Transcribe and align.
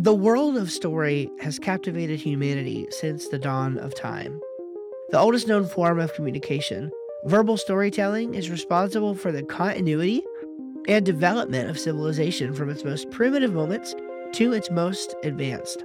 The 0.00 0.14
world 0.14 0.56
of 0.56 0.70
story 0.70 1.28
has 1.40 1.58
captivated 1.58 2.20
humanity 2.20 2.86
since 2.90 3.26
the 3.26 3.38
dawn 3.38 3.78
of 3.78 3.96
time. 3.96 4.40
The 5.10 5.18
oldest 5.18 5.48
known 5.48 5.66
form 5.66 5.98
of 5.98 6.14
communication, 6.14 6.92
verbal 7.24 7.56
storytelling 7.56 8.36
is 8.36 8.48
responsible 8.48 9.16
for 9.16 9.32
the 9.32 9.42
continuity 9.42 10.22
and 10.86 11.04
development 11.04 11.68
of 11.68 11.80
civilization 11.80 12.54
from 12.54 12.70
its 12.70 12.84
most 12.84 13.10
primitive 13.10 13.52
moments 13.52 13.96
to 14.34 14.52
its 14.52 14.70
most 14.70 15.16
advanced. 15.24 15.82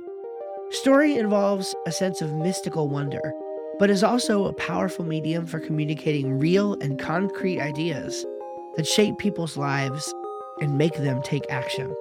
Story 0.69 1.17
involves 1.17 1.73
a 1.87 1.91
sense 1.91 2.21
of 2.21 2.35
mystical 2.35 2.89
wonder, 2.89 3.33
but 3.79 3.89
is 3.89 4.03
also 4.03 4.45
a 4.45 4.53
powerful 4.53 5.05
medium 5.05 5.47
for 5.47 5.59
communicating 5.59 6.37
real 6.37 6.75
and 6.81 6.99
concrete 6.99 7.59
ideas 7.59 8.27
that 8.75 8.85
shape 8.85 9.17
people's 9.17 9.57
lives 9.57 10.13
and 10.61 10.77
make 10.77 10.97
them 10.97 11.19
take 11.23 11.49
action. 11.49 11.91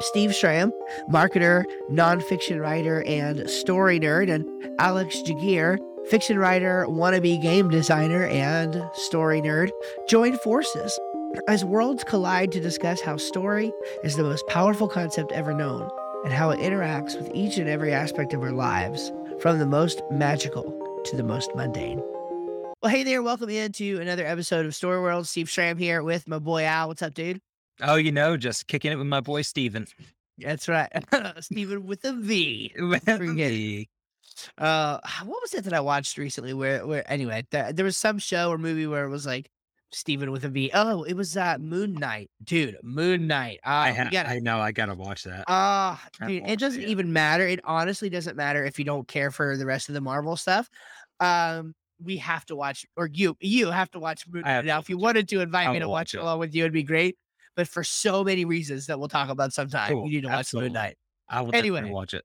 Steve 0.00 0.34
Schramm, 0.34 0.72
marketer, 1.10 1.64
nonfiction 1.90 2.60
writer, 2.60 3.02
and 3.02 3.48
story 3.50 4.00
nerd, 4.00 4.32
and 4.32 4.46
Alex 4.80 5.16
Jageer, 5.18 5.78
fiction 6.08 6.38
writer, 6.38 6.86
wannabe 6.88 7.40
game 7.42 7.68
designer, 7.68 8.24
and 8.26 8.82
story 8.94 9.42
nerd, 9.42 9.70
join 10.08 10.38
forces 10.38 10.98
as 11.48 11.64
worlds 11.64 12.02
collide 12.04 12.50
to 12.52 12.60
discuss 12.60 13.00
how 13.00 13.16
story 13.16 13.70
is 14.02 14.16
the 14.16 14.22
most 14.22 14.46
powerful 14.46 14.88
concept 14.88 15.32
ever 15.32 15.52
known 15.52 15.88
and 16.24 16.32
how 16.32 16.50
it 16.50 16.58
interacts 16.60 17.16
with 17.16 17.30
each 17.34 17.58
and 17.58 17.68
every 17.68 17.92
aspect 17.92 18.32
of 18.32 18.42
our 18.42 18.52
lives, 18.52 19.12
from 19.38 19.58
the 19.58 19.66
most 19.66 20.02
magical 20.10 20.76
to 21.04 21.16
the 21.16 21.22
most 21.22 21.54
mundane. 21.54 22.02
Well, 22.82 22.90
hey 22.90 23.02
there, 23.02 23.22
welcome 23.22 23.50
into 23.50 24.00
another 24.00 24.24
episode 24.24 24.64
of 24.64 24.74
Story 24.74 25.00
World. 25.00 25.28
Steve 25.28 25.50
Schramm 25.50 25.76
here 25.76 26.02
with 26.02 26.26
my 26.26 26.38
boy 26.38 26.64
Al. 26.64 26.88
What's 26.88 27.02
up, 27.02 27.12
dude? 27.12 27.42
Oh, 27.82 27.96
you 27.96 28.12
know, 28.12 28.36
just 28.36 28.66
kicking 28.66 28.92
it 28.92 28.96
with 28.96 29.06
my 29.06 29.20
boy 29.20 29.42
Steven. 29.42 29.86
That's 30.38 30.68
right. 30.68 30.90
Steven 31.40 31.84
with 31.86 32.04
a 32.04 32.12
V. 32.14 32.72
With 32.78 33.04
Forget 33.04 33.52
it. 33.52 33.88
Uh, 34.56 34.98
what 35.24 35.42
was 35.42 35.52
it 35.54 35.64
that 35.64 35.74
I 35.74 35.80
watched 35.80 36.16
recently? 36.16 36.54
Where, 36.54 36.86
where 36.86 37.10
anyway, 37.12 37.44
th- 37.50 37.74
there 37.74 37.84
was 37.84 37.96
some 37.98 38.18
show 38.18 38.50
or 38.50 38.56
movie 38.56 38.86
where 38.86 39.04
it 39.04 39.10
was 39.10 39.26
like 39.26 39.50
Steven 39.92 40.30
with 40.30 40.44
a 40.44 40.48
V. 40.48 40.70
Oh, 40.72 41.02
it 41.02 41.12
was 41.14 41.36
uh 41.36 41.58
Moon 41.58 41.92
Knight, 41.94 42.30
dude. 42.42 42.76
Moon 42.82 43.26
Knight. 43.26 43.58
Uh, 43.66 43.70
I, 43.70 43.92
ha- 43.92 44.08
gotta- 44.10 44.30
I 44.30 44.38
know, 44.38 44.60
I 44.60 44.72
gotta 44.72 44.94
watch 44.94 45.24
that. 45.24 45.44
Ah, 45.48 46.02
I 46.22 46.26
dude, 46.26 46.48
it 46.48 46.58
doesn't 46.58 46.82
it. 46.82 46.88
even 46.88 47.12
matter. 47.12 47.46
It 47.46 47.60
honestly 47.64 48.08
doesn't 48.08 48.36
matter 48.36 48.64
if 48.64 48.78
you 48.78 48.84
don't 48.86 49.06
care 49.06 49.30
for 49.30 49.56
the 49.58 49.66
rest 49.66 49.88
of 49.90 49.94
the 49.94 50.00
Marvel 50.00 50.36
stuff. 50.36 50.70
Um, 51.18 51.74
we 52.02 52.16
have 52.18 52.46
to 52.46 52.56
watch, 52.56 52.86
or 52.96 53.10
you 53.12 53.36
you 53.40 53.70
have 53.70 53.90
to 53.90 53.98
watch 53.98 54.26
Moon 54.26 54.42
Knight. 54.42 54.64
Now, 54.64 54.78
if 54.78 54.88
you 54.88 54.96
wanted 54.96 55.28
to 55.30 55.40
invite 55.40 55.68
I 55.68 55.72
me 55.72 55.80
to 55.80 55.88
watch 55.88 56.14
watch 56.14 56.14
it. 56.14 56.18
along 56.22 56.38
with 56.38 56.54
you, 56.54 56.62
it'd 56.62 56.72
be 56.72 56.82
great. 56.84 57.18
But 57.56 57.68
for 57.68 57.84
so 57.84 58.24
many 58.24 58.44
reasons 58.44 58.86
that 58.86 58.98
we'll 58.98 59.08
talk 59.08 59.28
about 59.28 59.52
sometime, 59.52 59.92
Cool, 59.92 60.06
you 60.06 60.16
need 60.16 60.22
to 60.22 60.28
watch 60.28 60.38
absolutely. 60.38 60.68
Moon 60.70 60.74
Knight. 60.74 60.96
I 61.28 61.40
will 61.42 61.54
anyway. 61.54 61.78
definitely 61.78 61.94
watch 61.94 62.14
it. 62.14 62.24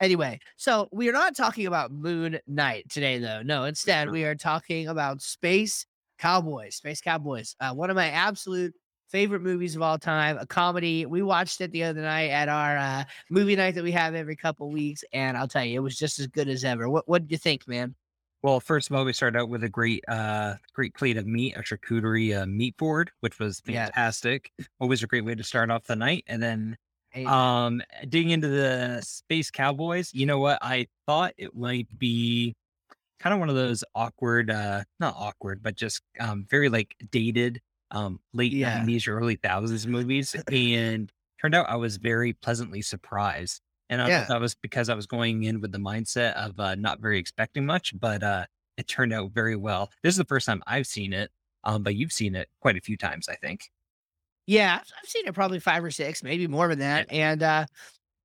Anyway, 0.00 0.40
so 0.56 0.88
we 0.90 1.08
are 1.08 1.12
not 1.12 1.36
talking 1.36 1.66
about 1.66 1.92
Moon 1.92 2.38
Knight 2.46 2.88
today, 2.88 3.18
though. 3.18 3.42
No, 3.42 3.64
instead, 3.64 4.10
we 4.10 4.24
are 4.24 4.34
talking 4.34 4.88
about 4.88 5.22
Space 5.22 5.86
Cowboys. 6.18 6.76
Space 6.76 7.00
Cowboys, 7.00 7.54
uh, 7.60 7.72
one 7.72 7.88
of 7.88 7.96
my 7.96 8.08
absolute 8.08 8.74
favorite 9.08 9.42
movies 9.42 9.76
of 9.76 9.82
all 9.82 9.98
time, 9.98 10.38
a 10.38 10.46
comedy. 10.46 11.06
We 11.06 11.22
watched 11.22 11.60
it 11.60 11.70
the 11.70 11.84
other 11.84 12.00
night 12.00 12.30
at 12.30 12.48
our 12.48 12.78
uh, 12.78 13.04
movie 13.30 13.54
night 13.54 13.74
that 13.76 13.84
we 13.84 13.92
have 13.92 14.14
every 14.14 14.34
couple 14.34 14.70
weeks, 14.70 15.04
and 15.12 15.36
I'll 15.36 15.46
tell 15.46 15.64
you, 15.64 15.78
it 15.78 15.82
was 15.82 15.96
just 15.96 16.18
as 16.18 16.26
good 16.26 16.48
as 16.48 16.64
ever. 16.64 16.88
What 16.88 17.08
What 17.08 17.22
did 17.22 17.30
you 17.30 17.38
think, 17.38 17.68
man? 17.68 17.94
Well, 18.42 18.58
first 18.58 18.90
of 18.90 18.96
all, 18.96 19.04
we 19.04 19.12
started 19.12 19.38
out 19.38 19.48
with 19.48 19.62
a 19.62 19.68
great, 19.68 20.02
uh, 20.08 20.56
great 20.72 20.94
plate 20.94 21.16
of 21.16 21.26
meat, 21.26 21.56
a 21.56 21.60
charcuterie 21.60 22.36
uh, 22.42 22.46
meat 22.46 22.76
board, 22.76 23.12
which 23.20 23.38
was 23.38 23.60
Yeah. 23.66 23.90
fantastic. 23.90 24.52
Always 24.80 25.02
a 25.02 25.06
great 25.06 25.24
way 25.24 25.34
to 25.36 25.44
start 25.44 25.70
off 25.70 25.84
the 25.84 25.94
night. 25.96 26.24
And 26.26 26.42
then, 26.42 26.76
Hey, 27.10 27.36
um, 27.36 27.82
digging 28.08 28.30
into 28.30 28.48
the 28.48 29.00
Space 29.02 29.50
Cowboys, 29.50 30.12
you 30.12 30.26
know 30.26 30.40
what? 30.40 30.58
I 30.60 30.88
thought 31.06 31.34
it 31.36 31.54
might 31.54 31.86
be 31.98 32.54
kind 33.20 33.34
of 33.34 33.40
one 33.40 33.50
of 33.50 33.56
those 33.56 33.84
awkward, 33.94 34.50
uh, 34.50 34.84
not 35.00 35.14
awkward, 35.16 35.62
but 35.62 35.76
just 35.76 36.02
um, 36.20 36.46
very 36.50 36.68
like 36.70 36.96
dated, 37.10 37.60
um, 37.92 38.20
late 38.34 38.56
Yeah. 38.56 38.62
90s 38.62 39.08
or 39.08 39.18
early 39.18 39.36
thousands 39.36 39.86
movies. 39.86 40.36
And 40.50 41.12
turned 41.40 41.54
out 41.56 41.68
I 41.68 41.76
was 41.76 41.98
very 41.98 42.34
pleasantly 42.34 42.82
surprised. 42.82 43.62
And 43.92 44.00
I 44.00 44.08
Yeah. 44.08 44.24
that 44.26 44.40
was 44.40 44.54
because 44.54 44.88
I 44.88 44.94
was 44.94 45.06
going 45.06 45.42
in 45.42 45.60
with 45.60 45.70
the 45.70 45.78
mindset 45.78 46.32
of 46.34 46.58
uh, 46.58 46.74
not 46.76 47.00
very 47.00 47.18
expecting 47.18 47.66
much, 47.66 47.92
but 48.00 48.22
uh, 48.22 48.46
it 48.78 48.88
turned 48.88 49.12
out 49.12 49.32
very 49.32 49.54
well. 49.54 49.90
This 50.02 50.14
is 50.14 50.18
the 50.18 50.24
first 50.24 50.46
time 50.46 50.62
I've 50.66 50.86
seen 50.86 51.12
it, 51.12 51.30
um, 51.64 51.82
but 51.82 51.94
you've 51.94 52.12
seen 52.12 52.34
it 52.34 52.48
quite 52.60 52.78
a 52.78 52.80
few 52.80 52.96
times, 52.96 53.28
I 53.28 53.36
think. 53.36 53.70
Yeah, 54.46 54.78
I've 54.80 55.08
seen 55.08 55.26
it 55.26 55.34
probably 55.34 55.60
five 55.60 55.84
or 55.84 55.90
six, 55.90 56.22
maybe 56.22 56.46
more 56.46 56.68
than 56.68 56.78
that. 56.78 57.06
And 57.10 57.42
uh, 57.42 57.66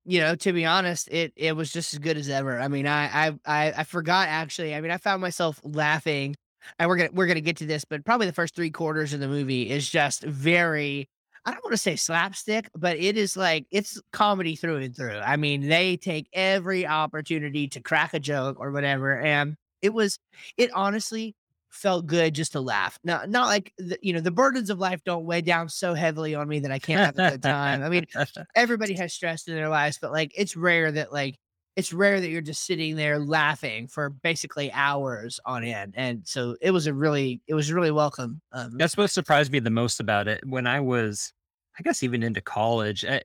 you 0.05 0.19
know, 0.21 0.35
to 0.35 0.53
be 0.53 0.65
honest, 0.65 1.09
it 1.11 1.33
it 1.35 1.55
was 1.55 1.71
just 1.71 1.93
as 1.93 1.99
good 1.99 2.17
as 2.17 2.29
ever. 2.29 2.59
I 2.59 2.69
mean, 2.69 2.87
I 2.87 3.27
I 3.27 3.39
I, 3.45 3.73
I 3.79 3.83
forgot 3.83 4.29
actually. 4.29 4.73
I 4.75 4.81
mean, 4.81 4.91
I 4.91 4.97
found 4.97 5.21
myself 5.21 5.59
laughing. 5.63 6.35
And 6.79 6.89
we're 6.89 6.97
gonna 6.97 7.09
we're 7.13 7.27
gonna 7.27 7.41
get 7.41 7.57
to 7.57 7.65
this, 7.65 7.85
but 7.85 8.05
probably 8.05 8.27
the 8.27 8.33
first 8.33 8.55
three 8.55 8.71
quarters 8.71 9.13
of 9.13 9.19
the 9.19 9.27
movie 9.27 9.69
is 9.69 9.89
just 9.89 10.23
very. 10.23 11.09
I 11.47 11.51
don't 11.51 11.63
want 11.63 11.71
to 11.71 11.77
say 11.77 11.95
slapstick, 11.95 12.69
but 12.75 12.97
it 12.97 13.15
is 13.15 13.37
like 13.37 13.67
it's 13.71 14.01
comedy 14.11 14.57
through 14.57 14.77
and 14.77 14.93
through. 14.93 15.17
I 15.19 15.37
mean, 15.37 15.69
they 15.69 15.95
take 15.95 16.27
every 16.33 16.85
opportunity 16.85 17.69
to 17.69 17.79
crack 17.79 18.13
a 18.13 18.19
joke 18.19 18.57
or 18.59 18.71
whatever, 18.71 19.17
and 19.21 19.55
it 19.81 19.93
was 19.93 20.19
it 20.57 20.69
honestly 20.73 21.35
felt 21.69 22.05
good 22.05 22.35
just 22.35 22.51
to 22.51 22.59
laugh. 22.59 22.99
Not 23.05 23.29
not 23.29 23.47
like 23.47 23.71
the, 23.77 23.97
you 24.01 24.11
know 24.11 24.19
the 24.19 24.29
burdens 24.29 24.69
of 24.69 24.79
life 24.79 25.01
don't 25.05 25.23
weigh 25.23 25.39
down 25.39 25.69
so 25.69 25.93
heavily 25.93 26.35
on 26.35 26.49
me 26.49 26.59
that 26.59 26.71
I 26.71 26.79
can't 26.79 26.99
have 26.99 27.17
a 27.17 27.31
good 27.31 27.43
time. 27.43 27.81
I 27.81 27.87
mean, 27.87 28.05
everybody 28.55 28.95
has 28.95 29.13
stress 29.13 29.47
in 29.47 29.55
their 29.55 29.69
lives, 29.69 29.99
but 30.01 30.11
like 30.11 30.33
it's 30.35 30.57
rare 30.57 30.91
that 30.91 31.13
like 31.13 31.37
it's 31.77 31.93
rare 31.93 32.19
that 32.19 32.29
you're 32.29 32.41
just 32.41 32.65
sitting 32.65 32.95
there 32.95 33.19
laughing 33.19 33.87
for 33.87 34.09
basically 34.09 34.71
hours 34.73 35.39
on 35.45 35.63
end. 35.63 35.93
And 35.95 36.27
so 36.27 36.57
it 36.59 36.71
was 36.71 36.87
a 36.87 36.93
really 36.93 37.39
it 37.47 37.53
was 37.53 37.71
really 37.71 37.91
welcome. 37.91 38.41
Um, 38.51 38.77
That's 38.77 38.97
what 38.97 39.11
surprised 39.11 39.51
me 39.51 39.59
the 39.59 39.69
most 39.69 39.99
about 39.99 40.27
it. 40.27 40.43
When 40.43 40.65
I 40.65 40.79
was, 40.79 41.33
I 41.77 41.81
guess, 41.83 42.03
even 42.03 42.23
into 42.23 42.41
college, 42.41 43.05
I, 43.05 43.21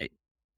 I, 0.00 0.08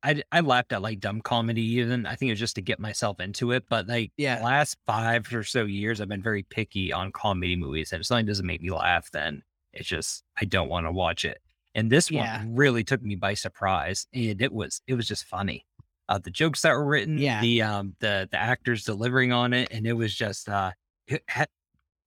I, 0.03 0.23
I 0.31 0.41
laughed 0.41 0.73
at 0.73 0.83
like 0.83 1.01
dumb 1.01 1.21
comedy. 1.21 1.63
Even 1.63 2.07
I 2.07 2.15
think 2.15 2.29
it 2.29 2.33
was 2.33 2.41
just 2.41 2.57
to 2.57 2.63
get 2.63 2.79
myself 2.79 3.21
into 3.21 3.53
it. 3.53 3.65
But 3.69 3.87
like 3.89 4.13
Yeah. 4.17 4.39
the 4.39 4.45
last 4.45 4.77
five 4.87 5.33
or 5.33 5.43
so 5.45 5.65
years, 5.65 6.01
I've 6.01 6.09
been 6.09 6.23
very 6.23 6.43
picky 6.45 6.93
on 6.93 7.13
comedy 7.13 7.57
movies, 7.57 7.93
and 7.93 8.01
if 8.01 8.07
something 8.07 8.27
doesn't 8.27 8.47
make 8.47 8.63
me 8.63 8.71
laugh, 8.71 9.11
then 9.11 9.43
it's 9.73 9.89
just 9.89 10.23
I 10.41 10.45
don't 10.45 10.69
want 10.69 10.87
to 10.87 10.93
watch 10.93 11.25
it. 11.25 11.39
And 11.75 11.91
this 11.91 12.11
Yeah. 12.11 12.39
one 12.39 12.55
really 12.57 12.85
took 12.85 13.03
me 13.03 13.15
by 13.15 13.35
surprise, 13.35 14.07
and 14.13 14.41
it 14.43 14.53
was 14.53 14.81
it 14.87 14.95
was 14.95 15.07
just 15.09 15.25
funny. 15.25 15.65
Uh, 16.09 16.19
the 16.19 16.31
jokes 16.31 16.63
that 16.63 16.73
were 16.73 16.87
written, 16.87 17.19
Yeah. 17.19 17.41
the 17.41 17.63
um 17.63 17.97
the 18.01 18.29
the 18.31 18.39
actors 18.39 18.85
delivering 18.85 19.33
on 19.33 19.53
it, 19.53 19.69
and 19.71 19.87
it 19.87 19.93
was 19.95 20.15
just 20.15 20.49
uh 20.49 20.73
it 21.07 21.23
had, 21.29 21.49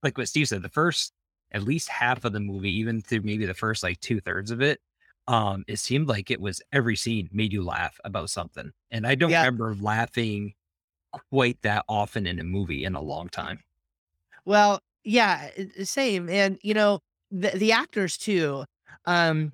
like 0.02 0.16
what 0.18 0.28
Steve 0.28 0.48
said, 0.48 0.62
the 0.62 0.68
first 0.68 1.12
at 1.52 1.62
least 1.62 1.88
half 1.88 2.24
of 2.24 2.32
the 2.32 2.40
movie, 2.40 2.72
even 2.78 3.00
through 3.02 3.20
maybe 3.22 3.44
the 3.46 3.54
first 3.54 3.82
like 3.82 4.00
two 4.00 4.20
thirds 4.20 4.50
of 4.50 4.60
it, 4.62 4.80
um, 5.28 5.64
it 5.68 5.78
seemed 5.78 6.08
like 6.08 6.30
it 6.30 6.40
was 6.40 6.60
every 6.72 6.96
scene 6.96 7.28
made 7.32 7.52
you 7.52 7.62
laugh 7.64 7.98
about 8.04 8.30
something. 8.30 8.72
And 8.90 9.06
I 9.06 9.14
don't 9.14 9.30
Yeah. 9.30 9.44
remember 9.44 9.74
laughing 9.76 10.54
quite 11.12 11.60
that 11.62 11.84
often 11.88 12.26
in 12.26 12.38
a 12.40 12.44
movie 12.44 12.84
in 12.84 12.94
a 12.94 13.02
long 13.02 13.28
time. 13.28 13.60
Well, 14.44 14.80
yeah, 15.04 15.50
same. 15.84 16.28
And 16.28 16.58
you 16.62 16.74
know, 16.74 17.00
the 17.30 17.50
the 17.50 17.72
actors 17.72 18.16
too. 18.18 18.64
Um, 19.06 19.52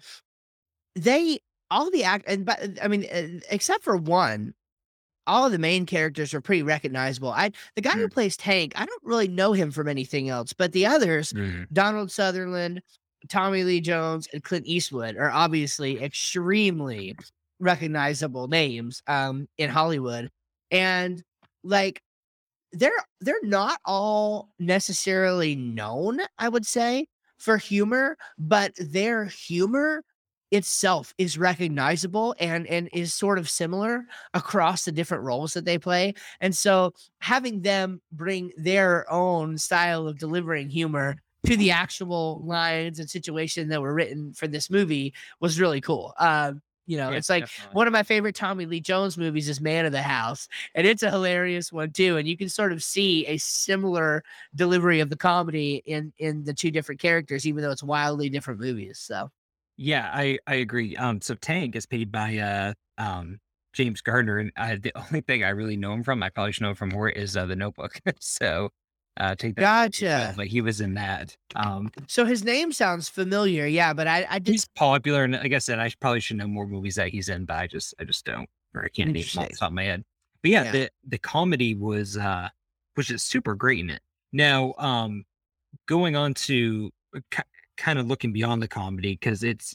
they 0.95 1.41
all 1.71 1.91
the 1.91 2.05
act 2.05 2.25
and 2.29 2.45
but 2.47 2.61
I 2.83 2.89
mean, 2.89 3.07
except 3.51 3.85
for 3.85 3.97
one, 3.97 4.55
all 5.27 5.47
of 5.47 5.53
the 5.53 5.59
main 5.59 5.87
characters 5.87 6.35
are 6.35 6.41
pretty 6.41 6.63
recognizable. 6.63 7.31
I 7.31 7.53
the 7.77 7.83
guy 7.83 7.93
who 7.99 8.09
plays 8.09 8.37
Tank, 8.37 8.73
I 8.77 8.87
don't 8.87 9.05
really 9.05 9.29
know 9.29 9.53
him 9.53 9.71
from 9.73 9.89
anything 9.89 10.29
else, 10.31 10.53
but 10.55 10.73
the 10.73 10.87
others, 10.87 11.35
Donald 11.73 12.11
Sutherland, 12.13 12.83
Tommy 13.29 13.65
Lee 13.65 13.81
Jones, 13.81 14.29
and 14.33 14.43
Clint 14.45 14.67
Eastwood 14.67 15.17
are 15.17 15.31
obviously 15.31 16.03
extremely 16.03 17.17
recognizable 17.61 18.49
names 18.49 19.03
um 19.09 19.49
in 19.59 19.71
Hollywood. 19.71 20.31
And 20.71 21.23
like 21.65 22.03
they're 22.73 22.93
they're 23.21 23.37
not 23.43 23.81
all 23.85 24.51
necessarily 24.59 25.57
known, 25.57 26.21
I 26.39 26.49
would 26.49 26.67
say, 26.67 27.07
for 27.39 27.57
humor, 27.57 28.17
but 28.39 28.73
their 28.79 29.25
humor 29.27 30.03
itself 30.51 31.13
is 31.19 31.37
recognizable 31.39 32.35
and 32.41 32.67
and 32.69 32.89
is 32.93 33.13
sort 33.15 33.39
of 33.39 33.51
similar 33.51 34.05
across 34.35 34.85
the 34.85 34.93
different 34.93 35.25
roles 35.25 35.55
that 35.55 35.65
they 35.65 35.79
play. 35.79 36.15
And 36.41 36.57
so 36.57 36.93
having 37.21 37.63
them 37.63 38.01
bring 38.13 38.53
their 38.57 39.11
own 39.13 39.59
style 39.59 40.07
of 40.09 40.19
delivering 40.19 40.71
humor 40.71 41.17
to 41.47 41.57
the 41.57 41.71
actual 41.71 42.43
lines 42.45 42.99
and 42.99 43.09
situation 43.09 43.69
that 43.69 43.81
were 43.81 43.95
written 43.95 44.33
for 44.35 44.49
this 44.49 44.71
movie 44.71 45.15
was 45.41 45.61
really 45.61 45.81
cool. 45.81 46.15
Um, 46.19 46.63
you 46.87 46.97
know, 46.97 47.11
Yeah, 47.11 47.15
it's 47.15 47.29
like 47.29 47.49
definitely. 47.49 47.71
one 47.73 47.87
of 47.87 47.93
my 47.93 48.03
favorite 48.03 48.35
Tommy 48.35 48.65
Lee 48.65 48.81
Jones 48.81 49.19
movies 49.19 49.49
is 49.49 49.61
Man 49.61 49.85
of 49.85 49.93
the 49.93 50.01
House, 50.03 50.49
and 50.75 50.87
it's 50.87 51.03
a 51.03 51.11
hilarious 51.11 51.71
one 51.71 51.93
too. 51.93 52.17
And 52.17 52.27
you 52.27 52.37
can 52.37 52.49
sort 52.49 52.73
of 52.73 52.83
see 52.83 53.27
a 53.27 53.37
similar 53.39 54.25
delivery 54.55 55.01
of 55.01 55.11
the 55.11 55.17
comedy 55.17 55.83
in 55.85 56.13
in 56.19 56.45
the 56.45 56.55
two 56.55 56.71
different 56.71 57.01
characters, 57.01 57.47
even 57.47 57.63
though 57.63 57.71
it's 57.71 57.83
wildly 57.83 58.31
different 58.31 58.61
movies. 58.61 58.99
So 58.99 59.31
Yeah, 59.77 60.11
I 60.13 60.39
I 60.47 60.57
agree. 60.57 60.97
Um, 60.97 61.21
so 61.21 61.35
Tank 61.35 61.77
is 61.77 61.87
paid 61.87 62.11
by 62.11 62.39
uh 62.39 62.75
um 62.99 63.39
James 63.73 64.01
Garner, 64.01 64.39
and 64.39 64.53
I, 64.57 64.77
the 64.77 64.93
only 64.97 65.21
thing 65.21 65.45
I 65.45 65.51
really 65.51 65.77
know 65.77 65.93
him 65.93 66.03
from, 66.03 66.23
I 66.23 66.31
probably 66.31 66.53
should 66.53 66.63
know 66.63 66.71
him 66.71 66.77
from 66.77 66.89
more, 66.91 67.09
is 67.09 67.37
uh, 67.37 67.47
the 67.47 67.57
Notebook. 67.57 68.01
so 68.21 68.71
uh, 69.19 69.35
take 69.35 69.57
that. 69.57 69.63
Gotcha. 69.63 70.35
But 70.37 70.47
he 70.47 70.61
was 70.61 70.81
in 70.81 70.95
that. 70.95 71.37
Um, 71.57 71.91
So 72.07 72.25
his 72.25 72.45
name 72.45 72.73
sounds 72.73 73.09
familiar, 73.09 73.67
yeah, 73.67 73.93
but 73.93 74.07
I 74.07 74.27
I 74.31 74.41
he's 74.45 74.63
just 74.63 74.75
popular, 74.75 75.25
and 75.25 75.35
like 75.35 75.53
I 75.53 75.59
said, 75.59 75.79
I 75.79 75.91
probably 76.01 76.21
should 76.21 76.37
know 76.37 76.47
more 76.47 76.67
movies 76.67 76.95
that 76.97 77.09
he's 77.09 77.29
in, 77.29 77.45
but 77.45 77.57
I 77.57 77.67
just 77.67 77.95
I 78.01 78.05
just 78.05 78.25
don't, 78.25 78.49
or 78.75 78.85
I 78.85 78.89
can't 78.89 79.11
name 79.13 79.25
off 79.37 79.49
the 79.49 79.57
top 79.57 79.69
of 79.69 79.75
my 79.75 79.85
head. 79.85 80.05
But 80.43 80.51
yeah, 80.51 80.65
Yeah. 80.65 80.73
the 80.73 80.91
the 81.07 81.19
comedy 81.19 81.75
was 81.75 82.17
uh 82.17 82.49
was 82.97 83.07
just 83.07 83.27
super 83.29 83.55
great 83.55 83.81
in 83.81 83.91
it. 83.91 84.01
Now, 84.33 84.75
um, 84.79 85.25
going 85.87 86.17
on 86.17 86.35
to 86.35 86.91
ki 87.31 87.43
kind 87.77 87.99
of 87.99 88.07
looking 88.07 88.33
beyond 88.33 88.63
the 88.63 88.69
comedy 88.69 89.13
because 89.15 89.43
it's 89.43 89.75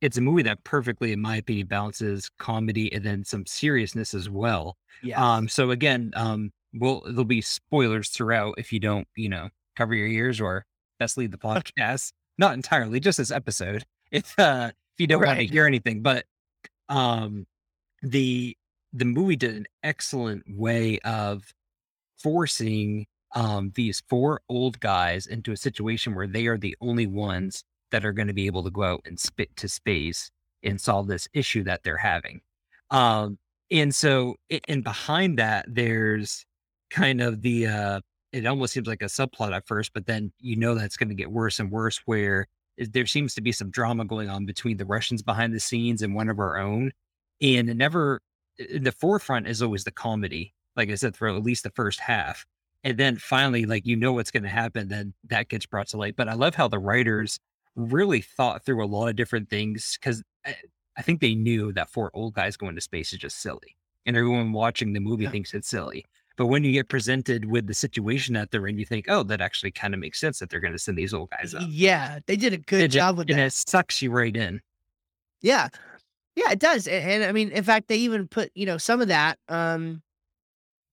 it's 0.00 0.18
a 0.18 0.20
movie 0.20 0.42
that 0.42 0.62
perfectly, 0.64 1.12
in 1.12 1.20
my 1.20 1.36
opinion, 1.36 1.66
balances 1.68 2.30
comedy 2.38 2.92
and 2.92 3.04
then 3.04 3.24
some 3.24 3.46
seriousness 3.46 4.14
as 4.14 4.28
well. 4.28 4.76
yeah. 5.02 5.18
Um, 5.22 5.48
so 5.48 5.70
again, 5.70 6.12
um, 6.14 6.52
well, 6.78 7.02
there'll 7.06 7.24
be 7.24 7.40
spoilers 7.40 8.08
throughout 8.10 8.54
if 8.58 8.72
you 8.72 8.80
don't, 8.80 9.06
you 9.16 9.28
know, 9.28 9.48
cover 9.76 9.94
your 9.94 10.06
ears 10.08 10.40
or 10.40 10.64
best 10.98 11.16
leave 11.16 11.30
the 11.30 11.38
podcast. 11.38 12.12
Not 12.38 12.54
entirely, 12.54 13.00
just 13.00 13.18
this 13.18 13.30
episode. 13.30 13.84
If 14.12 14.38
uh 14.38 14.70
if 14.72 15.00
you 15.00 15.08
don't 15.08 15.24
want 15.24 15.40
to 15.40 15.46
hear 15.46 15.66
anything, 15.66 16.00
but 16.00 16.24
um 16.88 17.44
the 18.02 18.56
the 18.92 19.04
movie 19.04 19.34
did 19.36 19.56
an 19.56 19.66
excellent 19.82 20.44
way 20.48 21.00
of 21.00 21.42
forcing 22.22 23.06
um 23.34 23.72
these 23.74 24.02
four 24.08 24.40
old 24.48 24.78
guys 24.80 25.26
into 25.26 25.52
a 25.52 25.56
situation 25.56 26.14
where 26.14 26.26
they 26.26 26.46
are 26.46 26.56
the 26.58 26.76
only 26.80 27.06
ones 27.06 27.64
that 27.90 28.04
are 28.04 28.12
going 28.12 28.28
to 28.28 28.34
be 28.34 28.46
able 28.46 28.62
to 28.64 28.70
go 28.70 28.82
out 28.82 29.00
and 29.06 29.18
spit 29.18 29.54
to 29.56 29.68
space 29.68 30.30
and 30.62 30.80
solve 30.80 31.06
this 31.08 31.28
issue 31.34 31.62
that 31.64 31.82
they're 31.82 31.96
having. 31.96 32.40
Um 32.90 33.38
and 33.70 33.94
so 33.94 34.36
a- 34.52 34.60
and 34.68 34.84
behind 34.84 35.38
that 35.38 35.66
there's 35.68 36.46
kind 36.90 37.20
of 37.20 37.42
the 37.42 37.66
uh 37.66 38.00
it 38.32 38.46
almost 38.46 38.74
seems 38.74 38.86
like 38.86 39.02
a 39.02 39.06
subplot 39.06 39.54
at 39.54 39.66
first, 39.66 39.92
but 39.94 40.06
then 40.06 40.32
you 40.40 40.56
know 40.56 40.74
that's 40.74 40.96
going 40.96 41.08
to 41.08 41.14
get 41.14 41.30
worse 41.30 41.58
and 41.58 41.70
worse 41.70 42.02
Where 42.06 42.46
there 42.78 43.06
seems 43.06 43.34
to 43.34 43.40
be 43.40 43.52
some 43.52 43.70
drama 43.70 44.04
going 44.04 44.28
on 44.28 44.44
between 44.44 44.76
the 44.76 44.84
Russians 44.84 45.22
behind 45.22 45.54
the 45.54 45.60
scenes 45.60 46.02
and 46.02 46.14
one 46.14 46.28
of 46.28 46.38
our 46.38 46.58
own. 46.58 46.92
And 47.40 47.70
it 47.70 47.76
never 47.76 48.20
the 48.58 48.92
forefront 48.92 49.46
is 49.48 49.62
always 49.62 49.84
the 49.84 49.90
comedy, 49.90 50.54
like 50.76 50.90
I 50.90 50.94
said, 50.94 51.16
for 51.16 51.28
at 51.28 51.42
least 51.42 51.62
the 51.64 51.70
first 51.70 52.00
half. 52.00 52.44
And 52.84 52.98
then 52.98 53.16
finally, 53.16 53.66
like 53.66 53.86
you 53.86 53.96
know 53.96 54.12
what's 54.12 54.30
going 54.30 54.42
to 54.42 54.48
happen, 54.48 54.88
then 54.88 55.14
that 55.28 55.48
gets 55.48 55.66
brought 55.66 55.88
to 55.88 55.96
light. 55.96 56.16
But 56.16 56.28
I 56.28 56.34
love 56.34 56.54
how 56.54 56.68
the 56.68 56.78
writers 56.78 57.38
really 57.74 58.20
thought 58.20 58.64
through 58.64 58.84
a 58.84 58.86
lot 58.86 59.08
of 59.08 59.16
different 59.16 59.50
things 59.50 59.98
because 60.00 60.22
I, 60.44 60.56
I 60.96 61.02
think 61.02 61.20
they 61.20 61.34
knew 61.34 61.72
that 61.72 61.90
four 61.90 62.10
old 62.14 62.34
guys 62.34 62.56
going 62.56 62.74
to 62.74 62.80
space 62.80 63.12
is 63.12 63.18
just 63.18 63.40
silly, 63.40 63.76
and 64.04 64.16
everyone 64.16 64.52
watching 64.52 64.92
the 64.92 65.00
movie 65.00 65.26
thinks 65.26 65.54
it's 65.54 65.68
silly. 65.68 66.04
But 66.36 66.46
when 66.46 66.64
you 66.64 66.72
get 66.72 66.88
presented 66.88 67.46
with 67.46 67.66
the 67.66 67.74
situation 67.74 68.34
that 68.34 68.50
they're 68.50 68.66
in, 68.66 68.78
you 68.78 68.84
think, 68.84 69.06
oh, 69.08 69.22
that 69.24 69.40
actually 69.40 69.70
kind 69.70 69.94
of 69.94 70.00
makes 70.00 70.20
sense 70.20 70.38
that 70.38 70.50
they're 70.50 70.60
going 70.60 70.74
to 70.74 70.78
send 70.78 70.98
these 70.98 71.14
old 71.14 71.30
guys 71.30 71.54
up. 71.54 71.62
yeah, 71.68 72.18
they 72.26 72.36
did 72.36 72.52
a 72.52 72.58
good 72.58 72.90
job 72.90 73.16
with 73.16 73.28
it. 73.28 73.32
and 73.32 73.40
that. 73.40 73.46
it 73.46 73.52
sucks 73.52 74.02
you 74.02 74.10
right 74.10 74.36
in. 74.36 74.60
Yeah. 75.42 75.68
Yeah, 76.34 76.50
it 76.50 76.58
does. 76.58 76.86
And, 76.86 77.04
and 77.10 77.24
I 77.24 77.32
mean, 77.32 77.50
in 77.50 77.64
fact, 77.64 77.88
they 77.88 77.96
even 77.96 78.28
put, 78.28 78.50
you 78.54 78.66
know, 78.66 78.76
some 78.76 79.00
of 79.00 79.08
that, 79.08 79.38
um, 79.48 80.02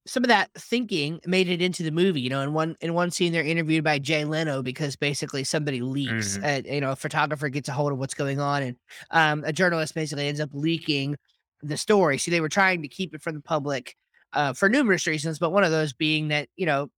some 0.05 0.23
of 0.23 0.27
that 0.29 0.49
thinking 0.57 1.19
made 1.25 1.49
it 1.49 1.61
into 1.61 1.83
the 1.83 1.91
movie. 1.91 2.21
You 2.21 2.29
know, 2.29 2.41
in 2.41 2.53
one 2.53 2.75
in 2.81 2.93
one 2.93 3.09
scene, 3.11 3.31
they're 3.31 3.43
interviewed 3.43 3.83
by 3.85 3.99
Jay 3.99 4.25
Leno 4.25 4.61
because 4.61 4.95
basically 4.97 5.43
somebody 5.45 5.81
leaks. 5.81 6.37
Mhm. 6.37 6.43
And, 6.43 6.65
you 6.65 6.81
know, 6.81 6.91
a 6.91 6.95
photographer 6.95 7.47
gets 7.49 7.69
a 7.69 7.73
hold 7.73 7.91
of 7.93 7.97
what's 7.97 8.13
going 8.13 8.39
on, 8.39 8.63
and 8.63 8.75
um, 9.11 9.43
a 9.45 9.53
journalist 9.53 9.95
basically 9.95 10.27
ends 10.27 10.41
up 10.41 10.49
leaking 10.53 11.15
the 11.61 11.77
story. 11.77 12.17
So 12.17 12.31
they 12.31 12.41
were 12.41 12.49
trying 12.49 12.81
to 12.81 12.89
keep 12.89 13.13
it 13.15 13.21
from 13.21 13.35
the 13.35 13.41
public 13.41 13.95
uh, 14.33 14.53
for 14.53 14.69
numerous 14.69 15.07
reasons, 15.07 15.39
but 15.39 15.51
one 15.51 15.63
of 15.63 15.71
those 15.71 15.93
being 15.93 16.29
that 16.29 16.49
you 16.55 16.65
know, 16.65 16.89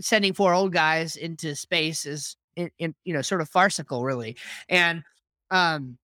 sending 0.00 0.32
four 0.34 0.54
old 0.54 0.72
guys 0.72 1.16
into 1.16 1.54
space 1.54 2.06
is, 2.06 2.36
in, 2.56 2.70
in 2.78 2.94
you 3.04 3.14
know, 3.14 3.22
sort 3.22 3.40
of 3.40 3.48
farcical, 3.48 4.04
really, 4.04 4.36
and 4.68 5.02
um 5.50 5.98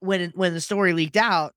when 0.00 0.30
when 0.34 0.54
the 0.54 0.60
story 0.60 0.92
leaked 0.92 1.16
out, 1.16 1.54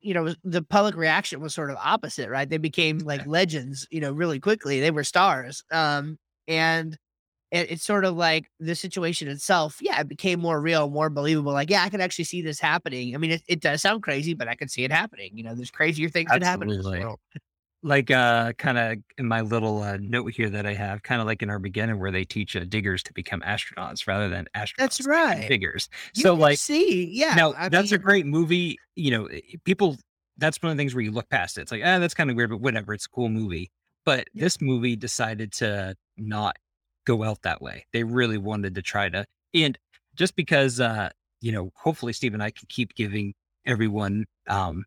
you 0.00 0.14
know, 0.14 0.34
the 0.44 0.62
public 0.62 0.96
reaction 0.96 1.40
was 1.40 1.54
sort 1.54 1.70
of 1.70 1.76
opposite, 1.82 2.30
right? 2.30 2.48
They 2.48 2.58
became 2.58 2.98
like 2.98 3.26
legends, 3.26 3.86
you 3.90 4.00
know, 4.00 4.12
really 4.12 4.40
quickly. 4.40 4.80
They 4.80 4.90
were 4.90 5.04
stars. 5.04 5.62
Um, 5.70 6.18
and 6.48 6.96
it, 7.50 7.72
it's 7.72 7.84
sort 7.84 8.04
of 8.04 8.16
like 8.16 8.46
the 8.58 8.74
situation 8.74 9.28
itself, 9.28 9.78
yeah, 9.80 10.00
it 10.00 10.08
became 10.08 10.40
more 10.40 10.60
real, 10.60 10.88
more 10.88 11.10
believable. 11.10 11.52
Like, 11.52 11.70
yeah, 11.70 11.82
I 11.82 11.90
can 11.90 12.00
actually 12.00 12.24
see 12.24 12.42
this 12.42 12.60
happening. 12.60 13.14
I 13.14 13.18
mean, 13.18 13.32
it, 13.32 13.42
it 13.48 13.60
does 13.60 13.82
sound 13.82 14.02
crazy, 14.02 14.34
but 14.34 14.48
I 14.48 14.54
can 14.54 14.68
see 14.68 14.84
it 14.84 14.92
happening. 14.92 15.36
You 15.36 15.44
know, 15.44 15.54
there's 15.54 15.70
crazier 15.70 16.08
things 16.08 16.30
that 16.30 16.42
happen 16.42 16.70
in 16.70 16.78
this 16.78 16.86
world. 17.02 17.20
Like 17.82 18.10
uh 18.10 18.52
kind 18.54 18.76
of 18.76 18.98
in 19.16 19.26
my 19.26 19.40
little 19.40 19.82
uh, 19.82 19.96
note 20.00 20.32
here 20.34 20.50
that 20.50 20.66
I 20.66 20.74
have, 20.74 21.02
kind 21.02 21.20
of 21.20 21.26
like 21.26 21.42
in 21.42 21.48
Armageddon 21.48 21.98
where 21.98 22.10
they 22.10 22.24
teach 22.24 22.54
uh, 22.54 22.64
diggers 22.68 23.02
to 23.04 23.12
become 23.14 23.40
astronauts 23.40 24.06
rather 24.06 24.28
than 24.28 24.46
astronauts 24.54 24.74
That's 24.76 25.06
right. 25.06 25.48
diggers. 25.48 25.88
You 26.14 26.22
so 26.22 26.34
like 26.34 26.58
see, 26.58 27.06
yeah. 27.06 27.34
now 27.36 27.54
I 27.56 27.70
that's 27.70 27.92
a 27.92 27.98
great 27.98 28.26
movie. 28.26 28.78
You 28.96 29.10
know, 29.12 29.28
people 29.64 29.96
that's 30.36 30.62
one 30.62 30.70
of 30.72 30.76
the 30.76 30.80
things 30.80 30.94
where 30.94 31.02
you 31.02 31.10
look 31.10 31.30
past 31.30 31.56
it. 31.56 31.62
It's 31.62 31.72
like, 31.72 31.82
ah, 31.84 31.98
that's 31.98 32.12
kind 32.14 32.28
of 32.30 32.36
weird, 32.36 32.50
but 32.50 32.60
whatever. 32.60 32.92
It's 32.92 33.06
a 33.06 33.10
cool 33.10 33.30
movie. 33.30 33.70
But 34.04 34.26
Yeah. 34.34 34.44
this 34.44 34.60
movie 34.60 34.94
decided 34.96 35.50
to 35.54 35.94
not 36.18 36.56
go 37.06 37.22
out 37.22 37.40
that 37.42 37.62
way. 37.62 37.86
They 37.94 38.04
really 38.04 38.38
wanted 38.38 38.74
to 38.74 38.82
try 38.82 39.08
to, 39.08 39.24
and 39.54 39.78
just 40.16 40.36
because, 40.36 40.80
uh, 40.80 41.08
you 41.40 41.52
know, 41.52 41.72
hopefully 41.74 42.12
Steve 42.12 42.34
and 42.34 42.42
I 42.42 42.50
can 42.50 42.66
keep 42.68 42.94
giving 42.94 43.32
everyone 43.66 44.26
um, 44.48 44.84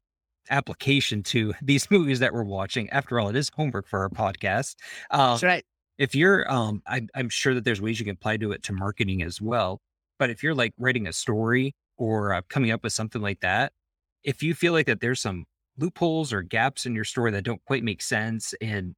application 0.50 1.24
to 1.24 1.54
these 1.62 1.90
movies 1.92 2.20
that 2.20 2.34
we're 2.34 2.44
watching. 2.44 2.90
After 2.90 3.20
all, 3.20 3.30
it 3.30 3.36
is 3.36 3.50
homework 3.56 3.88
for 3.88 4.00
our 4.02 4.10
podcast. 4.10 4.76
Um, 5.12 5.32
that's 5.32 5.44
right. 5.44 5.66
if 5.98 6.16
you're 6.16 6.50
um 6.52 6.82
I, 6.88 7.02
i'm 7.16 7.30
sure 7.30 7.54
that 7.54 7.64
there's 7.66 7.82
ways 7.82 8.00
you 8.00 8.06
can 8.06 8.14
apply 8.16 8.38
to 8.38 8.52
it 8.52 8.64
to 8.64 8.74
marketing 8.74 9.22
as 9.24 9.40
well 9.42 9.80
but 10.20 10.30
if 10.30 10.42
you're 10.44 10.56
like 10.56 10.74
writing 10.78 11.08
a 11.08 11.14
story 11.14 11.76
or 11.98 12.34
uh, 12.34 12.42
coming 12.50 12.72
up 12.72 12.84
with 12.84 12.94
something 12.94 13.22
like 13.22 13.40
that 13.42 13.72
if 14.24 14.42
you 14.42 14.54
feel 14.56 14.74
like 14.74 14.88
that 14.88 15.02
there's 15.02 15.22
some 15.22 15.46
loopholes 15.78 16.34
or 16.34 16.42
gaps 16.42 16.86
in 16.86 16.96
your 16.96 17.04
story 17.04 17.32
that 17.32 17.44
don't 17.44 17.64
quite 17.66 17.84
make 17.84 18.02
sense 18.02 18.54
and 18.62 18.96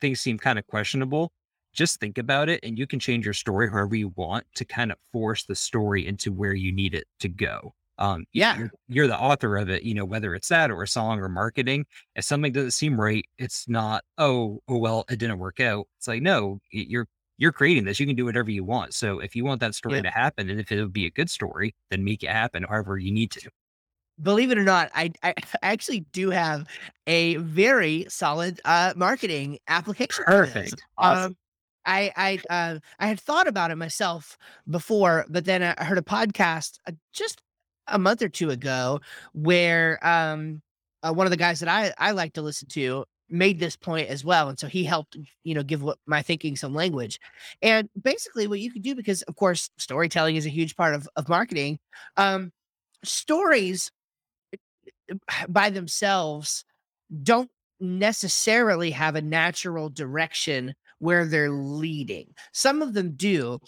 things 0.00 0.20
seem 0.20 0.38
kind 0.38 0.58
of 0.58 0.66
questionable 0.66 1.32
just 1.74 2.00
think 2.00 2.18
about 2.18 2.48
it 2.48 2.60
and 2.62 2.78
you 2.78 2.86
can 2.86 2.98
change 2.98 3.24
your 3.26 3.34
story 3.34 3.68
however 3.70 3.94
you 3.96 4.12
want 4.16 4.44
to 4.54 4.64
kind 4.64 4.90
of 4.92 4.98
force 5.12 5.44
the 5.44 5.54
story 5.54 6.06
into 6.06 6.32
where 6.32 6.54
you 6.54 6.72
need 6.72 6.94
it 6.94 7.06
to 7.20 7.28
go 7.28 7.74
um 7.98 8.24
Yeah. 8.32 8.58
you're, 8.58 8.70
you're 8.88 9.06
the 9.06 9.18
author 9.18 9.56
of 9.56 9.68
it 9.68 9.82
you 9.82 9.94
know 9.94 10.04
whether 10.04 10.34
it's 10.34 10.48
that 10.48 10.70
or 10.70 10.82
a 10.82 10.88
song 10.88 11.20
or 11.20 11.28
marketing 11.28 11.84
if 12.16 12.24
something 12.24 12.52
doesn't 12.52 12.70
seem 12.72 13.00
right 13.00 13.24
it's 13.38 13.68
not 13.68 14.04
oh 14.18 14.60
oh 14.68 14.78
well 14.78 15.04
it 15.10 15.18
didn't 15.18 15.38
work 15.38 15.60
out 15.60 15.86
it's 15.98 16.08
like 16.08 16.22
no 16.22 16.58
you're 16.70 17.06
you're 17.38 17.52
creating 17.52 17.84
this 17.84 18.00
you 18.00 18.06
can 18.06 18.16
do 18.16 18.24
whatever 18.24 18.50
you 18.50 18.64
want 18.64 18.94
so 18.94 19.18
if 19.18 19.36
you 19.36 19.44
want 19.44 19.60
that 19.60 19.74
story 19.74 19.96
Yeah. 19.96 20.02
to 20.02 20.10
happen 20.10 20.48
and 20.48 20.60
if 20.60 20.70
it 20.72 20.80
would 20.80 20.92
be 20.92 21.06
a 21.06 21.10
good 21.10 21.30
story 21.30 21.74
then 21.90 22.04
make 22.04 22.22
it 22.22 22.30
happen 22.30 22.64
however 22.68 22.98
you 22.98 23.12
need 23.12 23.30
to 23.30 23.50
believe 24.22 24.50
it 24.50 24.58
or 24.58 24.62
not, 24.62 24.90
I, 24.94 25.12
I 25.22 25.34
actually 25.62 26.00
do 26.12 26.30
have 26.30 26.66
a 27.06 27.36
very 27.36 28.06
solid 28.08 28.60
uh, 28.64 28.92
marketing 28.96 29.58
application. 29.68 30.24
perfect 30.24 30.82
awesome 30.98 31.26
Um, 31.30 31.36
I 31.84 32.12
I 32.16 32.40
uh, 32.48 32.78
I 33.00 33.06
had 33.08 33.18
thought 33.18 33.48
about 33.48 33.72
it 33.72 33.76
myself 33.76 34.38
before, 34.70 35.26
but 35.28 35.44
then 35.44 35.62
I 35.64 35.82
heard 35.84 35.98
a 35.98 36.02
podcast 36.02 36.78
uh, 36.86 36.92
just 37.12 37.42
a 37.88 37.98
month 37.98 38.22
or 38.22 38.28
two 38.28 38.50
ago 38.50 39.00
where 39.32 39.98
um 40.06 40.62
uh, 41.02 41.12
one 41.12 41.26
of 41.26 41.30
the 41.30 41.36
guys 41.36 41.60
that 41.60 41.68
I 41.68 41.92
I 41.98 42.12
like 42.12 42.34
to 42.34 42.42
listen 42.42 42.68
to 42.68 43.04
made 43.28 43.58
this 43.58 43.76
point 43.76 44.08
as 44.08 44.24
well, 44.24 44.48
and 44.48 44.58
so 44.58 44.66
he 44.66 44.84
helped 44.84 45.16
you 45.44 45.54
know 45.54 45.62
give 45.62 45.82
what 45.82 45.98
my 46.06 46.22
thinking 46.22 46.56
some 46.56 46.74
language, 46.74 47.18
and 47.60 47.88
basically 48.00 48.46
what 48.46 48.60
you 48.60 48.70
could 48.70 48.82
do 48.82 48.94
because 48.94 49.22
of 49.22 49.36
course 49.36 49.70
storytelling 49.78 50.36
is 50.36 50.46
a 50.46 50.50
huge 50.50 50.76
part 50.76 50.94
of 50.94 51.08
of 51.16 51.28
marketing. 51.28 51.78
Um, 52.16 52.52
stories 53.04 53.90
by 55.48 55.70
themselves 55.70 56.64
don't 57.22 57.50
necessarily 57.80 58.90
have 58.92 59.16
a 59.16 59.22
natural 59.22 59.88
direction 59.88 60.74
where 60.98 61.26
they're 61.26 61.50
leading. 61.50 62.28
Some 62.52 62.80
of 62.80 62.94
them 62.94 63.12
do, 63.16 63.58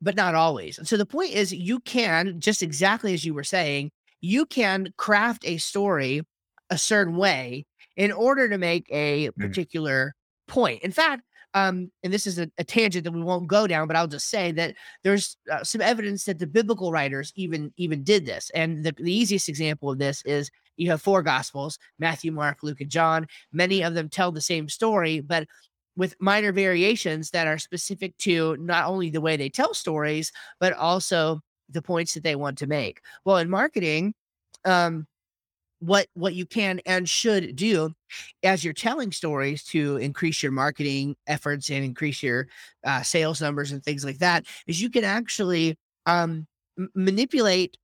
but 0.00 0.16
not 0.16 0.34
always. 0.34 0.78
And 0.78 0.88
so 0.88 0.96
the 0.96 1.06
point 1.06 1.32
is, 1.32 1.52
you 1.52 1.80
can, 1.80 2.40
just 2.40 2.62
exactly 2.62 3.14
as 3.14 3.24
you 3.24 3.34
were 3.34 3.44
saying, 3.44 3.90
you 4.20 4.46
can 4.46 4.92
craft 4.96 5.44
a 5.46 5.56
story 5.58 6.22
a 6.70 6.78
certain 6.78 7.16
way 7.16 7.66
in 7.96 8.12
order 8.12 8.48
to 8.48 8.58
make 8.58 8.86
a 8.90 9.28
Mhm. 9.28 9.36
particular 9.38 10.14
point. 10.46 10.82
In 10.82 10.92
fact, 10.92 11.22
um, 11.54 11.90
and 12.04 12.12
this 12.12 12.28
is 12.28 12.38
a, 12.38 12.48
a 12.58 12.64
tangent 12.64 13.02
that 13.04 13.10
we 13.12 13.22
won't 13.22 13.48
go 13.48 13.66
down, 13.66 13.88
but 13.88 13.96
I'll 13.96 14.06
just 14.06 14.28
say 14.30 14.52
that 14.52 14.76
there's 15.02 15.36
uh, 15.50 15.64
some 15.64 15.80
evidence 15.80 16.24
that 16.24 16.38
the 16.38 16.46
biblical 16.46 16.92
writers 16.92 17.32
even 17.34 17.72
even 17.76 18.04
did 18.04 18.24
this. 18.24 18.50
And 18.54 18.84
the, 18.84 18.92
the 18.96 19.12
easiest 19.12 19.48
example 19.48 19.90
of 19.90 19.98
this 19.98 20.22
is 20.24 20.48
you 20.76 20.88
have 20.90 21.02
four 21.02 21.22
gospels 21.22 21.76
Matthew, 21.98 22.30
Mark, 22.30 22.58
Luke, 22.62 22.80
and 22.80 22.90
John. 22.90 23.26
Many 23.52 23.82
of 23.82 23.94
them 23.94 24.08
tell 24.08 24.30
the 24.30 24.40
same 24.40 24.68
story, 24.68 25.20
but 25.20 25.48
with 26.00 26.16
minor 26.18 26.50
variations 26.50 27.28
that 27.28 27.46
are 27.46 27.58
specific 27.58 28.16
to 28.16 28.56
not 28.58 28.86
only 28.86 29.10
the 29.10 29.20
way 29.20 29.36
they 29.36 29.50
tell 29.50 29.74
stories, 29.74 30.32
but 30.58 30.72
also 30.72 31.40
the 31.68 31.82
points 31.82 32.14
that 32.14 32.24
they 32.24 32.34
want 32.34 32.56
to 32.56 32.66
make. 32.66 33.02
Well, 33.26 33.36
in 33.36 33.50
marketing, 33.50 34.14
um, 34.64 35.06
what 35.80 36.06
what 36.14 36.32
you 36.32 36.46
can 36.46 36.80
and 36.86 37.06
should 37.06 37.54
do 37.54 37.92
as 38.42 38.64
you're 38.64 38.72
telling 38.72 39.12
stories 39.12 39.62
to 39.64 39.98
increase 39.98 40.42
your 40.42 40.52
marketing 40.52 41.16
efforts 41.26 41.68
and 41.68 41.84
increase 41.84 42.22
your 42.22 42.48
uh, 42.82 43.02
sales 43.02 43.42
numbers 43.42 43.70
and 43.70 43.84
things 43.84 44.02
like 44.02 44.18
that 44.20 44.46
is 44.66 44.80
you 44.80 44.88
can 44.88 45.04
actually 45.04 45.76
um, 46.06 46.46
manipulate 46.94 47.76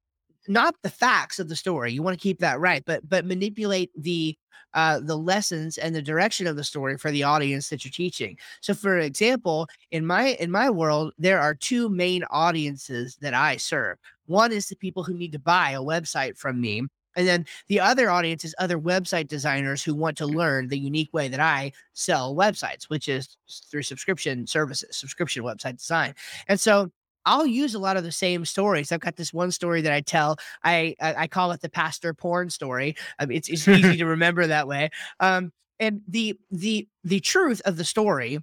not 0.48 0.74
the 0.82 0.90
facts 0.90 1.38
of 1.38 1.48
the 1.48 1.56
story 1.56 1.92
you 1.92 2.02
want 2.02 2.18
to 2.18 2.22
keep 2.22 2.38
that 2.38 2.60
right 2.60 2.84
but 2.86 3.06
but 3.08 3.24
manipulate 3.24 3.90
the 3.96 4.36
uh, 4.74 5.00
the 5.00 5.16
lessons 5.16 5.78
and 5.78 5.94
the 5.94 6.02
direction 6.02 6.46
of 6.46 6.54
the 6.54 6.64
story 6.64 6.98
for 6.98 7.10
the 7.10 7.22
audience 7.22 7.70
that 7.70 7.82
you're 7.82 7.90
teaching. 7.90 8.36
So 8.60 8.74
for 8.74 8.98
example 8.98 9.68
in 9.90 10.04
my 10.04 10.36
in 10.38 10.50
my 10.50 10.68
world 10.68 11.14
there 11.18 11.40
are 11.40 11.54
two 11.54 11.88
main 11.88 12.24
audiences 12.30 13.16
that 13.22 13.32
i 13.32 13.56
serve. 13.56 13.96
One 14.26 14.52
is 14.52 14.68
the 14.68 14.76
people 14.76 15.02
who 15.02 15.14
need 15.14 15.32
to 15.32 15.38
buy 15.38 15.70
a 15.70 15.80
website 15.80 16.36
from 16.36 16.60
me 16.60 16.82
and 17.16 17.26
then 17.26 17.46
the 17.68 17.80
other 17.80 18.10
audience 18.10 18.44
is 18.44 18.54
other 18.58 18.78
website 18.78 19.26
designers 19.28 19.82
who 19.82 19.94
want 19.94 20.18
to 20.18 20.26
learn 20.26 20.68
the 20.68 20.78
unique 20.78 21.12
way 21.14 21.28
that 21.28 21.40
I 21.40 21.72
sell 21.94 22.36
websites, 22.36 22.84
which 22.84 23.08
is 23.08 23.38
through 23.70 23.82
subscription 23.82 24.46
services, 24.46 24.94
subscription 24.94 25.42
website 25.42 25.78
design. 25.78 26.14
And 26.46 26.60
so 26.60 26.90
I'll 27.26 27.46
use 27.46 27.74
a 27.74 27.78
lot 27.78 27.96
of 27.96 28.04
the 28.04 28.12
same 28.12 28.44
stories. 28.44 28.92
I've 28.92 29.00
got 29.00 29.16
this 29.16 29.32
one 29.32 29.50
story 29.50 29.82
that 29.82 29.92
I 29.92 30.00
tell. 30.00 30.36
I 30.64 30.94
I, 31.00 31.14
I 31.14 31.26
call 31.26 31.50
it 31.52 31.60
the 31.60 31.68
pastor 31.68 32.14
porn 32.14 32.48
story. 32.50 32.96
Um, 33.18 33.30
it's 33.30 33.48
it's 33.48 33.68
easy 33.68 33.96
to 33.98 34.06
remember 34.06 34.46
that 34.46 34.66
way. 34.68 34.90
Um, 35.20 35.52
and 35.78 36.00
the 36.08 36.38
the 36.50 36.88
the 37.04 37.20
truth 37.20 37.60
of 37.64 37.76
the 37.76 37.84
story 37.84 38.38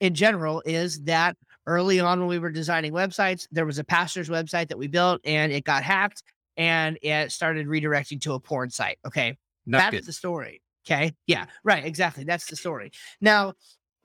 in 0.00 0.14
general 0.14 0.62
is 0.64 1.02
that 1.02 1.36
early 1.66 2.00
on 2.00 2.20
when 2.20 2.28
we 2.28 2.38
were 2.38 2.50
designing 2.50 2.92
websites, 2.92 3.46
there 3.50 3.66
was 3.66 3.78
a 3.78 3.84
pastor's 3.84 4.28
website 4.28 4.68
that 4.68 4.78
we 4.78 4.86
built 4.86 5.20
and 5.24 5.52
it 5.52 5.64
got 5.64 5.82
hacked 5.82 6.22
and 6.56 6.98
it 7.02 7.30
started 7.30 7.66
redirecting 7.66 8.20
to 8.22 8.32
a 8.32 8.40
porn 8.40 8.70
site. 8.70 8.98
Okay. 9.06 9.36
Not 9.66 9.78
That's 9.78 9.90
good. 9.96 10.06
the 10.06 10.12
story. 10.12 10.62
Okay. 10.86 11.12
Yeah. 11.26 11.46
Right. 11.64 11.84
Exactly. 11.84 12.24
That's 12.24 12.46
the 12.46 12.56
story. 12.56 12.90
Now, 13.20 13.52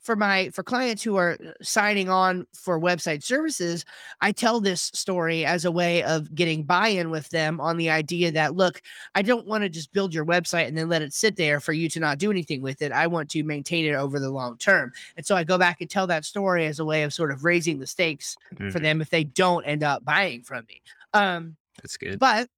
for 0.04 0.16
my 0.16 0.50
for 0.50 0.64
clients 0.64 1.02
who 1.02 1.16
are 1.16 1.38
uh, 1.44 1.52
signing 1.62 2.10
on 2.10 2.46
for 2.54 2.80
website 2.80 3.24
services, 3.24 3.86
I 4.22 4.32
tell 4.34 4.60
this 4.60 4.92
story 4.94 5.46
as 5.46 5.66
a 5.66 5.72
way 5.72 6.04
of 6.04 6.36
getting 6.36 6.64
buy-in 6.64 7.10
with 7.10 7.30
them 7.30 7.60
on 7.62 7.78
the 7.78 7.90
idea 7.90 8.32
that 8.34 8.56
look, 8.56 8.82
I 9.16 9.22
don't 9.22 9.48
want 9.48 9.64
to 9.64 9.70
just 9.70 9.94
build 9.94 10.14
your 10.14 10.26
website 10.26 10.68
and 10.68 10.78
then 10.78 10.90
let 10.90 11.02
it 11.02 11.14
sit 11.14 11.38
there 11.38 11.60
for 11.60 11.74
you 11.74 11.90
to 11.90 12.00
not 12.00 12.18
do 12.18 12.30
anything 12.30 12.62
with 12.62 12.82
it. 12.82 12.92
I 12.92 13.08
want 13.08 13.30
to 13.32 13.44
maintain 13.44 13.86
it 13.86 13.96
over 13.96 14.20
the 14.20 14.30
long 14.30 14.58
term. 14.58 14.92
And 15.18 15.26
so 15.26 15.36
I 15.36 15.44
go 15.44 15.58
back 15.58 15.80
and 15.82 15.90
tell 15.90 16.06
that 16.08 16.26
story 16.26 16.66
as 16.66 16.80
a 16.80 16.86
way 16.86 17.04
of 17.04 17.14
sort 17.14 17.32
of 17.32 17.44
raising 17.46 17.80
the 17.80 17.88
stakes 17.88 18.36
for 18.58 18.66
Mhm. 18.80 18.82
them 18.82 19.02
if 19.02 19.10
they 19.10 19.24
don't 19.24 19.64
end 19.64 19.84
up 19.84 20.04
buying 20.04 20.44
from 20.44 20.66
me. 20.68 20.82
Um 21.14 21.56
That's 21.82 21.98
good. 21.98 22.20
but 22.20 22.50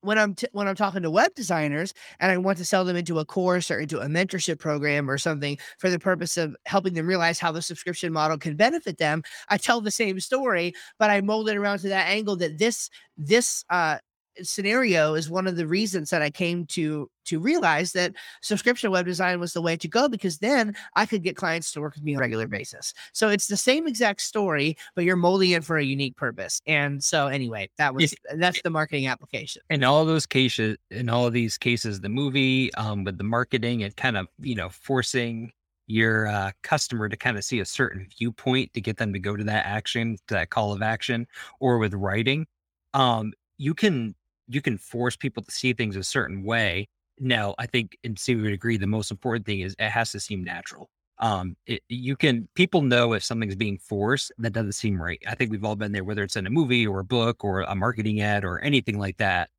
when 0.00 0.18
I'm 0.18 0.34
t- 0.34 0.48
when 0.52 0.68
I'm 0.68 0.74
talking 0.74 1.02
to 1.02 1.10
web 1.10 1.34
designers 1.34 1.92
and 2.20 2.30
I 2.30 2.36
want 2.38 2.58
to 2.58 2.64
sell 2.64 2.84
them 2.84 2.96
into 2.96 3.18
a 3.18 3.24
course 3.24 3.70
or 3.70 3.80
into 3.80 4.00
a 4.00 4.06
mentorship 4.06 4.58
program 4.58 5.10
or 5.10 5.18
something 5.18 5.58
for 5.78 5.90
the 5.90 5.98
purpose 5.98 6.36
of 6.36 6.56
helping 6.66 6.94
them 6.94 7.06
realize 7.06 7.38
how 7.38 7.52
the 7.52 7.62
subscription 7.62 8.12
model 8.12 8.38
can 8.38 8.56
benefit 8.56 8.98
them, 8.98 9.22
I 9.48 9.58
tell 9.58 9.80
the 9.80 9.90
same 9.90 10.20
story, 10.20 10.74
but 10.98 11.10
I 11.10 11.20
mold 11.20 11.48
it 11.48 11.56
around 11.56 11.80
to 11.80 11.88
that 11.88 12.08
angle 12.08 12.36
that 12.36 12.58
this 12.58 12.90
this 13.16 13.64
uh 13.70 13.98
scenario 14.42 15.14
is 15.14 15.30
one 15.30 15.46
of 15.46 15.56
the 15.56 15.66
reasons 15.66 16.10
that 16.10 16.22
I 16.22 16.30
came 16.30 16.66
to 16.66 17.10
to 17.26 17.38
realize 17.38 17.92
that 17.92 18.14
subscription 18.40 18.90
web 18.90 19.04
design 19.04 19.38
was 19.38 19.52
the 19.52 19.60
way 19.60 19.76
to 19.76 19.86
go 19.86 20.08
because 20.08 20.38
then 20.38 20.74
I 20.96 21.04
could 21.04 21.22
get 21.22 21.36
clients 21.36 21.72
to 21.72 21.80
work 21.80 21.94
with 21.94 22.02
me 22.02 22.14
on 22.14 22.18
a 22.18 22.22
regular 22.22 22.46
basis. 22.46 22.94
So 23.12 23.28
it's 23.28 23.48
the 23.48 23.56
same 23.56 23.86
exact 23.86 24.22
story, 24.22 24.78
but 24.94 25.04
you're 25.04 25.16
molding 25.16 25.50
it 25.50 25.62
for 25.62 25.76
a 25.76 25.84
unique 25.84 26.16
purpose. 26.16 26.62
And 26.66 27.04
so 27.04 27.26
anyway, 27.26 27.68
that 27.76 27.94
was 27.94 28.14
that's 28.36 28.62
the 28.62 28.70
marketing 28.70 29.06
application. 29.08 29.62
in 29.70 29.84
all 29.84 30.04
those 30.04 30.26
cases 30.26 30.76
in 30.90 31.08
all 31.08 31.26
of 31.26 31.32
these 31.32 31.58
cases 31.58 32.00
the 32.00 32.08
movie 32.08 32.72
um 32.74 33.04
with 33.04 33.18
the 33.18 33.24
marketing 33.24 33.82
and 33.82 33.94
kind 33.96 34.16
of 34.16 34.26
you 34.40 34.54
know 34.54 34.68
forcing 34.68 35.52
your 35.86 36.26
uh, 36.26 36.50
customer 36.62 37.08
to 37.08 37.16
kind 37.16 37.38
of 37.38 37.44
see 37.44 37.60
a 37.60 37.64
certain 37.64 38.06
viewpoint 38.18 38.72
to 38.74 38.80
get 38.80 38.98
them 38.98 39.12
to 39.12 39.18
go 39.18 39.34
to 39.36 39.44
that 39.44 39.64
action 39.64 40.16
to 40.26 40.34
that 40.34 40.50
call 40.50 40.72
of 40.72 40.82
action 40.82 41.26
or 41.60 41.78
with 41.78 41.94
writing 41.94 42.46
um 42.94 43.32
you 43.56 43.74
can 43.74 44.14
you 44.48 44.60
can 44.62 44.78
force 44.78 45.16
people 45.16 45.42
to 45.42 45.50
see 45.50 45.72
things 45.72 45.96
a 45.96 46.02
certain 46.02 46.42
way 46.42 46.86
now 47.20 47.54
i 47.58 47.66
think 47.66 47.96
and 48.04 48.18
Steve 48.18 48.40
would 48.42 48.52
agree 48.52 48.76
the 48.76 48.86
most 48.86 49.10
important 49.10 49.44
thing 49.46 49.60
is 49.60 49.74
it 49.78 49.90
has 49.90 50.10
to 50.12 50.20
seem 50.20 50.42
natural 50.44 50.88
um 51.18 51.56
it, 51.66 51.82
you 51.88 52.14
can 52.16 52.48
people 52.54 52.80
know 52.82 53.12
if 53.12 53.24
something's 53.24 53.56
being 53.56 53.78
forced 53.78 54.30
that 54.38 54.52
doesn't 54.52 54.72
seem 54.72 55.00
right 55.00 55.20
i 55.26 55.34
think 55.34 55.50
we've 55.50 55.64
all 55.64 55.76
been 55.76 55.92
there 55.92 56.04
whether 56.04 56.22
it's 56.22 56.36
in 56.36 56.46
a 56.46 56.50
movie 56.50 56.86
or 56.86 57.00
a 57.00 57.04
book 57.04 57.42
or 57.44 57.62
a 57.62 57.74
marketing 57.74 58.20
ad 58.20 58.44
or 58.44 58.60
anything 58.60 58.98
like 58.98 59.16
that 59.18 59.50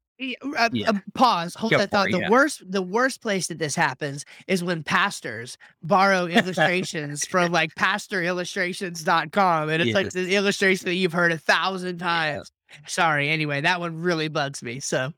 uh, 0.57 0.69
Yeah. 0.73 0.89
uh, 0.89 0.93
pause. 1.13 1.55
Hold 1.55 1.71
that 1.71 1.91
thought. 1.91 2.09
it, 2.09 2.11
The 2.11 2.19
yeah. 2.19 2.29
worst, 2.29 2.69
the 2.69 2.81
worst 2.81 3.21
place 3.21 3.47
that 3.47 3.57
this 3.57 3.73
happens 3.73 4.25
is 4.49 4.61
when 4.61 4.83
pastors 4.83 5.57
borrow 5.81 6.25
illustrations 6.25 7.25
from 7.29 7.53
like 7.53 7.73
pastorillustrations.com. 7.75 9.69
And 9.69 9.81
it's 9.81 9.93
like 9.93 10.05
Yes. 10.07 10.13
the 10.13 10.35
illustration 10.35 10.85
that 10.85 10.95
you've 10.95 11.13
heard 11.13 11.31
a 11.31 11.37
thousand 11.37 11.99
times. 11.99 12.51
Sorry. 12.87 13.29
Anyway, 13.29 13.61
that 13.61 13.79
one 13.79 14.01
really 14.01 14.27
bugs 14.27 14.61
me. 14.63 14.79
So 14.79 15.11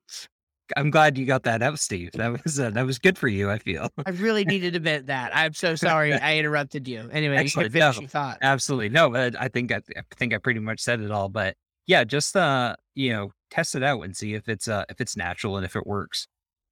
I'm 0.78 0.90
glad 0.90 1.18
you 1.18 1.26
got 1.26 1.44
that 1.44 1.62
out, 1.62 1.80
Steve. 1.80 2.12
That 2.14 2.44
was 2.44 2.60
uh, 2.60 2.70
that 2.72 2.86
was 2.86 2.98
good 3.00 3.18
for 3.18 3.28
you. 3.28 3.50
I 3.50 3.58
feel 3.58 3.90
I 4.06 4.12
really 4.12 4.46
needed 4.46 4.72
to 4.74 4.78
admit 4.78 5.08
that. 5.08 5.36
I'm 5.36 5.54
so 5.54 5.76
sorry 5.76 6.14
I 6.22 6.38
interrupted 6.38 6.88
you. 6.88 7.10
Anyway, 7.12 7.44
you 7.44 7.52
can 7.52 7.72
No. 7.74 8.36
absolutely 8.42 8.90
no. 8.90 9.10
But 9.10 9.36
I 9.40 9.48
think 9.48 9.72
I, 9.72 9.82
I 9.98 10.02
think 10.16 10.34
I 10.34 10.38
pretty 10.38 10.60
much 10.62 10.80
said 10.80 11.02
it 11.02 11.12
all. 11.12 11.30
But 11.30 11.56
yeah, 11.88 12.04
just 12.04 12.36
uh, 12.36 12.76
you 12.96 13.12
know, 13.12 13.32
test 13.50 13.76
it 13.76 13.84
out 13.84 14.02
and 14.02 14.16
see 14.16 14.34
if 14.34 14.48
it's 14.48 14.68
uh 14.68 14.86
if 14.90 15.02
it's 15.02 15.18
natural 15.18 15.58
and 15.58 15.66
if 15.66 15.76
it 15.76 15.86
works. 15.86 16.28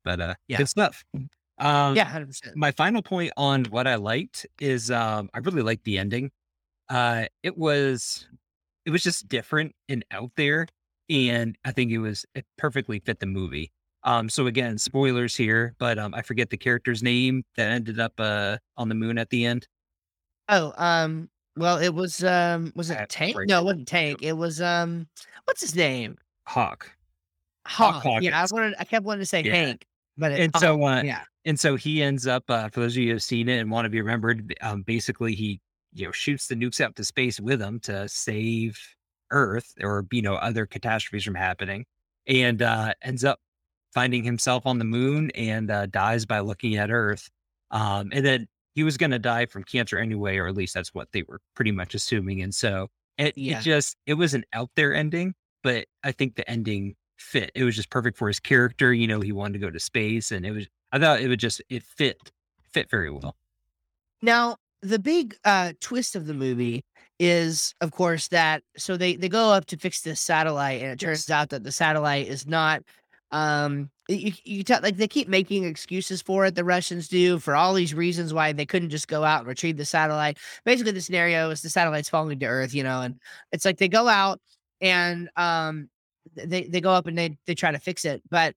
But 0.06 0.22
uh, 0.22 0.36
Yeah. 0.48 0.58
good 0.60 0.70
stuff. 0.70 1.04
Um, 1.62 1.94
Yeah, 1.98 2.10
100%. 2.10 2.56
my 2.56 2.72
final 2.72 3.02
point 3.02 3.34
on 3.36 3.66
what 3.66 3.86
I 3.86 3.96
liked 3.96 4.48
is 4.62 4.90
um, 4.92 5.30
I 5.34 5.40
really 5.40 5.62
liked 5.62 5.84
the 5.84 5.98
ending. 5.98 6.32
Uh, 6.88 7.26
it 7.44 7.58
was 7.58 8.30
it 8.90 8.92
was 8.92 9.04
just 9.04 9.28
different 9.28 9.76
and 9.88 10.04
out 10.10 10.32
there, 10.36 10.66
and 11.12 11.56
I 11.64 11.72
think 11.72 11.92
it 11.92 12.00
was 12.00 12.26
it 12.34 12.44
perfectly 12.58 13.00
fit 13.00 13.20
the 13.20 13.28
movie. 13.28 13.72
Um, 14.04 14.30
so 14.30 14.48
again, 14.48 14.80
spoilers 14.80 15.36
here, 15.36 15.76
but 15.78 16.00
um, 16.00 16.16
I 16.16 16.24
forget 16.24 16.50
the 16.50 16.58
character's 16.58 17.04
name 17.04 17.44
that 17.56 17.70
ended 17.70 18.00
up 18.00 18.14
uh 18.18 18.58
on 18.78 18.90
the 18.90 18.96
moon 18.96 19.20
at 19.20 19.30
the 19.30 19.46
end. 19.46 19.68
Oh, 20.48 20.74
um, 20.78 21.30
well, 21.56 21.78
it 21.78 21.94
was, 21.94 22.24
um, 22.24 22.74
was 22.76 22.90
it 22.90 23.10
Tank? 23.10 23.38
right. 23.38 23.48
No, 23.48 23.60
it 23.60 23.66
wasn't 23.66 23.88
Tank. 23.88 24.24
It 24.24 24.34
was, 24.34 24.60
um, 24.60 25.08
what's 25.44 25.62
his 25.62 25.76
name? 25.76 26.18
Hawk. 26.48 26.92
Hawk. 27.68 28.02
Hawk 28.02 28.24
Yeah, 28.24 28.42
I 28.42 28.48
wanted, 28.52 28.74
I 28.80 28.86
kept 28.86 29.06
wanting 29.06 29.22
to 29.22 29.28
say 29.28 29.44
Yeah. 29.44 29.54
Hank, 29.54 29.86
but 30.18 30.32
it's 30.32 30.40
And 30.40 30.56
so 30.58 30.84
uh, 30.84 31.04
yeah. 31.04 31.26
and 31.46 31.60
so 31.60 31.76
he 31.76 32.02
ends 32.02 32.26
up 32.26 32.46
uh, 32.50 32.70
for 32.70 32.80
those 32.80 32.94
of 32.94 33.04
you 33.04 33.12
who've 33.12 33.22
seen 33.22 33.50
it 33.50 33.60
and 33.60 33.70
want 33.70 33.86
to 33.86 33.90
be 33.90 34.02
remembered, 34.02 34.56
um, 34.62 34.82
basically 34.82 35.36
he 35.36 35.62
you 35.94 36.06
know 36.06 36.12
shoots 36.12 36.48
the 36.48 36.56
nukes 36.56 36.80
out 36.82 36.96
to 36.96 37.04
space 37.04 37.40
with 37.40 37.60
them 37.60 37.80
to 37.82 38.08
save 38.10 38.80
Earth 39.32 39.74
or 39.82 40.06
you 40.12 40.22
know 40.22 40.36
other 40.36 40.66
catastrophes 40.66 41.24
from 41.24 41.36
happening, 41.36 41.86
and 42.28 42.62
uh, 42.62 42.94
ends 43.02 43.24
up 43.24 43.40
finding 43.94 44.24
himself 44.24 44.66
on 44.66 44.78
the 44.80 44.86
moon 44.86 45.32
and 45.32 45.72
uh, 45.72 45.86
dies 45.88 46.26
by 46.26 46.40
looking 46.40 46.76
at 46.76 46.92
Earth. 46.92 47.30
Um, 47.72 48.10
and 48.14 48.24
then 48.26 48.48
he 48.76 48.84
was 48.84 48.98
going 48.98 49.12
to 49.12 49.20
die 49.20 49.46
from 49.48 49.64
cancer 49.64 49.98
anyway, 49.98 50.38
or 50.38 50.48
at 50.48 50.56
least 50.56 50.74
that's 50.76 50.94
what 50.94 51.12
they 51.12 51.24
were 51.24 51.40
pretty 51.56 51.72
much 51.72 51.96
assuming. 51.96 52.42
And 52.42 52.54
so 52.54 52.88
it, 53.18 53.38
Yeah. 53.38 53.60
it 53.60 53.64
just 53.64 53.98
it 54.06 54.14
was 54.14 54.34
an 54.34 54.44
out 54.54 54.70
there 54.76 54.94
ending, 54.94 55.34
but 55.64 55.86
I 56.04 56.12
think 56.12 56.36
the 56.36 56.50
ending 56.50 56.96
fit. 57.18 57.52
It 57.56 57.64
was 57.64 57.76
just 57.76 57.90
perfect 57.90 58.18
for 58.18 58.28
his 58.28 58.40
character. 58.40 58.94
You 58.94 59.08
know, 59.08 59.22
he 59.22 59.32
wanted 59.32 59.54
to 59.54 59.60
go 59.60 59.70
to 59.70 59.80
space, 59.80 60.32
and 60.32 60.46
it 60.46 60.52
was 60.52 60.68
I 60.92 61.00
thought 61.00 61.20
it 61.22 61.28
would 61.28 61.40
just 61.40 61.62
it 61.70 61.84
fit 61.84 62.18
fit 62.72 62.90
very 62.90 63.10
well. 63.12 63.36
Now, 64.22 64.58
the 64.82 65.00
big 65.00 65.36
uh 65.46 65.74
twist 65.82 66.16
of 66.16 66.26
the 66.26 66.34
movie 66.34 66.84
is 67.20 67.74
of 67.82 67.92
course 67.92 68.30
that 68.30 68.64
so 68.78 68.96
they 68.96 69.16
they 69.16 69.28
go 69.28 69.52
up 69.52 69.66
to 69.66 69.78
fix 69.78 70.02
this 70.02 70.22
satellite 70.22 70.82
and 70.82 70.92
it 70.92 71.00
turns 71.00 71.30
out 71.30 71.50
that 71.50 71.64
the 71.64 71.72
satellite 71.72 72.28
is 72.28 72.48
not 72.48 72.82
um 73.32 73.90
you, 74.08 74.32
you 74.44 74.64
tell 74.64 74.82
like 74.82 74.98
they 74.98 75.08
keep 75.08 75.28
making 75.28 75.66
excuses 75.66 76.22
for 76.22 76.46
it 76.46 76.56
the 76.56 76.64
russians 76.64 77.08
do 77.08 77.38
for 77.38 77.56
all 77.56 77.74
these 77.74 77.94
reasons 77.94 78.34
why 78.34 78.54
they 78.54 78.66
couldn't 78.66 78.90
just 78.90 79.08
go 79.08 79.24
out 79.24 79.40
and 79.40 79.48
retrieve 79.48 79.78
the 79.78 79.86
satellite. 79.86 80.38
Basically 80.66 80.94
the 80.94 81.02
scenario 81.02 81.50
is 81.50 81.62
the 81.62 81.70
satellite's 81.70 82.10
falling 82.10 82.40
to 82.40 82.46
earth 82.46 82.74
you 82.74 82.84
know 82.84 83.02
and 83.02 83.20
it's 83.52 83.66
like 83.66 83.78
they 83.78 83.90
go 83.90 84.08
out 84.08 84.40
and 84.82 85.30
um 85.36 85.90
they 86.36 86.64
they 86.64 86.82
go 86.82 86.92
up 86.92 87.06
and 87.06 87.18
they 87.18 87.38
they 87.46 87.56
try 87.56 87.72
to 87.72 87.80
fix 87.80 88.06
it 88.06 88.22
but 88.30 88.56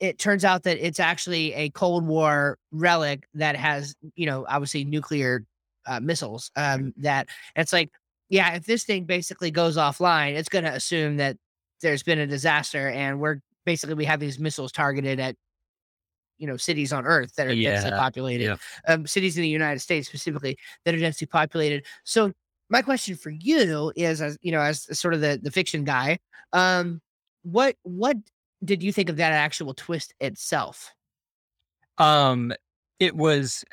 it 0.00 0.18
turns 0.18 0.44
out 0.44 0.62
that 0.62 0.78
it's 0.84 1.00
actually 1.00 1.52
a 1.54 1.70
cold 1.70 2.06
war 2.06 2.56
relic 2.72 3.26
that 3.34 3.56
has 3.56 3.94
you 4.14 4.26
know 4.26 4.46
obviously 4.48 4.84
nuclear 4.84 5.44
uh, 5.88 6.00
missiles 6.00 6.50
um 6.56 6.92
that 6.96 7.26
it's 7.56 7.72
like 7.72 7.90
yeah 8.28 8.54
if 8.54 8.66
this 8.66 8.84
thing 8.84 9.04
basically 9.04 9.50
goes 9.50 9.76
offline 9.76 10.34
it's 10.34 10.48
going 10.48 10.64
to 10.64 10.72
assume 10.72 11.16
that 11.16 11.36
there's 11.80 12.02
been 12.02 12.18
a 12.18 12.26
disaster 12.26 12.88
and 12.88 13.20
we're 13.20 13.40
basically 13.64 13.94
we 13.94 14.04
have 14.04 14.20
these 14.20 14.38
missiles 14.38 14.72
targeted 14.72 15.18
at 15.18 15.34
you 16.38 16.46
know 16.46 16.56
cities 16.56 16.92
on 16.92 17.04
earth 17.04 17.34
that 17.34 17.46
are 17.46 17.54
densely 17.54 17.90
populated 17.90 18.44
yeah. 18.44 18.56
um, 18.86 19.06
cities 19.06 19.36
in 19.36 19.42
the 19.42 19.48
united 19.48 19.80
states 19.80 20.08
specifically 20.08 20.56
that 20.84 20.94
are 20.94 20.98
densely 20.98 21.26
populated 21.26 21.84
so 22.04 22.32
my 22.70 22.82
question 22.82 23.16
for 23.16 23.30
you 23.30 23.92
is 23.96 24.20
as 24.20 24.38
you 24.42 24.52
know 24.52 24.60
as 24.60 24.86
sort 24.98 25.14
of 25.14 25.20
the 25.20 25.40
the 25.42 25.50
fiction 25.50 25.84
guy 25.84 26.18
um 26.52 27.00
what 27.42 27.76
what 27.82 28.16
did 28.64 28.82
you 28.82 28.92
think 28.92 29.08
of 29.08 29.16
that 29.16 29.32
actual 29.32 29.72
twist 29.74 30.14
itself 30.20 30.92
Um, 31.98 32.52
it 33.00 33.16
was. 33.16 33.64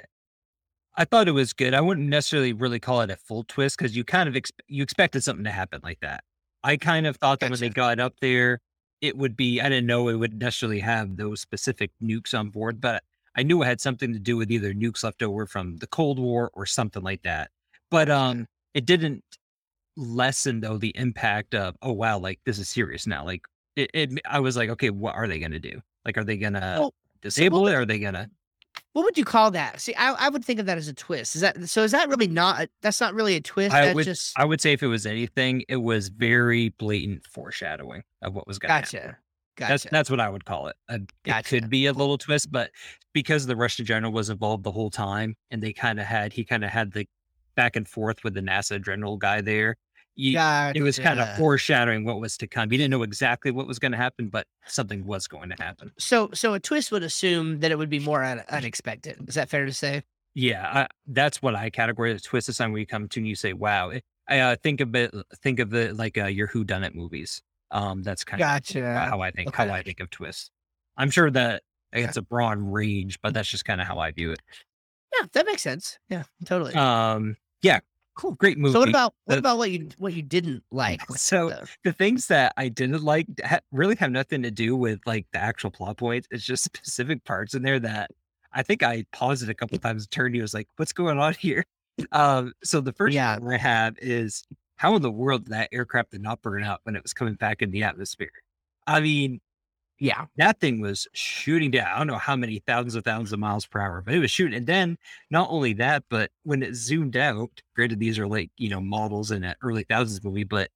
I 0.97 1.05
thought 1.05 1.27
it 1.27 1.31
was 1.31 1.53
good. 1.53 1.73
I 1.73 1.81
wouldn't 1.81 2.07
necessarily 2.07 2.53
really 2.53 2.79
call 2.79 3.01
it 3.01 3.09
a 3.09 3.17
full 3.17 3.43
twist 3.43 3.77
because 3.77 3.95
you 3.95 4.03
kind 4.03 4.29
of 4.29 4.35
ex- 4.35 4.51
you 4.67 4.81
expected 4.81 5.23
something 5.23 5.43
to 5.43 5.51
happen 5.51 5.81
like 5.83 5.99
that. 5.99 6.23
I 6.63 6.77
kind 6.77 7.05
of 7.05 7.17
thought 7.17 7.39
that 7.41 7.51
when 7.51 7.59
they 7.59 7.69
got 7.69 7.99
up 7.99 8.15
there, 8.21 8.59
it 9.01 9.17
would 9.17 9.35
be. 9.35 9.59
I 9.59 9.69
didn't 9.69 9.87
know 9.87 10.07
it 10.07 10.15
would 10.15 10.39
necessarily 10.39 10.79
have 10.79 11.17
those 11.17 11.41
specific 11.41 11.91
nukes 12.01 12.37
on 12.37 12.49
board, 12.49 12.79
but 12.79 13.03
I 13.35 13.43
knew 13.43 13.61
it 13.61 13.65
had 13.65 13.81
something 13.81 14.13
to 14.13 14.19
do 14.19 14.37
with 14.37 14.51
either 14.51 14.73
nukes 14.73 15.03
left 15.03 15.21
over 15.21 15.45
from 15.45 15.77
the 15.77 15.87
Cold 15.87 16.17
War 16.17 16.49
or 16.53 16.65
something 16.65 17.03
like 17.03 17.23
that. 17.23 17.51
But 17.91 18.09
um, 18.09 18.47
it 18.73 18.85
didn't 18.85 19.23
lessen 19.97 20.59
though 20.59 20.77
the 20.77 20.93
impact 20.95 21.55
of 21.55 21.75
oh 21.81 21.91
wow, 21.91 22.17
like 22.17 22.39
this 22.45 22.57
is 22.57 22.69
serious 22.69 23.05
now. 23.05 23.25
Like 23.25 23.41
it, 23.75 23.91
it 23.93 24.21
I 24.29 24.39
was 24.39 24.55
like, 24.55 24.69
okay, 24.69 24.89
what 24.89 25.15
are 25.15 25.27
they 25.27 25.39
gonna 25.39 25.59
do? 25.59 25.81
Like, 26.05 26.17
are 26.17 26.23
they 26.23 26.37
gonna 26.37 26.77
Well, 26.79 26.79
so 26.79 26.83
what 26.85 27.21
disable 27.21 27.67
it? 27.67 27.75
Are 27.75 27.85
they 27.85 27.99
gonna 27.99 28.29
what 28.93 29.03
would 29.03 29.17
you 29.17 29.25
call 29.25 29.51
that? 29.51 29.81
See, 29.81 29.93
I 29.95 30.13
I 30.13 30.29
would 30.29 30.43
think 30.43 30.59
of 30.59 30.65
that 30.67 30.77
as 30.77 30.87
a 30.87 30.93
twist. 30.93 31.35
Is 31.35 31.41
that 31.41 31.67
so? 31.69 31.83
Is 31.83 31.91
that 31.91 32.07
really 32.09 32.27
not? 32.27 32.61
A, 32.61 32.69
that's 32.81 33.01
not 33.01 33.13
really 33.13 33.35
a 33.35 33.41
twist. 33.41 33.75
I 33.75 33.93
would 33.93 34.05
just 34.05 34.37
I 34.37 34.45
would 34.45 34.61
say 34.61 34.73
if 34.73 34.83
it 34.83 34.87
was 34.87 35.05
anything, 35.05 35.63
it 35.67 35.77
was 35.77 36.09
very 36.09 36.69
blatant 36.69 37.25
foreshadowing 37.27 38.03
of 38.21 38.33
what 38.33 38.47
was 38.47 38.59
gonna 38.59 38.73
happen. 38.73 39.15
gotcha, 39.57 39.71
That's 39.71 39.83
that's 39.91 40.09
what 40.09 40.19
I 40.19 40.29
would 40.29 40.45
call 40.45 40.67
it. 40.67 40.75
Uh, 40.89 40.99
it 41.25 41.45
could 41.45 41.69
be 41.69 41.85
a 41.87 41.93
little 41.93 42.17
twist, 42.17 42.51
but 42.51 42.71
because 43.13 43.45
the 43.45 43.55
Russian 43.55 43.85
general 43.85 44.11
was 44.11 44.29
involved 44.29 44.63
the 44.63 44.71
whole 44.71 44.89
time, 44.89 45.35
and 45.51 45.61
they 45.61 45.73
kind 45.73 45.99
of 45.99 46.05
had 46.05 46.33
he 46.33 46.43
kind 46.43 46.63
of 46.63 46.69
had 46.69 46.93
the 46.93 47.07
back 47.55 47.75
and 47.75 47.87
forth 47.87 48.23
with 48.23 48.33
the 48.33 48.41
NASA 48.41 48.83
general 48.83 49.17
guy 49.17 49.41
there. 49.41 49.75
You, 50.17 50.39
it 50.73 50.81
was 50.81 50.97
kind 50.97 51.19
of 51.19 51.35
foreshadowing 51.37 52.05
what 52.05 52.21
was 52.21 52.37
to 52.37 52.47
come. 52.47 52.71
You 52.71 52.77
didn't 52.77 52.91
know 52.91 53.03
exactly 53.03 53.51
what 53.51 53.67
was 53.67 53.79
going 53.79 53.91
to 53.91 53.97
happen, 53.97 54.29
but 54.29 54.47
something 54.65 55.05
was 55.05 55.27
going 55.27 55.49
to 55.49 55.61
happen. 55.61 55.91
So 55.99 56.29
so 56.33 56.53
a 56.53 56.59
twist 56.59 56.91
would 56.91 57.03
assume 57.03 57.59
that 57.59 57.71
it 57.71 57.77
would 57.77 57.89
be 57.89 57.99
more 57.99 58.23
un, 58.23 58.41
unexpected. 58.49 59.17
Is 59.27 59.35
that 59.35 59.49
fair 59.49 59.65
to 59.65 59.73
say? 59.73 60.03
Yeah, 60.33 60.67
I, 60.67 60.87
that's 61.07 61.41
what 61.41 61.55
I 61.55 61.69
categorize 61.69 62.15
as 62.15 62.21
twist. 62.21 62.49
Is 62.49 62.57
time 62.57 62.71
where 62.71 62.79
you 62.79 62.87
come 62.87 63.07
to 63.09 63.19
and 63.19 63.27
you 63.27 63.35
say, 63.35 63.53
"Wow." 63.53 63.89
It, 63.89 64.03
I 64.27 64.39
uh, 64.39 64.55
think 64.61 64.81
of 64.81 64.95
it, 64.95 65.13
think 65.43 65.59
of 65.59 65.73
it 65.73 65.95
like 65.95 66.17
uh, 66.17 66.25
your 66.25 66.47
Who 66.47 66.63
Done 66.63 66.83
It 66.83 66.95
movies. 66.95 67.41
Um, 67.71 68.03
that's 68.03 68.23
kind 68.23 68.41
of 68.41 68.47
Gotcha. 68.47 68.93
how 69.09 69.21
I 69.21 69.31
think 69.31 69.53
how 69.53 69.69
I 69.69 69.81
think 69.81 69.99
of 69.99 70.09
twists. 70.09 70.49
I'm 70.97 71.09
sure 71.09 71.29
that 71.31 71.63
it's 71.91 72.17
a 72.17 72.21
broad 72.21 72.57
range, 72.59 73.19
but 73.21 73.33
that's 73.33 73.49
just 73.49 73.65
kind 73.65 73.81
of 73.81 73.87
how 73.87 73.99
I 73.99 74.11
view 74.11 74.31
it. 74.31 74.39
Yeah, 75.17 75.27
that 75.33 75.45
makes 75.45 75.61
sense. 75.61 75.97
Yeah, 76.09 76.23
totally. 76.45 76.73
Um, 76.73 77.37
yeah, 77.61 77.79
Cool. 78.15 78.31
great 78.35 78.57
movie. 78.57 78.73
So 78.73 78.79
what 78.79 78.89
about 78.89 79.13
what 79.25 79.35
The- 79.35 79.39
about 79.39 79.57
what 79.57 79.71
you 79.71 79.89
what 79.97 80.13
you 80.13 80.21
didn't 80.21 80.63
like? 80.71 81.01
so 81.15 81.49
though? 81.49 81.63
the 81.83 81.93
things 81.93 82.27
that 82.27 82.53
I 82.57 82.69
didn't 82.69 83.03
like 83.03 83.27
ha- 83.43 83.59
really 83.71 83.95
have 83.97 84.11
nothing 84.11 84.41
to 84.43 84.51
do 84.51 84.75
with 84.75 84.99
like 85.05 85.27
the 85.33 85.39
actual 85.39 85.69
plot 85.71 85.97
points. 85.97 86.27
It's 86.31 86.43
just 86.45 86.63
specific 86.75 87.23
parts 87.25 87.53
in 87.53 87.61
there 87.61 87.79
that 87.79 88.11
I 88.53 88.63
think 88.63 88.83
I 88.83 89.05
paused 89.11 89.43
it 89.43 89.49
a 89.49 89.53
couple 89.53 89.77
times 89.79 90.03
and 90.03 90.11
turned 90.11 90.33
to 90.33 90.37
you. 90.37 90.41
Was 90.43 90.53
like, 90.53 90.67
"What's 90.77 90.93
going 90.93 91.19
on 91.19 91.33
here?" 91.39 91.65
Um, 92.11 92.53
so 92.63 92.81
the 92.81 92.93
first 92.93 93.13
Yeah. 93.13 93.37
one 93.37 93.53
I 93.53 93.57
have 93.57 93.95
is 93.99 94.43
how 94.77 94.95
in 94.95 95.01
the 95.01 95.11
world 95.11 95.45
did 95.45 95.53
that 95.53 95.69
aircraft 95.71 96.11
did 96.11 96.21
not 96.21 96.41
burn 96.41 96.63
up 96.63 96.81
when 96.83 96.95
it 96.95 97.03
was 97.03 97.13
coming 97.13 97.35
back 97.35 97.61
in 97.61 97.71
the 97.71 97.83
atmosphere? 97.83 98.31
I 98.87 98.99
mean, 99.01 99.39
Yeah. 99.99 100.25
that 100.37 100.59
thing 100.59 100.81
was 100.81 101.07
shooting 101.13 101.71
down. 101.71 101.87
I 101.87 101.97
don't 101.99 102.07
know 102.07 102.17
how 102.17 102.35
many 102.35 102.59
thousands 102.67 102.95
of 102.95 103.03
thousands 103.05 103.31
of 103.33 103.39
miles 103.39 103.65
per 103.65 103.79
hour, 103.79 104.01
but 104.05 104.13
it 104.13 104.19
was 104.19 104.31
shooting. 104.31 104.53
And 104.55 104.67
then 104.67 104.97
not 105.31 105.49
only 105.49 105.73
that, 105.73 106.03
but 106.09 106.31
when 106.43 106.61
it 106.63 106.75
zoomed 106.75 107.15
out, 107.15 107.61
granted 107.75 107.99
these 107.99 108.19
are 108.19 108.27
like, 108.27 108.51
you 108.57 108.69
know, 108.69 108.81
models 108.81 109.31
in 109.31 109.43
an 109.43 109.55
early 109.61 109.83
thousands 109.83 110.23
movie, 110.23 110.43
but 110.43 110.69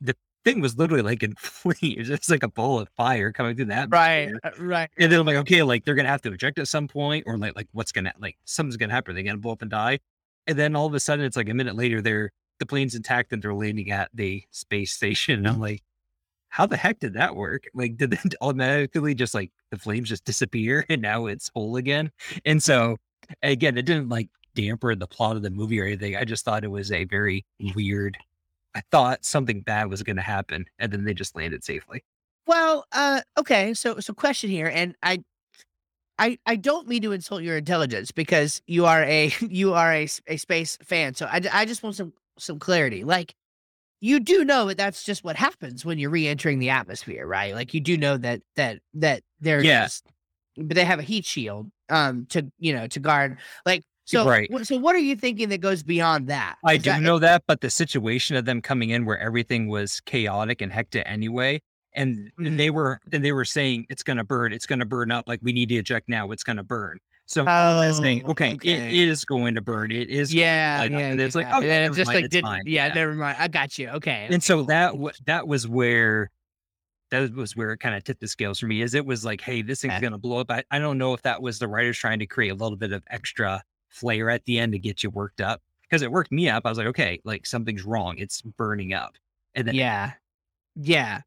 the 0.00 0.16
thing 0.44 0.60
was 0.60 0.76
literally 0.78 1.02
like 1.02 1.22
in 1.22 1.34
flames. 1.38 2.10
It's 2.10 2.30
like 2.30 2.42
a 2.42 2.48
ball 2.48 2.78
of 2.80 2.88
fire 2.96 3.32
coming 3.32 3.56
through 3.56 3.66
that. 3.66 3.88
Right. 3.90 4.32
uh, 4.42 4.50
Right. 4.58 4.90
And 4.98 5.10
then 5.12 5.20
I'm 5.20 5.26
like, 5.26 5.36
okay, 5.36 5.62
like 5.62 5.84
they're 5.84 5.94
gonna 5.94 6.08
have 6.08 6.22
to 6.22 6.32
eject 6.32 6.58
at 6.58 6.68
some 6.68 6.88
point, 6.88 7.24
or 7.26 7.36
like 7.38 7.56
like 7.56 7.68
what's 7.72 7.92
gonna 7.92 8.12
like 8.18 8.36
something's 8.44 8.76
gonna 8.76 8.92
happen. 8.92 9.14
They're 9.14 9.22
they 9.22 9.28
gonna 9.28 9.38
blow 9.40 9.52
up 9.52 9.62
and 9.62 9.70
die? 9.70 9.98
And 10.46 10.58
then 10.58 10.76
all 10.76 10.86
of 10.86 10.94
a 10.94 11.00
sudden 11.00 11.24
it's 11.24 11.36
like 11.36 11.48
a 11.48 11.54
minute 11.54 11.76
later, 11.76 12.00
they're 12.02 12.30
the 12.60 12.66
plane's 12.66 12.94
intact 12.94 13.32
and 13.32 13.42
they're 13.42 13.54
landing 13.54 13.90
at 13.90 14.10
the 14.14 14.42
space 14.50 14.92
station. 14.92 15.38
And 15.40 15.48
I'm 15.48 15.60
like, 15.60 15.82
how 16.54 16.66
the 16.66 16.76
heck 16.76 17.00
did 17.00 17.14
that 17.14 17.34
work? 17.34 17.64
Like, 17.74 17.96
did 17.96 18.12
it 18.12 18.36
automatically 18.40 19.12
just 19.16 19.34
like 19.34 19.50
the 19.72 19.76
flames 19.76 20.08
just 20.08 20.24
disappear 20.24 20.86
and 20.88 21.02
now 21.02 21.26
it's 21.26 21.50
whole 21.52 21.74
again? 21.74 22.12
And 22.44 22.62
so 22.62 22.96
again, 23.42 23.76
it 23.76 23.84
didn't 23.86 24.08
like 24.08 24.28
damper 24.54 24.94
the 24.94 25.08
plot 25.08 25.34
of 25.34 25.42
the 25.42 25.50
movie 25.50 25.80
or 25.80 25.84
anything. 25.84 26.14
I 26.14 26.22
just 26.22 26.44
thought 26.44 26.62
it 26.62 26.70
was 26.70 26.92
a 26.92 27.06
very 27.06 27.44
weird. 27.74 28.16
I 28.72 28.82
thought 28.92 29.24
something 29.24 29.62
bad 29.62 29.90
was 29.90 30.04
going 30.04 30.14
to 30.14 30.22
happen, 30.22 30.66
and 30.78 30.92
then 30.92 31.02
they 31.02 31.12
just 31.12 31.34
landed 31.34 31.64
safely. 31.64 32.04
Well, 32.46 32.86
uh, 32.92 33.22
okay. 33.36 33.74
So 33.74 33.98
so 33.98 34.14
question 34.14 34.48
here, 34.48 34.70
and 34.72 34.94
I 35.02 35.24
I 36.20 36.38
I 36.46 36.54
don't 36.54 36.86
mean 36.86 37.02
to 37.02 37.10
insult 37.10 37.42
your 37.42 37.56
intelligence 37.56 38.12
because 38.12 38.62
you 38.68 38.86
are 38.86 39.02
a 39.02 39.32
you 39.40 39.74
are 39.74 39.92
a, 39.92 40.06
a 40.28 40.36
space 40.36 40.78
fan. 40.84 41.14
So 41.14 41.26
I, 41.26 41.40
I 41.52 41.64
just 41.64 41.82
want 41.82 41.96
some 41.96 42.12
some 42.38 42.60
clarity. 42.60 43.02
Like 43.02 43.34
you 44.04 44.20
do 44.20 44.44
know 44.44 44.66
that 44.66 44.76
that's 44.76 45.02
just 45.02 45.24
what 45.24 45.34
happens 45.36 45.82
when 45.84 45.98
you're 45.98 46.10
re-entering 46.10 46.58
the 46.58 46.68
atmosphere, 46.70 47.26
right? 47.26 47.54
Like 47.54 47.72
you 47.72 47.80
do 47.80 47.96
know 47.96 48.16
that 48.18 48.42
that 48.56 48.80
that 48.94 49.22
there's 49.40 49.64
Yeah. 49.64 49.84
just- 49.84 50.06
but 50.56 50.74
they 50.76 50.84
have 50.84 50.98
a 50.98 51.02
heat 51.02 51.24
shield 51.24 51.70
um 51.88 52.26
to 52.26 52.50
you 52.58 52.72
know 52.74 52.86
to 52.86 53.00
guard 53.00 53.38
like 53.66 53.82
so 54.04 54.28
Right. 54.28 54.48
wh- 54.52 54.62
so 54.64 54.76
what 54.76 54.94
are 54.94 54.98
you 55.10 55.16
thinking 55.16 55.48
that 55.48 55.62
goes 55.62 55.82
beyond 55.82 56.28
that? 56.28 56.56
I 56.64 56.76
do 56.76 56.90
that- 56.90 57.00
know 57.02 57.18
that, 57.18 57.44
but 57.46 57.62
the 57.62 57.70
situation 57.70 58.36
of 58.36 58.44
them 58.44 58.60
coming 58.60 58.90
in 58.90 59.06
where 59.06 59.18
everything 59.18 59.68
was 59.68 60.00
chaotic 60.02 60.60
and 60.60 60.70
hectic 60.70 61.04
anyway, 61.06 61.62
and 61.94 62.30
Mhm. 62.38 62.58
they 62.58 62.68
were 62.70 63.00
and 63.12 63.24
they 63.24 63.32
were 63.32 63.46
saying 63.46 63.86
it's 63.88 64.02
going 64.02 64.18
to 64.18 64.24
burn, 64.24 64.52
it's 64.52 64.66
going 64.66 64.80
to 64.80 64.84
burn 64.84 65.10
up. 65.10 65.24
Like 65.26 65.40
we 65.42 65.52
need 65.54 65.70
to 65.70 65.76
eject 65.76 66.08
now, 66.10 66.30
it's 66.32 66.44
going 66.44 66.58
to 66.58 66.62
burn. 66.62 66.98
So 67.26 67.44
Oh, 67.48 67.80
okay, 68.30 68.54
okay. 68.54 68.88
it 69.02 69.08
is 69.08 69.24
going 69.24 69.54
to 69.54 69.60
burn. 69.62 69.90
It 69.90 70.10
is 70.10 70.32
Yeah, 70.34 70.84
yeah, 70.84 70.98
and 70.98 71.20
it's 71.20 71.34
like, 71.34 71.46
oh, 71.50 71.60
yeah, 71.60 71.88
just 71.88 72.06
mind, 72.06 72.22
like 72.22 72.30
didn't. 72.30 72.66
Yeah, 72.66 72.88
Yeah. 72.88 72.94
never 72.94 73.14
mind. 73.14 73.36
I 73.38 73.48
got 73.48 73.78
you. 73.78 73.88
Okay. 73.88 74.24
And 74.26 74.34
okay, 74.34 74.40
so 74.40 74.56
cool, 74.58 74.64
that 74.66 74.96
wa- 74.98 75.12
that 75.24 75.48
was 75.48 75.66
where 75.66 76.30
that 77.10 77.32
was 77.32 77.56
where 77.56 77.72
it 77.72 77.78
kind 77.78 77.94
of 77.94 78.04
tipped 78.04 78.20
the 78.20 78.28
scales 78.28 78.58
for 78.58 78.66
me. 78.66 78.82
Is 78.82 78.94
it 78.94 79.06
was 79.06 79.24
like, 79.24 79.40
hey, 79.40 79.62
this 79.62 79.80
thing's 79.82 80.00
going 80.00 80.12
to 80.12 80.18
blow 80.18 80.38
up. 80.40 80.50
I, 80.50 80.64
I 80.70 80.78
don't 80.78 80.98
know 80.98 81.14
if 81.14 81.22
that 81.22 81.40
was 81.40 81.58
the 81.58 81.68
writers 81.68 81.96
trying 81.96 82.18
to 82.18 82.26
create 82.26 82.50
a 82.50 82.54
little 82.54 82.76
bit 82.76 82.92
of 82.92 83.02
extra 83.08 83.62
flair 83.88 84.28
at 84.30 84.44
the 84.44 84.58
end 84.58 84.72
to 84.72 84.78
get 84.78 85.02
you 85.02 85.10
worked 85.10 85.40
up 85.40 85.62
because 85.82 86.02
it 86.02 86.10
worked 86.10 86.32
me 86.32 86.48
up. 86.50 86.66
I 86.66 86.68
was 86.68 86.76
like, 86.78 86.88
okay, 86.88 87.20
like 87.24 87.46
something's 87.46 87.84
wrong. 87.84 88.16
It's 88.18 88.42
burning 88.42 88.92
up, 88.92 89.14
and 89.54 89.66
then 89.66 89.74
Yeah. 89.76 90.12
Yeah. 90.76 91.20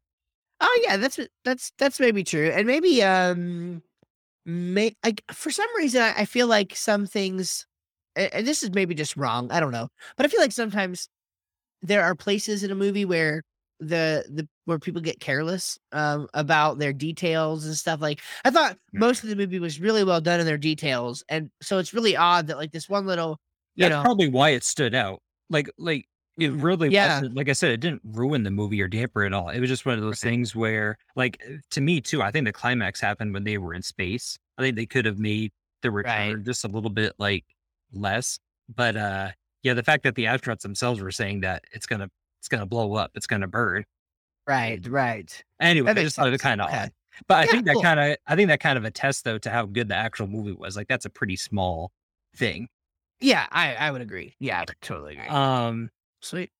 Oh 0.60 0.80
yeah, 0.84 0.96
that's 0.96 1.18
that's 1.44 1.72
that's 1.78 1.98
maybe 2.00 2.22
true. 2.24 2.50
And 2.54 2.66
maybe 2.66 3.02
um 3.02 3.82
may 4.48 4.96
like 5.04 5.22
for 5.32 5.50
some 5.50 5.68
reason 5.76 6.02
I, 6.02 6.14
I 6.18 6.24
feel 6.24 6.48
like 6.48 6.74
some 6.76 7.06
things 7.06 7.66
and, 8.16 8.46
this 8.46 8.62
is 8.64 8.72
maybe 8.72 8.94
just 8.94 9.16
wrong, 9.16 9.50
I 9.52 9.60
don't 9.60 9.72
know. 9.72 9.88
But 10.16 10.26
I 10.26 10.30
feel 10.30 10.40
like 10.40 10.52
sometimes 10.52 11.08
there 11.82 12.02
are 12.04 12.14
places 12.16 12.64
in 12.64 12.70
a 12.70 12.74
movie 12.74 13.04
where 13.04 13.42
the 13.80 14.24
the 14.28 14.48
where 14.64 14.78
people 14.80 15.00
get 15.00 15.20
careless 15.20 15.78
um 15.92 16.28
about 16.34 16.78
their 16.80 16.92
details 16.92 17.64
and 17.64 17.76
stuff 17.76 18.00
like 18.00 18.20
I 18.44 18.50
thought 18.50 18.76
Mm. 18.94 19.00
most 19.00 19.22
of 19.22 19.28
the 19.30 19.36
movie 19.36 19.60
was 19.60 19.80
really 19.80 20.02
well 20.04 20.20
done 20.20 20.40
in 20.40 20.46
their 20.46 20.58
details 20.58 21.22
and 21.28 21.50
so 21.62 21.78
it's 21.78 21.94
really 21.94 22.16
odd 22.16 22.48
that 22.48 22.56
like 22.58 22.72
this 22.72 22.88
one 22.88 23.06
little 23.06 23.38
you 23.76 23.88
that's 23.88 23.92
know 23.92 24.02
probably 24.02 24.28
why 24.28 24.50
it 24.50 24.64
stood 24.64 24.94
out. 24.94 25.20
Like, 25.50 25.70
like 25.78 26.06
it 26.38 26.52
really 26.52 26.90
Yeah. 26.90 27.16
wasn't. 27.16 27.36
Like 27.36 27.48
I 27.48 27.52
said, 27.52 27.72
it 27.72 27.80
didn't 27.80 28.02
ruin 28.04 28.42
the 28.44 28.50
movie 28.50 28.80
or 28.82 28.88
damper 28.88 29.24
at 29.24 29.32
all. 29.32 29.48
It 29.50 29.60
was 29.60 29.68
just 29.70 29.84
one 29.86 29.96
of 29.96 30.00
those 30.02 30.22
Right. 30.24 30.30
things 30.30 30.54
where, 30.56 30.96
like, 31.16 31.42
uh, 31.48 31.54
to 31.70 31.80
me 31.80 32.00
too. 32.00 32.22
I 32.22 32.30
think 32.30 32.46
the 32.46 32.52
climax 32.52 33.00
happened 33.00 33.34
when 33.34 33.44
they 33.44 33.58
were 33.58 33.74
in 33.74 33.82
space. 33.82 34.38
I 34.58 34.62
think 34.62 34.76
they 34.76 34.86
could 34.86 35.04
have 35.04 35.18
made 35.18 35.52
the 35.82 35.90
return 35.90 36.34
Right. 36.36 36.44
just 36.44 36.64
a 36.64 36.68
little 36.68 36.90
bit 36.90 37.12
like 37.18 37.44
less. 37.92 38.38
But 38.74 38.96
uh 38.96 39.32
yeah, 39.62 39.74
the 39.74 39.82
fact 39.82 40.04
that 40.04 40.14
the 40.14 40.24
astronauts 40.24 40.60
themselves 40.60 41.00
were 41.00 41.10
saying 41.12 41.40
that 41.40 41.64
it's 41.72 41.86
gonna 41.86 42.10
it's 42.40 42.48
gonna 42.48 42.66
blow 42.66 42.94
up, 42.94 43.10
it's 43.14 43.26
gonna 43.26 43.48
burn. 43.48 43.84
right, 44.46 44.84
right. 44.88 45.44
Anyway, 45.60 45.92
That 45.92 45.98
I 46.00 46.04
just 46.04 46.16
thought 46.16 46.32
it 46.32 46.40
kind 46.40 46.60
of 46.60 46.70
odd. 46.70 46.90
But 47.26 47.38
I 47.38 47.46
think 47.46 47.64
that 47.66 47.74
cool. 47.74 47.82
kind 47.82 48.00
of 48.00 48.16
I 48.26 48.36
think 48.36 48.48
that 48.48 48.60
kind 48.60 48.78
of 48.78 48.84
attests 48.84 49.22
though 49.22 49.38
to 49.38 49.50
how 49.50 49.66
good 49.66 49.88
the 49.88 49.96
actual 49.96 50.26
movie 50.28 50.52
was. 50.52 50.76
Like 50.76 50.88
that's 50.88 51.04
a 51.06 51.10
pretty 51.10 51.36
small 51.36 51.92
thing. 52.36 52.68
Yeah, 53.20 53.46
I 53.50 53.74
I 53.74 53.90
would 53.90 54.00
agree. 54.02 54.34
Yeah, 54.40 54.60
I 54.60 54.64
totally 54.82 55.14
agree. 55.16 55.26
Um 55.28 55.90
Sweet. 56.20 56.50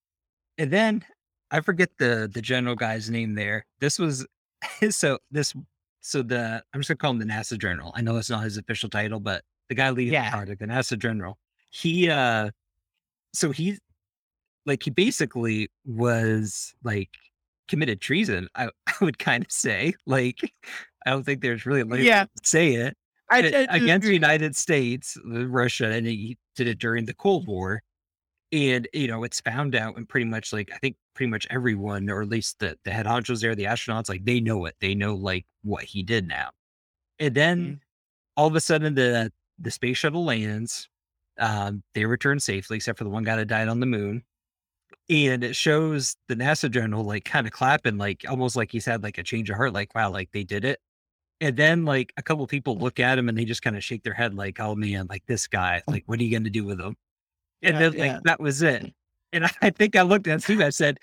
and 0.58 0.70
then 0.70 1.04
I 1.50 1.60
forget 1.60 1.90
the 1.98 2.30
the 2.32 2.42
general 2.42 2.74
guy's 2.74 3.10
name 3.10 3.34
there. 3.34 3.64
This 3.80 3.98
was 3.98 4.26
so 4.90 5.18
this 5.30 5.54
so 6.00 6.22
the 6.22 6.62
I'm 6.72 6.80
just 6.80 6.88
gonna 6.88 6.98
call 6.98 7.10
him 7.12 7.18
the 7.18 7.24
NASA 7.24 7.58
general. 7.58 7.92
I 7.94 8.00
know 8.02 8.14
that's 8.14 8.30
not 8.30 8.44
his 8.44 8.56
official 8.56 8.88
title, 8.88 9.20
but 9.20 9.42
the 9.68 9.74
guy 9.74 9.90
leading 9.90 10.12
Yeah. 10.14 10.30
the 10.30 10.36
project, 10.36 10.60
the 10.60 10.66
NASA 10.66 10.98
general, 10.98 11.38
he 11.70 12.10
uh 12.10 12.50
so 13.34 13.50
he 13.50 13.78
like 14.66 14.82
he 14.82 14.90
basically 14.90 15.70
was 15.86 16.74
like 16.84 17.10
committed 17.68 18.00
treason, 18.00 18.48
I, 18.54 18.68
I 18.86 18.92
would 19.00 19.18
kind 19.18 19.44
of 19.44 19.50
say. 19.50 19.94
Like 20.06 20.40
I 21.06 21.10
don't 21.10 21.24
think 21.24 21.40
there's 21.40 21.64
really 21.66 21.80
a 21.80 21.86
way 21.86 22.02
Yeah. 22.02 22.24
to 22.24 22.30
say 22.42 22.74
it. 22.74 22.96
I, 23.30 23.40
it- 23.42 23.68
I 23.70 23.76
against 23.76 24.06
the. 24.06 24.12
United 24.14 24.56
States, 24.56 25.16
uh, 25.18 25.46
Russia, 25.46 25.90
and 25.90 26.06
he 26.06 26.36
did 26.56 26.66
it 26.66 26.78
during 26.78 27.04
the 27.06 27.14
Cold 27.14 27.46
War. 27.46 27.82
And 28.50 28.88
you 28.94 29.08
know, 29.08 29.24
it's 29.24 29.40
found 29.40 29.74
out, 29.74 29.96
and 29.96 30.08
pretty 30.08 30.24
much 30.26 30.52
like 30.52 30.70
I 30.72 30.78
think 30.78 30.96
pretty 31.14 31.30
much 31.30 31.46
everyone, 31.50 32.08
or 32.08 32.22
at 32.22 32.28
least 32.28 32.58
the 32.60 32.78
the 32.84 32.90
head 32.92 33.06
honchos 33.06 33.40
there, 33.42 33.54
the 33.54 33.64
astronauts, 33.64 34.08
like 34.08 34.24
they 34.24 34.40
know 34.40 34.64
it. 34.66 34.76
They 34.80 34.94
know 34.94 35.14
like 35.14 35.46
what 35.62 35.84
he 35.84 36.02
did 36.02 36.26
now. 36.26 36.50
And 37.20 37.34
then 37.34 37.76
Mhm. 37.76 37.80
all 38.36 38.48
of 38.48 38.56
a 38.56 38.60
sudden 38.62 38.94
the 38.96 39.32
the 39.58 39.70
space 39.72 39.98
shuttle 39.98 40.24
lands. 40.24 40.88
Um, 41.38 41.84
they 41.94 42.06
return 42.06 42.40
safely, 42.40 42.76
except 42.78 42.98
for 42.98 43.04
the 43.04 43.10
one 43.10 43.24
guy 43.24 43.36
that 43.36 43.46
died 43.48 43.68
on 43.68 43.80
the 43.80 43.86
moon. 43.86 44.24
And 45.10 45.42
it 45.44 45.56
shows 45.56 46.16
the 46.28 46.34
NASA 46.36 46.70
general 46.70 47.04
like 47.04 47.24
kind 47.24 47.46
of 47.46 47.52
clapping, 47.52 47.98
like 47.98 48.24
almost 48.28 48.56
like 48.56 48.72
he's 48.72 48.84
had 48.86 49.02
like 49.02 49.18
a 49.18 49.22
change 49.22 49.50
of 49.50 49.56
heart, 49.56 49.72
like 49.72 49.94
wow, 49.94 50.10
like 50.10 50.30
they 50.32 50.44
did 50.44 50.64
it. 50.64 50.80
And 51.40 51.56
then 51.56 51.84
like 51.86 52.12
a 52.18 52.22
couple 52.24 52.46
people 52.48 52.78
look 52.78 53.00
at 53.00 53.18
him 53.18 53.28
and 53.28 53.38
they 53.38 53.44
just 53.46 53.62
kind 53.62 53.76
of 53.76 53.84
shake 53.84 54.04
their 54.04 54.14
head, 54.14 54.34
like, 54.34 54.60
oh 54.60 54.74
man, 54.76 55.06
like 55.08 55.24
this 55.26 55.48
guy, 55.48 55.82
like 55.90 56.04
what 56.06 56.20
are 56.20 56.24
you 56.24 56.32
gonna 56.38 56.50
do 56.50 56.64
with 56.66 56.80
him? 56.80 56.96
And 57.62 57.74
Yeah, 57.74 57.78
then 57.78 57.92
yeah. 57.94 58.12
like 58.14 58.22
that 58.24 58.40
was 58.40 58.62
it. 58.62 58.92
And 59.32 59.44
I, 59.44 59.50
I 59.62 59.70
think 59.70 59.96
I 59.96 60.02
looked 60.02 60.26
at 60.26 60.42
Steve, 60.42 60.60
I 60.60 60.70
said, 60.70 60.98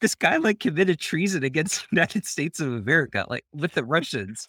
this 0.00 0.14
guy 0.14 0.36
like 0.36 0.60
committed 0.60 0.98
treason 1.00 1.42
against 1.44 1.80
the 1.80 1.86
United 1.92 2.26
States 2.26 2.60
of 2.60 2.72
America, 2.72 3.26
like 3.28 3.44
with 3.52 3.72
the 3.72 3.84
Russians. 3.84 4.46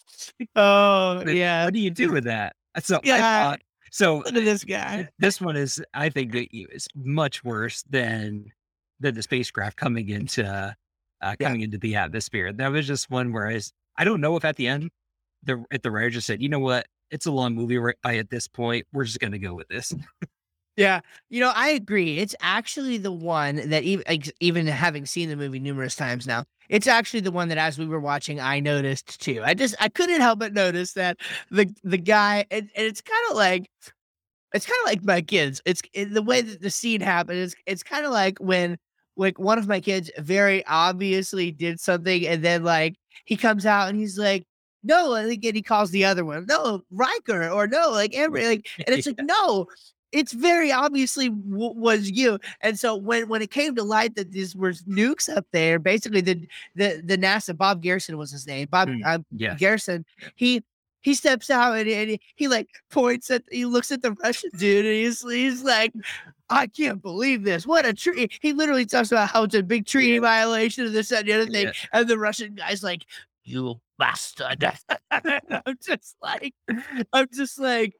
Oh 0.56 1.22
But 1.24 1.34
yeah. 1.34 1.64
What 1.64 1.74
do 1.74 1.80
you 1.80 1.90
do 1.90 2.12
with 2.12 2.24
that? 2.24 2.54
So 2.80 2.96
I 2.96 3.00
Yeah. 3.04 3.42
thought 3.44 3.60
so 3.90 4.18
Look 4.18 4.28
at 4.28 4.44
this 4.44 4.64
guy. 4.64 5.08
this 5.18 5.40
one 5.40 5.56
is 5.56 5.82
I 5.94 6.10
think 6.10 6.32
that 6.32 6.48
is 6.52 6.86
much 6.94 7.42
worse 7.44 7.82
than 7.88 8.44
than 9.00 9.14
the 9.14 9.22
spacecraft 9.22 9.76
coming 9.76 10.08
into 10.10 10.44
uh 10.46 10.72
Yeah. 11.40 11.48
coming 11.48 11.62
into 11.62 11.78
the 11.78 11.96
atmosphere. 11.96 12.52
That 12.52 12.68
was 12.68 12.86
just 12.86 13.10
one 13.10 13.32
where 13.32 13.48
I, 13.48 13.60
I 13.96 14.04
don't 14.04 14.20
know 14.20 14.36
if 14.36 14.44
at 14.44 14.56
the 14.56 14.68
end 14.68 14.90
the 15.44 15.64
at 15.70 15.82
the 15.82 15.90
writer 15.90 16.10
just 16.10 16.26
said, 16.26 16.42
you 16.42 16.48
know 16.48 16.58
what, 16.58 16.86
it's 17.10 17.26
a 17.26 17.30
long 17.32 17.54
movie 17.54 17.78
right 17.78 17.96
by 18.02 18.16
at 18.18 18.28
this 18.30 18.46
point. 18.48 18.86
We're 18.92 19.04
just 19.04 19.20
gonna 19.20 19.38
go 19.38 19.54
with 19.54 19.68
this. 19.68 19.94
Yeah, 20.78 21.00
you 21.28 21.40
know, 21.40 21.50
I 21.56 21.70
agree. 21.70 22.18
It's 22.18 22.36
actually 22.40 22.98
the 22.98 23.10
one 23.10 23.68
that 23.70 23.82
even 23.82 24.04
like, 24.08 24.30
even 24.38 24.64
having 24.68 25.06
seen 25.06 25.28
the 25.28 25.34
movie 25.36 25.58
numerous 25.58 25.96
times 25.96 26.24
now, 26.24 26.44
it's 26.68 26.86
actually 26.86 27.18
the 27.20 27.32
one 27.32 27.48
that 27.48 27.58
as 27.58 27.78
we 27.80 27.86
were 27.86 27.98
watching, 27.98 28.38
I 28.38 28.60
noticed 28.60 29.20
too. 29.20 29.42
I 29.44 29.54
just 29.54 29.74
I 29.80 29.88
couldn't 29.88 30.20
help 30.20 30.38
but 30.38 30.52
notice 30.54 30.92
that 30.92 31.16
the 31.50 31.74
the 31.82 31.98
guy, 31.98 32.44
and, 32.52 32.70
and 32.76 32.86
it's 32.86 33.00
kind 33.00 33.20
of 33.30 33.36
like 33.36 33.68
it's 34.54 34.66
kind 34.66 34.78
of 34.84 34.88
like 34.90 35.04
my 35.04 35.22
kids. 35.22 35.62
It's 35.66 35.82
it, 35.94 36.14
the 36.14 36.22
way 36.22 36.42
that 36.42 36.62
the 36.62 36.70
scene 36.70 37.00
happened. 37.02 37.40
It's 37.40 37.56
it's 37.66 37.82
kind 37.84 38.06
of 38.06 38.12
like 38.12 38.38
when 38.40 38.78
like 39.16 39.38
one 39.38 39.58
of 39.58 39.68
my 39.68 39.80
kids 39.80 40.10
very 40.18 40.64
obviously 40.66 41.52
did 41.52 41.80
something, 41.80 42.26
and 42.26 42.44
then 42.44 42.64
like 42.64 42.96
he 43.26 43.36
comes 43.36 43.66
out 43.66 43.88
and 43.90 43.98
he's 43.98 44.18
like. 44.18 44.44
No, 44.84 45.14
and 45.14 45.30
he 45.32 45.62
calls 45.62 45.90
the 45.90 46.04
other 46.04 46.24
one. 46.24 46.46
No, 46.48 46.82
Riker, 46.90 47.50
or 47.50 47.66
no, 47.66 47.90
like 47.90 48.16
Emery, 48.16 48.46
like, 48.46 48.66
and 48.86 48.94
it's 48.96 49.06
like, 49.08 49.16
no, 49.22 49.66
it's 50.12 50.32
very 50.32 50.72
obviously 50.72 51.28
w- 51.28 51.74
was 51.74 52.10
you. 52.10 52.38
And 52.60 52.78
so 52.78 52.96
when 52.96 53.28
when 53.28 53.42
it 53.42 53.50
came 53.50 53.74
to 53.76 53.82
light 53.82 54.14
that 54.16 54.32
these 54.32 54.56
were 54.56 54.72
nukes 54.72 55.34
up 55.34 55.46
there, 55.52 55.78
basically 55.78 56.20
the 56.20 56.46
the 56.74 57.02
the 57.04 57.18
NASA 57.18 57.56
Bob 57.56 57.82
Garrison 57.82 58.16
was 58.18 58.30
his 58.30 58.46
name, 58.46 58.68
Bob 58.70 58.88
Mm, 58.88 59.02
uh, 59.04 59.18
yeah. 59.32 59.54
Garrison. 59.56 60.04
He 60.36 60.62
he 61.02 61.14
steps 61.14 61.50
out 61.50 61.76
and, 61.76 61.88
and 61.88 62.10
he, 62.10 62.20
he 62.36 62.48
like 62.48 62.68
points 62.90 63.30
at 63.30 63.42
he 63.50 63.64
looks 63.64 63.92
at 63.92 64.02
the 64.02 64.12
Russian 64.12 64.50
dude 64.56 64.84
and 64.86 64.94
he's 64.94 65.22
he's 65.22 65.62
like. 65.62 65.92
I 66.50 66.66
can't 66.66 67.02
believe 67.02 67.44
this. 67.44 67.66
What 67.66 67.84
a 67.84 67.92
tree. 67.92 68.26
He 68.40 68.54
literally 68.54 68.86
talks 68.86 69.12
about 69.12 69.28
how 69.28 69.42
it's 69.42 69.54
a 69.54 69.62
big 69.62 69.84
tree 69.84 70.18
violation 70.18 70.86
and 70.86 70.94
this, 70.94 71.10
that, 71.10 71.18
and 71.18 71.28
the 71.28 71.34
other 71.34 71.44
thing. 71.44 71.66
Yeah. 71.66 71.72
And 71.92 72.08
the 72.08 72.16
Russian 72.16 72.54
guy's 72.54 72.82
like, 72.82 73.04
you 73.48 73.80
bastard. 73.98 74.62
I'm 75.10 75.76
just 75.82 76.16
like, 76.22 76.54
I'm 77.12 77.26
just 77.34 77.58
like, 77.58 77.94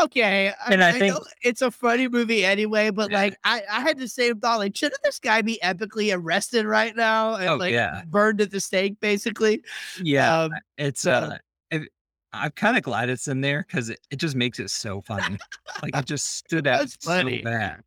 okay. 0.00 0.52
And 0.68 0.82
I 0.82 0.92
think- 0.98 1.14
know 1.14 1.24
it's 1.42 1.62
a 1.62 1.70
funny 1.70 2.08
movie 2.08 2.44
anyway, 2.44 2.90
but 2.90 3.12
like, 3.12 3.36
I, 3.44 3.62
I 3.70 3.80
had 3.80 3.98
the 3.98 4.08
same 4.08 4.40
thought. 4.40 4.58
Like, 4.58 4.76
shouldn't 4.76 5.02
this 5.02 5.18
guy 5.18 5.42
be 5.42 5.58
epically 5.62 6.16
arrested 6.16 6.64
right 6.66 6.94
now 6.96 7.34
and 7.34 7.48
Oh, 7.50 7.56
like 7.56 7.72
yeah. 7.72 8.02
burned 8.08 8.40
at 8.40 8.50
the 8.50 8.60
stake, 8.60 8.98
basically? 9.00 9.62
Yeah. 10.02 10.42
Um, 10.42 10.52
It's 10.78 11.06
uh 11.06 11.36
it, 11.70 11.88
I'm 12.32 12.52
kind 12.52 12.76
of 12.76 12.82
glad 12.84 13.10
it's 13.10 13.26
in 13.28 13.40
there 13.40 13.66
because 13.66 13.90
it, 13.90 13.98
it 14.10 14.16
just 14.16 14.36
makes 14.36 14.58
it 14.60 14.70
so 14.70 15.00
funny. 15.02 15.36
like 15.82 15.96
it 15.96 16.04
just 16.06 16.36
stood 16.36 16.66
out 16.68 16.88
so 16.88 17.24
bad. 17.42 17.82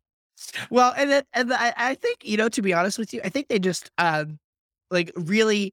Well, 0.70 0.92
and 0.96 1.10
then, 1.10 1.22
and 1.32 1.52
I, 1.54 1.72
I 1.76 1.94
think, 1.94 2.18
you 2.22 2.36
know, 2.36 2.50
to 2.50 2.60
be 2.60 2.74
honest 2.74 2.98
with 2.98 3.14
you, 3.14 3.20
I 3.24 3.30
think 3.30 3.48
they 3.48 3.58
just, 3.58 3.90
um, 3.96 4.38
like 4.90 5.10
really 5.16 5.72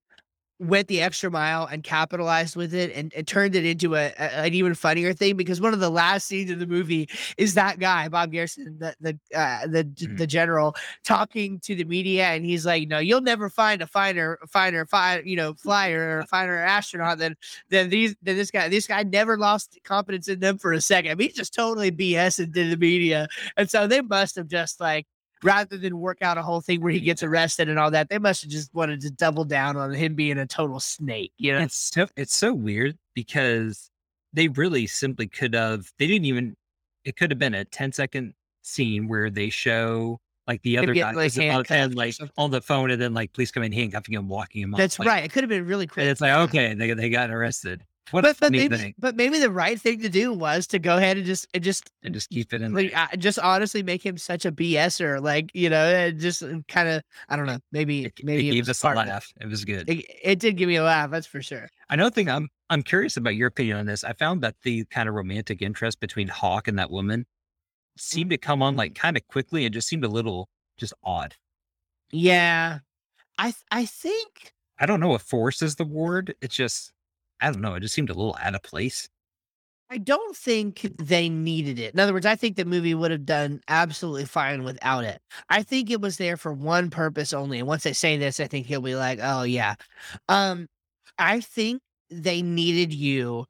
went 0.61 0.87
the 0.87 1.01
extra 1.01 1.31
mile 1.31 1.65
and 1.71 1.83
capitalized 1.83 2.55
with 2.55 2.73
it 2.73 2.91
and, 2.95 3.11
and 3.15 3.27
turned 3.27 3.55
it 3.55 3.65
into 3.65 3.95
a, 3.95 4.13
a- 4.19 4.45
an 4.45 4.53
even 4.53 4.75
funnier 4.75 5.11
thing 5.11 5.35
because 5.35 5.59
one 5.59 5.73
of 5.73 5.79
the 5.79 5.89
last 5.89 6.27
scenes 6.27 6.51
of 6.51 6.59
the 6.59 6.67
movie 6.67 7.09
is 7.37 7.55
that 7.55 7.79
guy 7.79 8.07
Bob 8.07 8.31
Garrison 8.31 8.77
the 8.79 8.95
the 9.01 9.17
uh, 9.37 9.65
the, 9.67 9.83
Mhm. 9.83 10.17
the 10.17 10.27
general 10.27 10.75
talking 11.03 11.59
to 11.61 11.73
the 11.73 11.83
media 11.85 12.25
and 12.27 12.45
he's 12.45 12.63
like 12.65 12.87
no 12.87 12.99
you'll 12.99 13.21
never 13.21 13.49
find 13.49 13.81
a 13.81 13.87
finer 13.87 14.37
finer 14.49 14.85
fi- 14.85 15.23
you 15.25 15.35
know 15.35 15.55
flyer 15.55 16.17
or 16.17 16.19
a 16.19 16.27
finer 16.27 16.57
astronaut 16.57 17.17
than 17.17 17.35
than 17.69 17.89
these 17.89 18.15
than 18.21 18.37
this 18.37 18.51
guy 18.51 18.69
this 18.69 18.85
guy 18.85 19.01
never 19.03 19.37
lost 19.37 19.79
confidence 19.83 20.27
in 20.27 20.39
them 20.39 20.57
for 20.59 20.73
a 20.73 20.81
second 20.81 21.11
I 21.11 21.15
mean, 21.15 21.29
he 21.29 21.33
just 21.33 21.53
totally 21.55 21.91
BS 21.91 22.39
into 22.39 22.69
the 22.69 22.77
media 22.77 23.27
and 23.57 23.69
so 23.69 23.87
they 23.87 24.01
must 24.01 24.35
have 24.35 24.47
just 24.47 24.79
like 24.79 25.07
rather 25.43 25.77
than 25.77 25.99
work 25.99 26.19
out 26.21 26.37
a 26.37 26.41
whole 26.41 26.61
thing 26.61 26.81
where 26.81 26.91
he 26.91 26.99
gets 26.99 27.23
arrested 27.23 27.69
and 27.69 27.79
all 27.79 27.91
that, 27.91 28.09
they 28.09 28.19
must 28.19 28.43
have 28.43 28.51
just 28.51 28.73
wanted 28.73 29.01
to 29.01 29.11
double 29.11 29.43
down 29.45 29.77
on 29.77 29.93
him 29.93 30.15
being 30.15 30.37
a 30.37 30.45
total 30.45 30.79
snake. 30.79 31.33
You 31.37 31.53
know? 31.53 31.59
It's 31.59 31.75
so 31.75 32.07
it's 32.15 32.35
so 32.35 32.53
weird 32.53 32.97
because 33.13 33.89
they 34.33 34.47
really 34.49 34.87
simply 34.87 35.27
could 35.27 35.53
have 35.53 35.91
they 35.99 36.07
didn't 36.07 36.25
even 36.25 36.55
it 37.03 37.17
could 37.17 37.31
have 37.31 37.39
been 37.39 37.53
a 37.53 37.65
10 37.65 37.91
second 37.91 38.33
scene 38.61 39.07
where 39.07 39.29
they 39.29 39.49
show 39.49 40.19
like 40.47 40.61
the 40.63 40.77
other 40.77 40.93
guy 40.93 41.11
like, 41.11 41.37
on, 41.37 41.65
and 41.69 41.95
like 41.95 42.15
on 42.37 42.51
the 42.51 42.61
phone 42.61 42.91
and 42.91 43.01
then 43.01 43.13
like 43.13 43.33
police 43.33 43.51
come 43.51 43.63
in 43.63 43.71
handcuffing 43.71 44.13
him, 44.13 44.27
walking 44.27 44.61
him 44.61 44.73
off. 44.73 44.77
That's 44.77 44.99
like, 44.99 45.07
right. 45.07 45.23
It 45.23 45.31
could 45.31 45.43
have 45.43 45.49
been 45.49 45.65
really 45.65 45.83
And 45.83 45.91
quick. 45.91 46.05
it's 46.07 46.21
like, 46.21 46.33
okay, 46.49 46.73
they 46.73 46.93
they 46.93 47.09
got 47.09 47.31
arrested. 47.31 47.83
What 48.11 48.21
But, 48.21 48.37
but 48.39 48.51
maybe, 48.51 48.77
thing. 48.77 48.93
but 48.97 49.15
maybe 49.15 49.39
the 49.39 49.49
right 49.51 49.79
thing 49.79 49.99
to 50.01 50.09
do 50.09 50.33
was 50.33 50.67
to 50.67 50.79
go 50.79 50.97
ahead 50.97 51.17
and 51.17 51.25
just, 51.25 51.47
and 51.53 51.63
just, 51.63 51.89
And 52.03 52.13
just 52.13 52.29
keep 52.29 52.53
it 52.53 52.61
in 52.61 52.73
like, 52.73 52.95
uh, 52.95 53.07
just 53.17 53.39
honestly 53.39 53.83
make 53.83 54.05
him 54.05 54.17
such 54.17 54.45
a 54.45 54.51
BSer, 54.51 55.21
like 55.21 55.49
you 55.53 55.69
know, 55.69 55.83
and 55.85 56.19
just 56.19 56.43
kind 56.67 56.89
of, 56.89 57.03
I 57.29 57.35
don't 57.35 57.45
know, 57.47 57.59
maybe, 57.71 58.05
it, 58.05 58.13
maybe 58.23 58.49
it 58.49 58.51
it 58.51 58.55
gave 58.55 58.67
was 58.67 58.69
us 58.69 58.79
a 58.79 58.81
part 58.81 58.99
of 58.99 59.05
it. 59.07 59.09
laugh. 59.09 59.31
It 59.39 59.47
was 59.47 59.65
good. 59.65 59.89
It, 59.89 60.05
it 60.23 60.39
did 60.39 60.57
give 60.57 60.67
me 60.67 60.75
a 60.75 60.83
laugh, 60.83 61.09
that's 61.11 61.27
for 61.27 61.41
sure. 61.41 61.67
Another 61.89 62.11
thing 62.13 62.29
I'm 62.29 62.49
I'm 62.69 62.83
curious 62.83 63.17
about 63.17 63.35
your 63.35 63.47
opinion 63.47 63.77
on 63.77 63.85
this. 63.85 64.03
I 64.03 64.13
found 64.13 64.41
that 64.43 64.55
the 64.63 64.85
kind 64.85 65.09
of 65.09 65.15
romantic 65.15 65.61
interest 65.61 65.99
between 65.99 66.27
Hawk 66.27 66.67
and 66.67 66.79
that 66.79 66.89
woman 66.91 67.25
seemed 67.97 68.29
to 68.31 68.37
come 68.37 68.61
on 68.61 68.75
like 68.75 68.95
kind 68.95 69.17
of 69.17 69.27
quickly 69.27 69.65
and 69.65 69.73
just 69.73 69.87
seemed 69.87 70.05
a 70.05 70.09
little 70.09 70.49
just 70.77 70.93
odd. 71.03 71.35
Yeah, 72.11 72.79
I, 73.37 73.53
I 73.71 73.85
think 73.85 74.53
I 74.79 74.85
don't 74.85 74.99
know 74.99 75.15
if 75.15 75.21
force 75.21 75.61
is 75.61 75.75
the 75.75 75.83
word. 75.85 76.33
It's 76.41 76.55
just 76.55 76.91
I 77.41 77.51
don't 77.51 77.61
know. 77.61 77.73
It 77.73 77.81
just 77.81 77.93
seemed 77.93 78.09
a 78.09 78.13
little 78.13 78.37
out 78.41 78.55
of 78.55 78.63
place. 78.63 79.09
I 79.89 79.97
don't 79.97 80.37
think 80.37 80.89
they 80.99 81.27
needed 81.27 81.77
it. 81.77 81.93
In 81.93 81.99
other 81.99 82.13
words, 82.13 82.25
I 82.25 82.37
think 82.37 82.55
the 82.55 82.63
movie 82.63 82.93
would 82.93 83.11
have 83.11 83.25
done 83.25 83.59
absolutely 83.67 84.23
fine 84.23 84.63
without 84.63 85.03
it. 85.03 85.21
I 85.49 85.63
think 85.63 85.89
it 85.89 85.99
was 85.99 86.15
there 86.15 86.37
for 86.37 86.53
one 86.53 86.89
purpose 86.89 87.33
only. 87.33 87.59
And 87.59 87.67
once 87.67 87.85
I 87.85 87.91
say 87.91 88.17
this, 88.17 88.39
I 88.39 88.47
think 88.47 88.67
he'll 88.67 88.79
be 88.81 88.95
like, 88.95 89.19
"Oh 89.21 89.43
yeah." 89.43 89.75
Um, 90.29 90.67
I 91.19 91.41
think 91.41 91.81
they 92.09 92.41
needed 92.41 92.93
you 92.93 93.45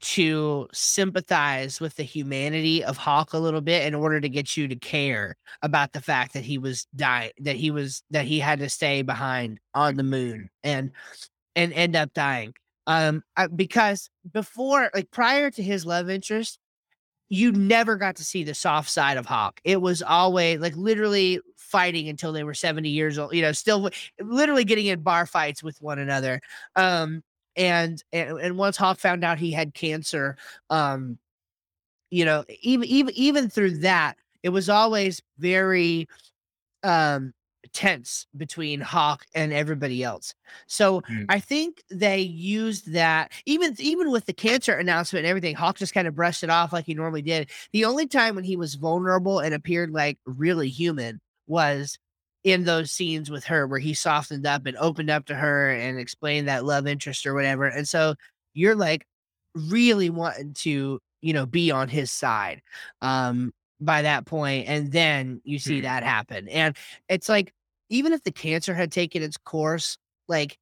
to 0.00 0.68
sympathize 0.72 1.80
with 1.80 1.96
the 1.96 2.02
humanity 2.02 2.82
of 2.84 2.96
Hawk 2.96 3.34
a 3.34 3.38
little 3.38 3.60
bit 3.60 3.86
in 3.86 3.94
order 3.94 4.20
to 4.20 4.28
get 4.28 4.56
you 4.56 4.68
to 4.68 4.76
care 4.76 5.36
about 5.62 5.92
the 5.92 6.00
fact 6.00 6.32
that 6.34 6.44
he 6.44 6.56
was 6.58 6.86
dying, 6.96 7.32
that 7.40 7.56
he 7.56 7.70
was 7.70 8.02
that 8.10 8.24
he 8.24 8.38
had 8.38 8.58
to 8.60 8.70
stay 8.70 9.02
behind 9.02 9.60
on 9.74 9.96
the 9.96 10.02
moon 10.02 10.48
and 10.62 10.92
and 11.56 11.74
end 11.74 11.94
up 11.94 12.12
dying 12.14 12.54
um 12.86 13.22
I, 13.36 13.46
because 13.48 14.10
before 14.32 14.90
like 14.94 15.10
prior 15.10 15.50
to 15.50 15.62
his 15.62 15.86
love 15.86 16.10
interest 16.10 16.58
you 17.28 17.52
never 17.52 17.96
got 17.96 18.16
to 18.16 18.24
see 18.24 18.44
the 18.44 18.54
soft 18.54 18.90
side 18.90 19.16
of 19.16 19.26
hawk. 19.26 19.60
It 19.64 19.80
was 19.80 20.02
always 20.02 20.60
like 20.60 20.76
literally 20.76 21.40
fighting 21.56 22.08
until 22.08 22.32
they 22.32 22.44
were 22.44 22.54
70 22.54 22.88
years 22.88 23.18
old 23.18 23.34
you 23.34 23.42
know 23.42 23.50
still 23.50 23.90
literally 24.20 24.64
getting 24.64 24.86
in 24.86 25.00
bar 25.00 25.26
fights 25.26 25.60
with 25.60 25.76
one 25.80 25.98
another 25.98 26.40
um 26.76 27.20
and 27.56 28.04
and, 28.12 28.38
and 28.38 28.56
once 28.56 28.76
hawk 28.76 28.98
found 29.00 29.24
out 29.24 29.38
he 29.38 29.50
had 29.50 29.74
cancer 29.74 30.36
um 30.70 31.18
you 32.10 32.24
know 32.24 32.44
even 32.60 32.86
even 32.86 33.14
even 33.16 33.48
through 33.50 33.78
that 33.78 34.16
it 34.44 34.50
was 34.50 34.68
always 34.68 35.20
very 35.38 36.06
um 36.84 37.32
tense 37.74 38.26
between 38.36 38.80
hawk 38.80 39.26
and 39.34 39.52
everybody 39.52 40.02
else 40.02 40.34
so 40.68 41.02
Mm. 41.10 41.26
I 41.28 41.40
think 41.40 41.82
they 41.90 42.20
used 42.20 42.92
that 42.92 43.32
even 43.46 43.74
even 43.78 44.10
with 44.10 44.26
the 44.26 44.32
cancer 44.32 44.74
announcement 44.74 45.24
and 45.24 45.30
everything. 45.30 45.54
Hawk 45.56 45.76
just 45.76 45.92
kind 45.94 46.06
of 46.08 46.14
brushed 46.14 46.42
it 46.44 46.50
off 46.50 46.72
like 46.72 46.86
he 46.86 46.94
normally 46.94 47.22
did. 47.22 47.50
The 47.72 47.84
only 47.84 48.06
time 48.06 48.34
when 48.36 48.44
he 48.44 48.56
was 48.56 48.74
vulnerable 48.76 49.40
and 49.40 49.54
appeared 49.54 49.90
like 49.90 50.18
really 50.24 50.68
human 50.68 51.20
was 51.46 51.98
in 52.44 52.64
those 52.64 52.90
scenes 52.92 53.30
with 53.30 53.44
her 53.44 53.66
where 53.66 53.80
he 53.80 53.94
softened 53.94 54.46
up 54.46 54.66
and 54.66 54.76
opened 54.76 55.10
up 55.10 55.26
to 55.26 55.34
her 55.34 55.70
and 55.70 55.98
explained 55.98 56.48
that 56.48 56.64
love 56.64 56.86
interest 56.86 57.26
or 57.26 57.34
whatever. 57.34 57.64
And 57.66 57.88
so 57.88 58.14
you're 58.54 58.76
like 58.76 59.06
really 59.54 60.10
wanting 60.10 60.54
to, 60.54 61.00
you 61.22 61.32
know, 61.32 61.46
be 61.46 61.70
on 61.70 61.88
his 61.88 62.10
side 62.12 62.60
um 63.02 63.52
by 63.80 64.02
that 64.02 64.24
point 64.26 64.68
and 64.68 64.92
then 64.92 65.40
you 65.44 65.58
see 65.58 65.80
Mhm. 65.80 65.82
that 65.82 66.02
happen. 66.04 66.48
And 66.48 66.76
it's 67.08 67.28
like 67.28 67.52
even 67.88 68.12
if 68.12 68.22
the 68.24 68.32
cancer 68.32 68.74
had 68.74 68.90
taken 68.92 69.22
its 69.22 69.36
course, 69.36 69.98
like 70.28 70.58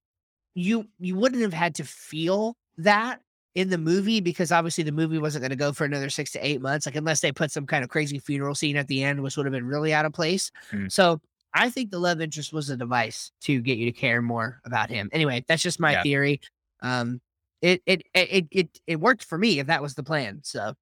you 0.54 0.86
you 0.98 1.16
wouldn't 1.16 1.42
have 1.42 1.52
had 1.52 1.74
to 1.76 1.84
feel 1.84 2.56
that 2.78 3.20
in 3.54 3.68
the 3.68 3.78
movie 3.78 4.20
because 4.20 4.50
obviously 4.50 4.82
the 4.84 4.92
movie 4.92 5.18
wasn't 5.18 5.42
going 5.42 5.50
to 5.50 5.56
go 5.56 5.72
for 5.72 5.84
another 5.84 6.08
six 6.10 6.32
to 6.32 6.46
eight 6.46 6.60
months, 6.62 6.86
like 6.86 6.96
unless 6.96 7.20
they 7.20 7.30
put 7.32 7.50
some 7.50 7.66
kind 7.66 7.84
of 7.84 7.90
crazy 7.90 8.18
funeral 8.18 8.54
scene 8.54 8.76
at 8.76 8.88
the 8.88 9.02
end, 9.04 9.22
which 9.22 9.36
would 9.36 9.44
have 9.46 9.52
been 9.52 9.66
really 9.66 9.92
out 9.92 10.04
of 10.06 10.12
place. 10.12 10.50
Mm. 10.70 10.90
So 10.90 11.20
I 11.54 11.68
think 11.68 11.90
the 11.90 11.98
love 11.98 12.20
interest 12.22 12.52
was 12.52 12.70
a 12.70 12.76
device 12.78 13.30
to 13.42 13.60
get 13.60 13.76
you 13.76 13.84
to 13.86 13.92
care 13.92 14.22
more 14.22 14.60
about 14.64 14.88
him. 14.88 15.10
Anyway, 15.12 15.44
that's 15.46 15.62
just 15.62 15.80
my 15.80 15.92
Yeah. 15.92 16.02
theory. 16.02 16.40
Um, 16.80 17.20
it 17.60 17.82
it 17.86 18.02
it 18.14 18.46
it 18.50 18.80
it 18.86 19.00
worked 19.00 19.22
for 19.24 19.36
me 19.38 19.58
if 19.58 19.66
that 19.66 19.82
was 19.82 19.94
the 19.94 20.02
plan. 20.02 20.40
So 20.42 20.74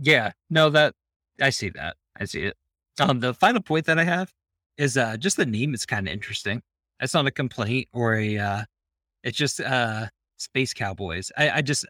Yeah, 0.00 0.32
no, 0.48 0.70
that 0.70 0.94
I 1.40 1.50
see 1.50 1.68
that. 1.70 1.96
I 2.18 2.24
see 2.24 2.44
it. 2.44 2.56
Um, 3.00 3.20
the 3.20 3.34
final 3.34 3.60
point 3.60 3.86
that 3.86 3.98
I 3.98 4.04
have 4.04 4.32
is 4.78 4.96
uh 4.96 5.16
just 5.16 5.36
the 5.36 5.44
name 5.46 5.74
is 5.74 5.84
kind 5.84 6.08
of 6.08 6.12
interesting. 6.14 6.62
That's 7.00 7.14
not 7.14 7.26
a 7.26 7.30
complaint 7.30 7.88
or 7.92 8.14
a 8.16 8.38
uh 8.38 8.64
it's 9.22 9.36
just 9.36 9.60
uh 9.60 10.06
space 10.38 10.72
cowboys. 10.72 11.30
I, 11.36 11.50
I 11.50 11.62
just 11.62 11.84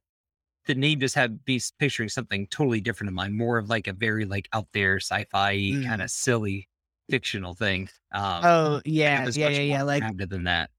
the 0.67 0.75
name 0.75 1.01
just 1.01 1.15
had 1.15 1.45
be 1.45 1.61
picturing 1.79 2.09
something 2.09 2.47
totally 2.49 2.81
different 2.81 3.09
in 3.09 3.15
mind, 3.15 3.37
more 3.37 3.57
of 3.59 3.69
like 3.71 3.87
a 3.87 3.93
very 3.93 4.25
like 4.25 4.49
out 4.53 4.67
there 4.73 4.97
sci-fi 4.97 5.53
kind 5.85 6.01
Mm. 6.01 6.05
of 6.05 6.11
silly 6.11 6.69
fictional 7.09 7.55
thing. 7.55 7.89
Um 8.13 8.41
oh 8.45 8.77
it 8.77 8.87
yeah 8.87 9.29
yeah 9.37 9.49
yeah 9.49 9.61
yeah 9.61 9.83
like 9.83 10.03
than 10.27 10.45
that. 10.45 10.71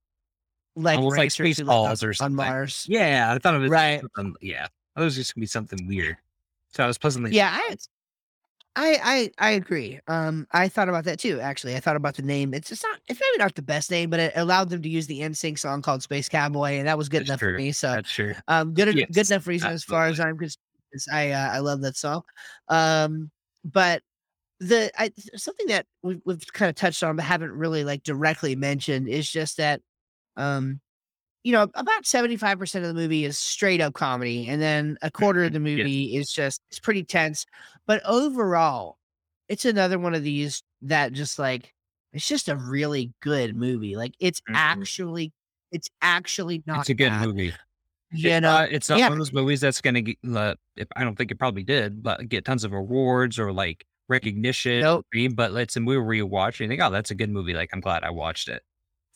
like 0.75 0.97
Almost 0.99 1.17
like 1.17 1.31
live 1.39 1.69
on- 1.69 2.09
or 2.09 2.13
on. 2.25 2.35
Mars. 2.35 2.85
Yeah, 2.89 3.33
I 3.33 3.37
thought 3.39 3.55
it 3.55 3.59
was 3.59 3.69
Right. 3.71 4.01
yeah. 4.41 4.67
I 4.95 5.01
was 5.01 5.15
just 5.15 5.33
gonna 5.35 5.43
be 5.43 5.47
something 5.47 5.87
weird. 5.87 6.17
So 6.71 6.83
I 6.83 6.87
was 6.87 6.97
pleasantly 6.99 7.31
Yeah, 7.31 7.49
I, 7.51 7.75
I, 8.81 8.99
I, 9.03 9.49
I 9.49 9.51
agree. 9.51 9.99
Um, 10.07 10.47
I 10.53 10.69
thought 10.69 10.87
about 10.87 11.03
that 11.03 11.19
too. 11.19 11.41
Actually, 11.41 11.75
I 11.75 11.81
thought 11.81 11.97
about 11.97 12.15
the 12.15 12.21
name. 12.21 12.53
It's 12.53 12.69
just 12.69 12.81
not. 12.81 12.97
It's 13.09 13.19
maybe 13.19 13.37
not 13.37 13.53
the 13.55 13.61
best 13.61 13.91
name, 13.91 14.09
but 14.09 14.21
it 14.21 14.33
allowed 14.37 14.69
them 14.69 14.81
to 14.81 14.87
use 14.87 15.05
the 15.05 15.19
NSYNC 15.19 15.59
song 15.59 15.81
called 15.81 16.01
Space 16.01 16.29
Cowboy, 16.29 16.77
and 16.77 16.87
that 16.87 16.97
was 16.97 17.09
good 17.09 17.21
That's 17.21 17.29
enough 17.29 17.39
for 17.41 17.53
me. 17.57 17.73
So, 17.73 17.91
That's 17.91 18.09
true. 18.09 18.35
um, 18.47 18.73
good, 18.73 18.87
en- 18.87 19.07
good 19.11 19.29
enough 19.29 19.47
reason 19.47 19.69
as 19.71 19.83
far 19.83 20.05
as 20.05 20.17
I'm 20.21 20.37
concerned. 20.37 20.63
I, 21.11 21.31
uh, 21.31 21.49
I 21.49 21.59
love 21.59 21.81
that 21.81 21.97
song. 21.97 22.21
Um, 22.69 23.31
but 23.65 24.01
the 24.61 24.91
I, 24.97 25.11
something 25.35 25.67
that 25.67 25.85
we've, 26.01 26.21
we've 26.23 26.53
kind 26.53 26.69
of 26.69 26.75
touched 26.75 27.03
on, 27.03 27.17
but 27.17 27.25
haven't 27.25 27.51
really 27.51 27.83
like 27.83 28.03
directly 28.03 28.55
mentioned 28.55 29.09
is 29.09 29.29
just 29.29 29.57
that, 29.57 29.81
um, 30.37 30.79
you 31.43 31.51
know, 31.53 31.63
about 31.75 32.03
75% 32.03 32.75
of 32.81 32.87
the 32.87 32.93
movie 32.93 33.25
is 33.25 33.37
straight 33.37 33.81
up 33.81 33.93
comedy. 33.93 34.47
And 34.47 34.61
then 34.61 34.97
a 35.01 35.09
quarter 35.11 35.43
of 35.45 35.53
the 35.53 35.59
Yes. 35.59 35.77
movie 35.77 36.15
is 36.17 36.31
just, 36.31 36.61
it's 36.69 36.79
pretty 36.79 37.03
tense. 37.03 37.45
But 37.85 38.01
overall, 38.05 38.97
it's 39.47 39.65
another 39.65 39.97
one 39.99 40.13
of 40.13 40.23
these 40.23 40.61
that 40.81 41.13
just 41.13 41.39
like, 41.39 41.73
it's 42.13 42.27
just 42.27 42.49
a 42.49 42.55
really 42.55 43.13
good 43.21 43.55
movie. 43.55 43.95
Like 43.95 44.13
it's 44.19 44.41
Mhm. 44.41 44.55
actually, 44.55 45.31
it's 45.71 45.89
actually 46.01 46.63
not 46.65 46.81
It's 46.81 46.89
a 46.89 46.93
good 46.93 47.09
bad. 47.09 47.25
movie. 47.27 47.53
You 48.11 48.31
It's 48.31 48.41
know, 48.41 48.51
not, 48.51 48.71
it's 48.71 48.89
not 48.89 48.97
yeah. 48.99 49.05
one 49.05 49.13
of 49.13 49.17
those 49.19 49.33
movies 49.33 49.61
that's 49.61 49.81
gonna 49.81 50.01
get. 50.01 50.17
Uh, 50.27 50.55
if, 50.75 50.87
I 50.95 51.03
don't 51.03 51.15
think 51.15 51.29
it 51.29 51.37
probably 51.37 51.63
did, 51.63 52.01
but 52.01 52.27
get 52.27 52.43
tons 52.43 52.63
of 52.63 52.73
awards 52.73 53.37
or 53.37 53.53
like 53.53 53.85
recognition. 54.07 54.81
Nope. 54.81 55.05
But 55.35 55.53
it's 55.53 55.77
a 55.77 55.79
movie 55.79 55.99
where 55.99 56.15
you 56.15 56.25
watch 56.25 56.59
and 56.59 56.65
you 56.65 56.75
think, 56.75 56.81
oh, 56.85 56.91
that's 56.91 57.11
a 57.11 57.15
good 57.15 57.29
movie. 57.29 57.53
Like 57.53 57.69
I'm 57.71 57.81
glad 57.81 58.03
I 58.03 58.09
watched 58.09 58.49
it. 58.49 58.63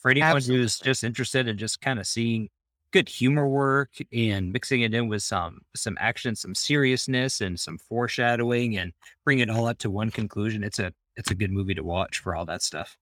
For 0.04 0.12
anyone 0.12 0.42
who's 0.42 0.80
just 0.80 1.04
interested 1.04 1.48
in 1.48 1.58
just 1.58 1.80
kind 1.82 1.98
of 1.98 2.06
seeing 2.06 2.50
good 2.92 3.10
humor 3.10 3.48
work 3.48 3.90
and 4.14 4.54
mixing 4.54 4.82
it 4.82 4.94
in 4.94 5.08
with 5.08 5.24
some 5.24 5.62
some 5.76 5.98
action, 6.00 6.36
some 6.36 6.54
seriousness, 6.54 7.40
and 7.42 7.60
some 7.60 7.78
foreshadowing, 7.78 8.78
and 8.78 8.92
bring 9.24 9.40
it 9.40 9.50
all 9.50 9.66
up 9.66 9.80
to 9.80 9.90
one 9.90 10.12
conclusion, 10.12 10.64
it's 10.64 10.78
a 10.78 10.94
it's 11.16 11.32
a 11.32 11.36
good 11.36 11.52
movie 11.52 11.74
to 11.74 11.84
watch 11.84 12.20
for 12.20 12.36
all 12.36 12.46
that 12.46 12.62
stuff. 12.62 12.98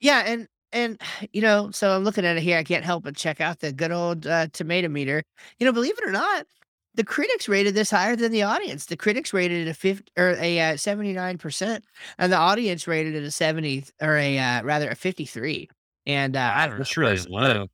Yeah, 0.00 0.22
and 0.26 0.48
and 0.72 1.00
you 1.32 1.42
know, 1.42 1.70
so 1.70 1.90
I'm 1.94 2.04
looking 2.04 2.24
at 2.24 2.38
it 2.38 2.42
here. 2.42 2.58
I 2.58 2.64
can't 2.64 2.84
help 2.84 3.04
but 3.04 3.16
check 3.16 3.40
out 3.40 3.60
the 3.60 3.72
good 3.72 3.92
old 3.92 4.26
uh, 4.26 4.48
tomato 4.48 4.88
meter. 4.88 5.22
You 5.58 5.66
know, 5.66 5.72
believe 5.72 5.98
it 5.98 6.08
or 6.08 6.12
not, 6.12 6.46
the 6.94 7.04
critics 7.04 7.48
rated 7.48 7.74
this 7.74 7.90
higher 7.90 8.16
than 8.16 8.32
the 8.32 8.44
audience. 8.44 8.86
The 8.86 8.96
critics 8.96 9.34
rated 9.34 9.66
it 9.66 9.70
a 9.70 9.74
50 9.74 10.12
or 10.16 10.30
a 10.38 10.60
uh, 10.60 10.74
79%, 10.74 11.82
and 12.18 12.32
the 12.32 12.36
audience 12.36 12.86
rated 12.88 13.14
it 13.14 13.24
a 13.24 13.30
70 13.30 13.84
or 14.00 14.16
a 14.16 14.38
uh, 14.38 14.62
rather 14.62 14.88
a 14.88 14.94
53. 14.94 15.68
And 16.06 16.36
uh, 16.36 16.52
I 16.54 16.66
don't 16.66 16.78
know. 16.78 16.84
Really 16.96 17.20
low. 17.28 17.66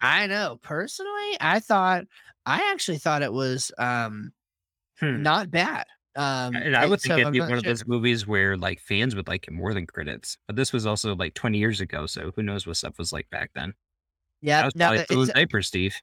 I 0.00 0.26
know. 0.26 0.58
Personally, 0.62 1.36
I 1.40 1.60
thought 1.60 2.04
I 2.46 2.70
actually 2.72 2.98
thought 2.98 3.22
it 3.22 3.32
was 3.32 3.72
um 3.78 4.32
Hmm. 5.00 5.22
not 5.22 5.50
bad. 5.50 5.86
Um 6.14 6.54
And 6.54 6.76
I 6.76 6.86
would 6.86 7.00
think 7.00 7.14
so 7.14 7.18
it'd 7.18 7.32
be 7.32 7.40
one 7.40 7.52
of 7.54 7.64
those 7.64 7.84
movies 7.86 8.26
where 8.28 8.56
like 8.56 8.78
fans 8.80 9.16
would 9.16 9.26
like 9.26 9.48
it 9.48 9.52
more 9.52 9.74
than 9.74 9.86
critics. 9.86 10.38
But 10.46 10.54
this 10.56 10.72
was 10.72 10.86
also 10.86 11.16
like 11.16 11.34
20 11.34 11.58
years 11.58 11.80
ago, 11.80 12.06
so 12.06 12.30
who 12.36 12.42
knows 12.44 12.66
what 12.66 12.76
stuff 12.76 12.96
was 12.98 13.12
like 13.12 13.28
back 13.30 13.50
then. 13.54 13.70
That 13.70 13.74
Yeah, 14.46 14.64
was 14.66 14.74
no, 14.76 14.84
probably 14.86 14.98
it- 15.00 15.04
still 15.06 15.22
in 15.22 15.28
it's 15.30 15.32
diapers, 15.34 15.66
Steve. 15.66 15.96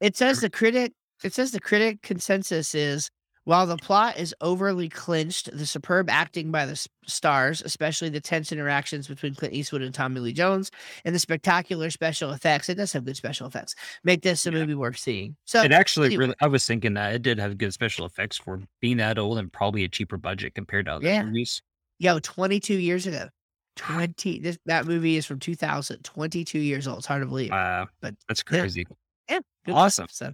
It 0.00 0.16
says 0.16 0.40
the 0.40 0.50
critic 0.50 0.92
it 1.24 1.32
says 1.32 1.52
the 1.52 1.60
critic 1.60 2.02
consensus 2.02 2.74
is 2.74 3.10
while 3.48 3.66
the 3.66 3.78
plot 3.78 4.18
is 4.18 4.34
overly 4.42 4.90
clinched, 4.90 5.50
the 5.56 5.64
superb 5.64 6.10
acting 6.10 6.50
by 6.50 6.66
the 6.66 6.76
stars, 7.06 7.62
especially 7.62 8.10
the 8.10 8.20
tense 8.20 8.52
interactions 8.52 9.08
between 9.08 9.34
Clint 9.34 9.54
Eastwood 9.54 9.80
and 9.80 9.94
Tommy 9.94 10.20
Lee 10.20 10.34
Jones, 10.34 10.70
and 11.06 11.14
the 11.14 11.18
spectacular 11.18 11.88
special 11.88 12.30
effects, 12.32 12.68
it 12.68 12.74
does 12.74 12.92
have 12.92 13.06
good 13.06 13.16
special 13.16 13.46
effects, 13.46 13.74
make 14.04 14.20
this 14.20 14.44
a 14.46 14.50
Yeah. 14.50 14.58
movie 14.58 14.74
worth 14.74 14.98
seeing. 14.98 15.34
So 15.46 15.62
It 15.62 15.72
actually 15.72 16.08
anyway. 16.08 16.24
really 16.26 16.34
I 16.42 16.46
was 16.48 16.66
thinking 16.66 16.92
that 16.94 17.14
it 17.14 17.22
did 17.22 17.38
have 17.38 17.56
good 17.56 17.72
special 17.72 18.04
effects 18.04 18.36
for 18.36 18.60
being 18.80 18.98
that 18.98 19.16
old 19.18 19.38
and 19.38 19.50
probably 19.50 19.82
a 19.84 19.88
cheaper 19.88 20.18
budget 20.18 20.54
compared 20.54 20.84
to 20.84 20.92
other 20.92 21.06
Yeah. 21.06 21.22
movies. 21.22 21.62
yo, 21.98 22.18
22 22.18 22.74
years 22.78 23.06
ago. 23.06 23.30
20 23.76 24.40
this 24.40 24.58
that 24.66 24.84
movie 24.84 25.16
is 25.16 25.24
from 25.24 25.38
2000, 25.38 26.02
22 26.04 26.58
years 26.58 26.86
old. 26.86 26.98
It's 26.98 27.06
hard 27.06 27.22
to 27.22 27.26
believe. 27.26 27.50
Wow, 27.50 27.88
But 28.02 28.14
that's 28.28 28.42
crazy. 28.42 28.86
yeah, 29.30 29.38
good 29.64 29.74
awesome. 29.74 30.06
So 30.10 30.26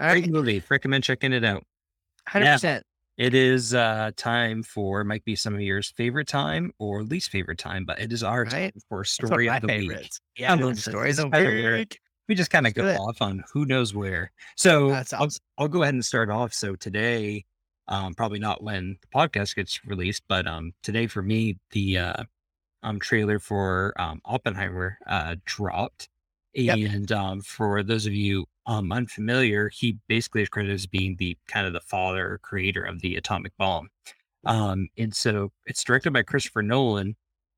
all 0.00 0.06
right, 0.06 0.22
Great 0.22 0.30
movie. 0.32 0.62
Recommend 0.70 1.04
checking 1.04 1.32
it 1.34 1.44
out. 1.44 1.64
100%. 2.28 2.82
It 3.18 3.34
is 3.34 3.74
uh 3.74 4.10
time 4.16 4.62
for 4.62 5.04
might 5.04 5.24
be 5.24 5.36
some 5.36 5.54
of 5.54 5.60
yours 5.60 5.92
favorite 5.96 6.28
time 6.28 6.72
or 6.78 7.02
least 7.02 7.30
favorite 7.30 7.58
time, 7.58 7.84
but 7.84 8.00
it 8.00 8.12
is 8.12 8.22
our 8.22 8.44
time 8.46 8.72
for 8.88 9.02
It's 9.02 9.18
one 9.20 9.26
of 9.26 9.28
story 9.28 9.48
of 9.50 9.60
the 9.60 9.66
week. 9.68 9.90
favorites. 9.90 10.20
Yeah, 10.36 10.52
I 10.52 10.56
love 10.56 10.78
stories 10.78 11.18
of 11.18 11.26
is 11.26 11.30
kind 11.32 11.46
of 11.46 11.52
where 11.52 11.74
week. 11.74 12.00
we 12.28 12.34
just 12.34 12.50
kind 12.50 12.66
of 12.66 12.72
go 12.74 12.86
off 12.96 13.20
on 13.20 13.44
who 13.52 13.66
knows 13.66 13.94
where. 13.94 14.32
So 14.56 14.88
That's 14.88 15.12
I'll. 15.12 15.28
I'll 15.58 15.68
go 15.68 15.82
ahead 15.82 15.92
and 15.94 16.04
start 16.04 16.30
off. 16.30 16.54
So 16.54 16.74
today, 16.74 17.44
um, 17.86 18.14
probably 18.14 18.38
not 18.38 18.62
when 18.62 18.96
the 19.02 19.08
podcast 19.08 19.56
gets 19.56 19.84
released, 19.84 20.22
but 20.26 20.46
um, 20.46 20.72
today 20.82 21.06
for 21.06 21.20
me, 21.22 21.58
the 21.72 21.98
uh, 21.98 22.24
um 22.82 22.98
trailer 22.98 23.38
for 23.38 23.92
um 24.00 24.20
Oppenheimer 24.24 24.96
uh 25.06 25.36
dropped, 25.44 26.08
Yep. 26.54 26.80
and 26.84 27.10
um 27.12 27.40
for 27.40 27.82
those 27.82 28.06
of 28.06 28.12
you 28.14 28.46
um 28.66 28.92
unfamiliar, 28.92 29.68
he 29.70 29.98
basically 30.08 30.42
is 30.42 30.48
credited 30.48 30.74
as 30.74 30.86
being 30.86 31.16
the 31.16 31.36
kind 31.48 31.66
of 31.66 31.72
the 31.72 31.80
father 31.80 32.32
or 32.34 32.38
creator 32.38 32.82
of 32.82 33.00
the 33.00 33.16
atomic 33.16 33.52
bomb. 33.58 33.88
Um, 34.46 34.88
and 34.98 35.14
so 35.14 35.52
it's 35.66 35.84
directed 35.84 36.12
by 36.12 36.22
Christopher 36.22 36.62
Nolan. 36.62 37.16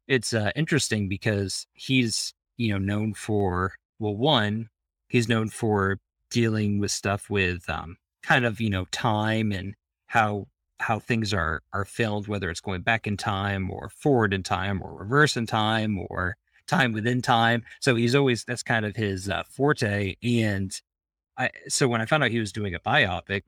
It's 0.08 0.32
uh, 0.34 0.50
interesting 0.56 1.08
because 1.08 1.66
he's 1.74 2.34
you 2.58 2.72
know 2.72 2.78
known 2.78 3.14
for 3.14 3.74
well, 3.98 4.16
one, 4.16 4.68
he's 5.08 5.28
known 5.28 5.48
for 5.50 5.98
dealing 6.30 6.78
with 6.80 6.90
stuff 6.90 7.30
with 7.30 7.68
um, 7.70 7.96
kind 8.22 8.44
of 8.46 8.60
you 8.60 8.70
know 8.70 8.86
time 8.92 9.52
and 9.52 9.74
how 10.06 10.46
how 10.80 10.98
things 10.98 11.32
are 11.34 11.62
are 11.72 11.84
filmed, 11.84 12.28
whether 12.28 12.50
it's 12.50 12.60
going 12.60 12.82
back 12.82 13.06
in 13.06 13.16
time 13.16 13.70
or 13.70 13.88
forward 13.90 14.34
in 14.34 14.42
time 14.42 14.82
or 14.82 14.94
reverse 14.94 15.36
in 15.36 15.46
time 15.46 15.98
or 16.10 16.36
time 16.66 16.92
within 16.92 17.22
time. 17.22 17.64
So 17.80 17.94
he's 17.94 18.14
always 18.14 18.44
that's 18.44 18.62
kind 18.62 18.84
of 18.86 18.96
his 18.96 19.28
uh, 19.28 19.42
forte. 19.48 20.16
And 20.22 20.72
I 21.38 21.50
so 21.68 21.88
when 21.88 22.00
I 22.00 22.06
found 22.06 22.24
out 22.24 22.30
he 22.30 22.40
was 22.40 22.52
doing 22.52 22.74
a 22.74 22.80
biopic, 22.80 23.42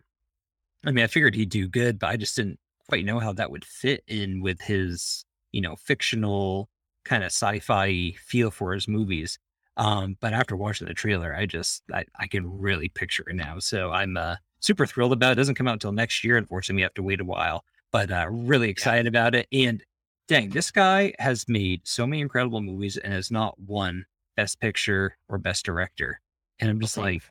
I 0.84 0.90
mean 0.90 1.04
I 1.04 1.08
figured 1.08 1.34
he'd 1.34 1.50
do 1.50 1.68
good, 1.68 1.98
but 1.98 2.08
I 2.08 2.16
just 2.16 2.36
didn't 2.36 2.58
quite 2.88 3.04
know 3.04 3.18
how 3.18 3.32
that 3.32 3.50
would 3.50 3.64
fit 3.64 4.02
in 4.06 4.40
with 4.40 4.60
his 4.60 5.24
you 5.52 5.60
know 5.60 5.76
fictional 5.76 6.68
kind 7.04 7.22
of 7.22 7.28
sci-fi 7.28 8.12
feel 8.18 8.50
for 8.50 8.74
his 8.74 8.88
movies. 8.88 9.38
Um, 9.76 10.16
but 10.20 10.32
after 10.32 10.56
watching 10.56 10.88
the 10.88 10.94
trailer, 10.94 11.34
I 11.34 11.46
just 11.46 11.82
I, 11.92 12.04
I 12.18 12.26
can 12.26 12.58
really 12.58 12.88
picture 12.88 13.24
it 13.28 13.36
now. 13.36 13.58
So 13.58 13.90
I'm 13.90 14.16
uh, 14.16 14.36
super 14.60 14.86
thrilled 14.86 15.12
about 15.12 15.30
it. 15.30 15.32
It 15.32 15.36
doesn't 15.36 15.54
come 15.54 15.68
out 15.68 15.74
until 15.74 15.92
next 15.92 16.24
year. 16.24 16.36
Unfortunately, 16.36 16.80
we 16.80 16.82
have 16.82 16.94
to 16.94 17.02
wait 17.02 17.20
a 17.20 17.24
while, 17.24 17.64
but 17.92 18.10
uh, 18.10 18.26
really 18.30 18.70
excited 18.70 19.06
about 19.06 19.34
it. 19.34 19.46
And 19.52 19.82
dang, 20.26 20.50
this 20.50 20.70
guy 20.70 21.14
has 21.18 21.48
made 21.48 21.86
so 21.86 22.06
many 22.06 22.20
incredible 22.20 22.60
movies 22.60 22.96
and 22.96 23.12
has 23.12 23.30
not 23.30 23.58
won 23.60 24.06
Best 24.36 24.60
Picture 24.60 25.16
or 25.28 25.38
Best 25.38 25.64
Director. 25.64 26.20
And 26.58 26.70
I'm 26.70 26.80
just 26.80 26.96
like, 26.96 27.22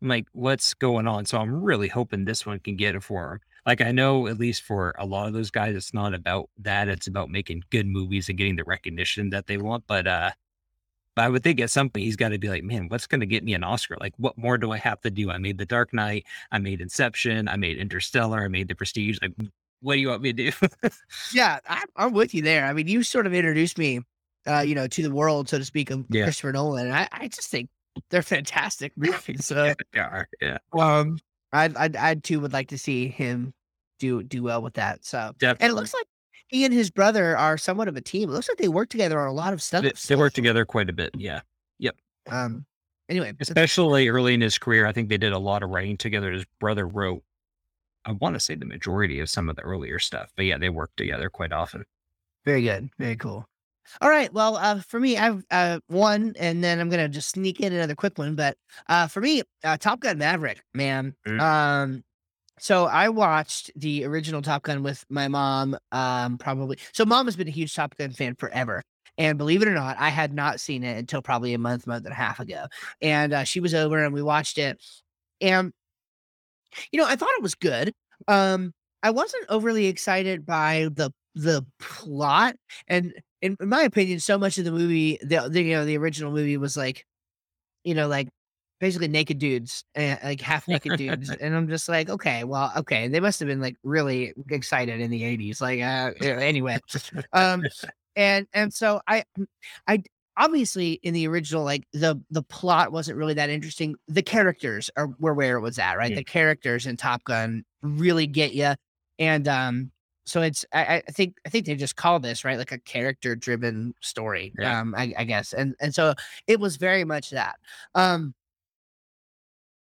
I'm 0.00 0.08
like, 0.08 0.26
what's 0.32 0.74
going 0.74 1.06
on? 1.06 1.26
So 1.26 1.38
I'm 1.38 1.62
really 1.62 1.88
hoping 1.88 2.24
this 2.24 2.46
one 2.46 2.58
can 2.60 2.76
get 2.76 2.94
it 2.94 3.02
for 3.02 3.32
him. 3.32 3.40
Like 3.66 3.80
I 3.80 3.92
know, 3.92 4.26
at 4.26 4.38
least 4.38 4.62
for 4.62 4.94
a 4.98 5.06
lot 5.06 5.26
of 5.26 5.32
those 5.32 5.50
guys, 5.50 5.74
it's 5.74 5.94
not 5.94 6.12
about 6.12 6.50
that. 6.58 6.88
It's 6.88 7.06
about 7.06 7.30
making 7.30 7.64
good 7.70 7.86
movies 7.86 8.28
and 8.28 8.36
getting 8.36 8.56
the 8.56 8.64
recognition 8.64 9.30
that 9.30 9.46
they 9.46 9.56
want. 9.56 9.84
But 9.86 10.06
uh, 10.06 10.32
but 11.14 11.24
I 11.24 11.28
would 11.28 11.42
think 11.42 11.60
at 11.60 11.70
some 11.70 11.88
point 11.88 12.04
he's 12.04 12.16
got 12.16 12.30
to 12.30 12.38
be 12.38 12.48
like, 12.48 12.64
man, 12.64 12.88
what's 12.88 13.06
going 13.06 13.20
to 13.20 13.26
get 13.26 13.44
me 13.44 13.54
an 13.54 13.64
Oscar? 13.64 13.96
Like, 14.00 14.14
what 14.16 14.36
more 14.36 14.58
do 14.58 14.72
I 14.72 14.78
have 14.78 15.00
to 15.02 15.10
do? 15.10 15.30
I 15.30 15.38
made 15.38 15.58
The 15.58 15.66
Dark 15.66 15.94
Knight, 15.94 16.26
I 16.50 16.58
made 16.58 16.80
Inception, 16.80 17.48
I 17.48 17.56
made 17.56 17.78
Interstellar, 17.78 18.44
I 18.44 18.48
made 18.48 18.68
The 18.68 18.74
Prestige. 18.74 19.18
Like, 19.22 19.32
what 19.84 19.94
do 19.94 20.00
you 20.00 20.08
want 20.08 20.22
me 20.22 20.32
to 20.32 20.50
do? 20.50 20.68
Yeah, 21.32 21.58
I'm, 21.68 21.86
I'm 21.96 22.12
with 22.12 22.34
you 22.34 22.42
there. 22.42 22.66
I 22.66 22.72
mean, 22.72 22.88
you 22.88 23.02
sort 23.02 23.26
of 23.26 23.34
introduced 23.34 23.78
me, 23.78 24.00
uh, 24.46 24.60
you 24.60 24.74
know, 24.74 24.86
to 24.88 25.02
the 25.02 25.10
world, 25.12 25.48
so 25.48 25.58
to 25.58 25.64
speak, 25.64 25.90
of 25.90 26.04
Yeah. 26.10 26.24
Christopher 26.24 26.52
Nolan. 26.52 26.86
And 26.86 26.94
I, 26.94 27.08
I 27.12 27.28
just 27.28 27.48
think 27.50 27.68
they're 28.10 28.22
fantastic 28.22 28.92
movies. 28.96 29.46
So, 29.46 29.74
yeah, 29.94 30.24
yeah. 30.40 30.58
um, 30.72 31.18
I 31.52 31.66
I 31.76 31.90
I 31.98 32.14
too 32.16 32.40
would 32.40 32.52
like 32.52 32.68
to 32.68 32.78
see 32.78 33.08
him 33.08 33.54
do 34.00 34.22
do 34.22 34.42
well 34.42 34.60
with 34.62 34.74
that. 34.74 35.04
So 35.04 35.32
Definitely. 35.38 35.64
and 35.66 35.70
it 35.72 35.74
looks 35.76 35.94
like 35.94 36.06
he 36.48 36.64
and 36.64 36.74
his 36.74 36.90
brother 36.90 37.36
are 37.36 37.56
somewhat 37.56 37.88
of 37.88 37.96
a 37.96 38.00
team. 38.00 38.28
It 38.28 38.32
looks 38.32 38.48
like 38.48 38.58
they 38.58 38.68
work 38.68 38.88
together 38.88 39.20
on 39.20 39.28
a 39.28 39.32
lot 39.32 39.52
of 39.52 39.62
stuff. 39.62 39.82
They, 39.84 39.92
they 40.08 40.16
work 40.16 40.32
together 40.32 40.64
quite 40.64 40.90
a 40.90 40.92
bit. 40.92 41.10
Yeah. 41.16 41.40
Yep. 41.78 41.96
Um. 42.30 42.66
Anyway, 43.08 43.34
Especially 43.38 44.08
early 44.08 44.32
in 44.32 44.40
his 44.40 44.56
career, 44.56 44.86
I 44.86 44.92
think 44.92 45.10
they 45.10 45.18
did 45.18 45.34
a 45.34 45.38
lot 45.38 45.62
of 45.62 45.68
writing 45.68 45.98
together. 45.98 46.32
His 46.32 46.46
brother 46.58 46.86
wrote, 46.88 47.22
I 48.04 48.12
want 48.12 48.34
to 48.34 48.40
say 48.40 48.54
the 48.54 48.66
majority 48.66 49.20
of 49.20 49.30
some 49.30 49.48
of 49.48 49.56
the 49.56 49.62
earlier 49.62 49.98
stuff, 49.98 50.32
but 50.36 50.44
yeah, 50.44 50.58
they 50.58 50.68
work 50.68 50.90
together 50.96 51.30
quite 51.30 51.52
often. 51.52 51.84
Very 52.44 52.62
good. 52.62 52.90
Very 52.98 53.16
cool. 53.16 53.46
All 54.00 54.08
right. 54.08 54.32
Well, 54.32 54.56
uh, 54.56 54.80
for 54.80 54.98
me, 54.98 55.16
I've 55.16 55.44
uh, 55.50 55.80
one, 55.88 56.34
and 56.38 56.64
then 56.64 56.80
I'm 56.80 56.88
gonna 56.88 57.08
just 57.08 57.30
sneak 57.30 57.60
in 57.60 57.72
another 57.72 57.94
quick 57.94 58.16
one. 58.18 58.34
But 58.34 58.56
uh, 58.88 59.08
for 59.08 59.20
me, 59.20 59.42
uh, 59.62 59.76
Top 59.76 60.00
Gun 60.00 60.18
Maverick, 60.18 60.62
man. 60.72 61.14
Mm. 61.26 61.40
Um, 61.40 62.04
so 62.58 62.84
I 62.84 63.08
watched 63.08 63.70
the 63.76 64.04
original 64.04 64.40
Top 64.42 64.62
Gun 64.62 64.82
with 64.82 65.04
my 65.08 65.28
mom. 65.28 65.76
Um, 65.92 66.38
probably. 66.38 66.78
So 66.92 67.04
mom 67.04 67.26
has 67.26 67.36
been 67.36 67.48
a 67.48 67.52
huge 67.52 67.74
Top 67.74 67.96
Gun 67.96 68.12
fan 68.12 68.36
forever. 68.36 68.82
And 69.16 69.38
believe 69.38 69.62
it 69.62 69.68
or 69.68 69.74
not, 69.74 69.96
I 69.98 70.08
had 70.08 70.32
not 70.32 70.60
seen 70.60 70.82
it 70.82 70.98
until 70.98 71.22
probably 71.22 71.54
a 71.54 71.58
month, 71.58 71.86
month 71.86 72.04
and 72.04 72.12
a 72.12 72.16
half 72.16 72.40
ago. 72.40 72.66
And 73.00 73.32
uh, 73.32 73.44
she 73.44 73.60
was 73.60 73.74
over 73.74 74.02
and 74.02 74.12
we 74.12 74.22
watched 74.22 74.58
it. 74.58 74.82
And, 75.40 75.72
you 76.92 77.00
know, 77.00 77.06
I 77.06 77.16
thought 77.16 77.30
it 77.36 77.42
was 77.42 77.54
good. 77.54 77.92
Um, 78.28 78.72
I 79.02 79.10
wasn't 79.10 79.44
overly 79.48 79.86
excited 79.86 80.46
by 80.46 80.88
the 80.92 81.10
the 81.34 81.64
plot. 81.80 82.56
And 82.88 83.12
in, 83.42 83.56
in 83.60 83.68
my 83.68 83.82
opinion, 83.82 84.20
so 84.20 84.38
much 84.38 84.58
of 84.58 84.64
the 84.64 84.72
movie, 84.72 85.18
the, 85.22 85.48
the 85.48 85.62
you 85.62 85.74
know, 85.74 85.84
the 85.84 85.98
original 85.98 86.32
movie 86.32 86.56
was 86.56 86.76
like, 86.76 87.04
you 87.82 87.94
know, 87.94 88.08
like 88.08 88.28
basically 88.80 89.08
naked 89.08 89.38
dudes, 89.38 89.84
uh, 89.96 90.16
like 90.22 90.40
half 90.40 90.68
naked 90.68 90.96
dudes. 90.96 91.30
And 91.40 91.54
I'm 91.54 91.68
just 91.68 91.88
like, 91.88 92.08
okay, 92.08 92.44
well, 92.44 92.72
okay. 92.76 93.08
They 93.08 93.20
must 93.20 93.40
have 93.40 93.48
been 93.48 93.60
like 93.60 93.76
really 93.82 94.32
excited 94.50 95.00
in 95.00 95.10
the 95.10 95.22
80s. 95.22 95.60
Like, 95.60 95.80
uh, 95.80 96.12
anyway. 96.24 96.78
Um, 97.32 97.64
and 98.16 98.46
and 98.52 98.72
so 98.72 99.00
I 99.08 99.24
I 99.88 100.02
obviously 100.36 100.94
in 101.02 101.14
the 101.14 101.26
original 101.28 101.64
like 101.64 101.84
the 101.92 102.20
the 102.30 102.42
plot 102.42 102.92
wasn't 102.92 103.18
really 103.18 103.34
that 103.34 103.50
interesting. 103.50 103.94
The 104.08 104.22
characters 104.22 104.90
are 104.96 105.08
were 105.18 105.34
where 105.34 105.56
it 105.56 105.60
was 105.60 105.78
at, 105.78 105.94
right? 105.96 106.10
Yeah. 106.10 106.16
The 106.16 106.24
characters 106.24 106.86
in 106.86 106.96
Top 106.96 107.24
Gun 107.24 107.64
really 107.82 108.26
get 108.26 108.52
you, 108.54 108.74
and 109.18 109.46
um, 109.48 109.90
so 110.26 110.42
it's 110.42 110.64
I, 110.72 111.02
I 111.06 111.10
think 111.12 111.36
I 111.46 111.48
think 111.50 111.66
they 111.66 111.74
just 111.76 111.96
call 111.96 112.18
this 112.20 112.44
right 112.44 112.58
like 112.58 112.72
a 112.72 112.78
character 112.78 113.36
driven 113.36 113.94
story, 114.00 114.52
Yeah. 114.58 114.80
um, 114.80 114.94
I, 114.96 115.14
I 115.18 115.24
guess, 115.24 115.52
and 115.52 115.74
and 115.80 115.94
so 115.94 116.14
it 116.46 116.58
was 116.60 116.76
very 116.76 117.04
much 117.04 117.30
that. 117.30 117.56
Um, 117.94 118.34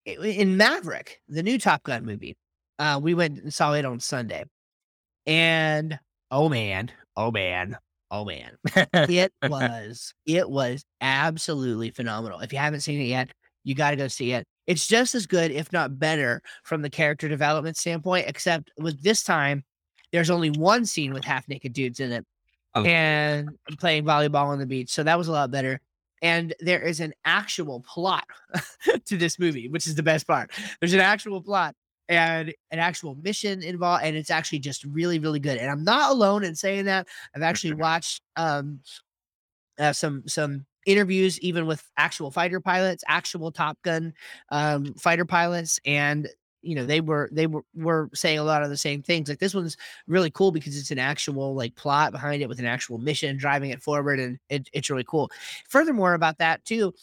in 0.05 0.55
Maverick, 0.57 1.21
the 1.27 1.41
new 1.41 1.57
Top 1.57 1.83
Gun 1.83 2.05
movie, 2.05 2.37
uh, 2.77 2.99
we 3.01 3.13
went 3.15 3.39
and 3.39 3.53
saw 3.53 3.73
it 3.73 3.85
on 3.85 3.99
Sunday, 3.99 4.43
and 5.25 5.97
oh 6.29 6.49
man, 6.49 6.91
oh 7.17 7.31
man, 7.31 7.77
oh 8.15 8.25
man, 8.25 8.51
it 8.93 9.31
was 9.43 10.13
it 10.25 10.49
was 10.49 10.85
absolutely 11.01 11.91
phenomenal. 11.91 12.39
If 12.39 12.53
you 12.53 12.59
haven't 12.59 12.81
seen 12.81 12.99
it 13.01 13.05
yet, 13.05 13.29
you 13.63 13.75
got 13.75 13.91
to 13.91 13.97
go 13.97 14.07
see 14.07 14.31
it. 14.31 14.45
It's 14.67 14.87
just 14.87 15.13
as 15.15 15.27
good, 15.27 15.51
if 15.51 15.71
not 15.71 15.99
better, 15.99 16.41
from 16.63 16.81
the 16.81 16.89
character 16.89 17.27
development 17.27 17.77
standpoint. 17.77 18.25
Except 18.27 18.71
with 18.79 19.01
this 19.03 19.23
time, 19.23 19.63
there's 20.11 20.29
only 20.29 20.49
one 20.51 20.85
scene 20.85 21.13
with 21.13 21.23
half 21.23 21.47
naked 21.47 21.73
dudes 21.73 21.99
in 21.99 22.11
it, 22.11 22.25
Oh. 22.73 22.83
and 22.83 23.49
playing 23.79 24.03
volleyball 24.03 24.47
on 24.47 24.59
the 24.59 24.65
beach. 24.65 24.89
So 24.91 25.03
that 25.03 25.17
was 25.17 25.27
a 25.27 25.31
lot 25.31 25.49
better. 25.51 25.79
And 26.21 26.53
there 26.59 26.81
is 26.81 26.99
an 26.99 27.13
actual 27.23 27.81
plot 27.81 28.25
to 29.05 29.17
this 29.17 29.37
movie, 29.39 29.67
which 29.69 29.87
is 29.87 29.95
the 29.95 30.03
best 30.03 30.27
part. 30.27 30.51
There's 30.79 30.93
an 30.93 30.99
actual 30.99 31.41
plot 31.41 31.75
and 32.07 32.53
an 32.71 32.79
actual 32.79 33.15
mission 33.15 33.63
involved, 33.63 34.03
and 34.03 34.15
it's 34.15 34.29
actually 34.29 34.59
just 34.59 34.83
really, 34.85 35.19
really 35.19 35.39
good. 35.39 35.57
And 35.57 35.69
I'm 35.69 35.83
not 35.83 36.11
alone 36.11 36.43
in 36.43 36.55
saying 36.55 36.85
that. 36.85 37.07
I've 37.35 37.41
actually 37.41 37.73
watched 37.73 38.21
um 38.35 38.79
uh, 39.79 39.93
some 39.93 40.23
some 40.27 40.65
interviews 40.85 41.39
even 41.39 41.65
with 41.65 41.83
actual 41.97 42.31
fighter 42.31 42.59
pilots, 42.59 43.03
actual 43.07 43.51
Top 43.51 43.81
Gun 43.81 44.13
um 44.49 44.93
fighter 44.95 45.25
pilots, 45.25 45.79
and 45.85 46.29
you 46.61 46.75
know 46.75 46.85
they 46.85 47.01
were 47.01 47.29
they 47.31 47.47
were 47.47 47.63
were 47.75 48.09
saying 48.13 48.39
a 48.39 48.43
lot 48.43 48.63
of 48.63 48.69
the 48.69 48.77
same 48.77 49.01
things. 49.01 49.29
Like 49.29 49.39
this 49.39 49.55
one's 49.55 49.77
really 50.07 50.31
cool 50.31 50.51
because 50.51 50.77
it's 50.77 50.91
an 50.91 50.99
actual 50.99 51.55
like 51.55 51.75
plot 51.75 52.11
behind 52.11 52.41
it 52.41 52.49
with 52.49 52.59
an 52.59 52.65
actual 52.65 52.97
mission 52.97 53.37
driving 53.37 53.71
it 53.71 53.81
forward, 53.81 54.19
and 54.19 54.37
it, 54.49 54.69
it's 54.73 54.89
really 54.89 55.05
cool. 55.07 55.29
Furthermore, 55.69 56.13
about 56.13 56.37
that 56.39 56.63
too 56.65 56.93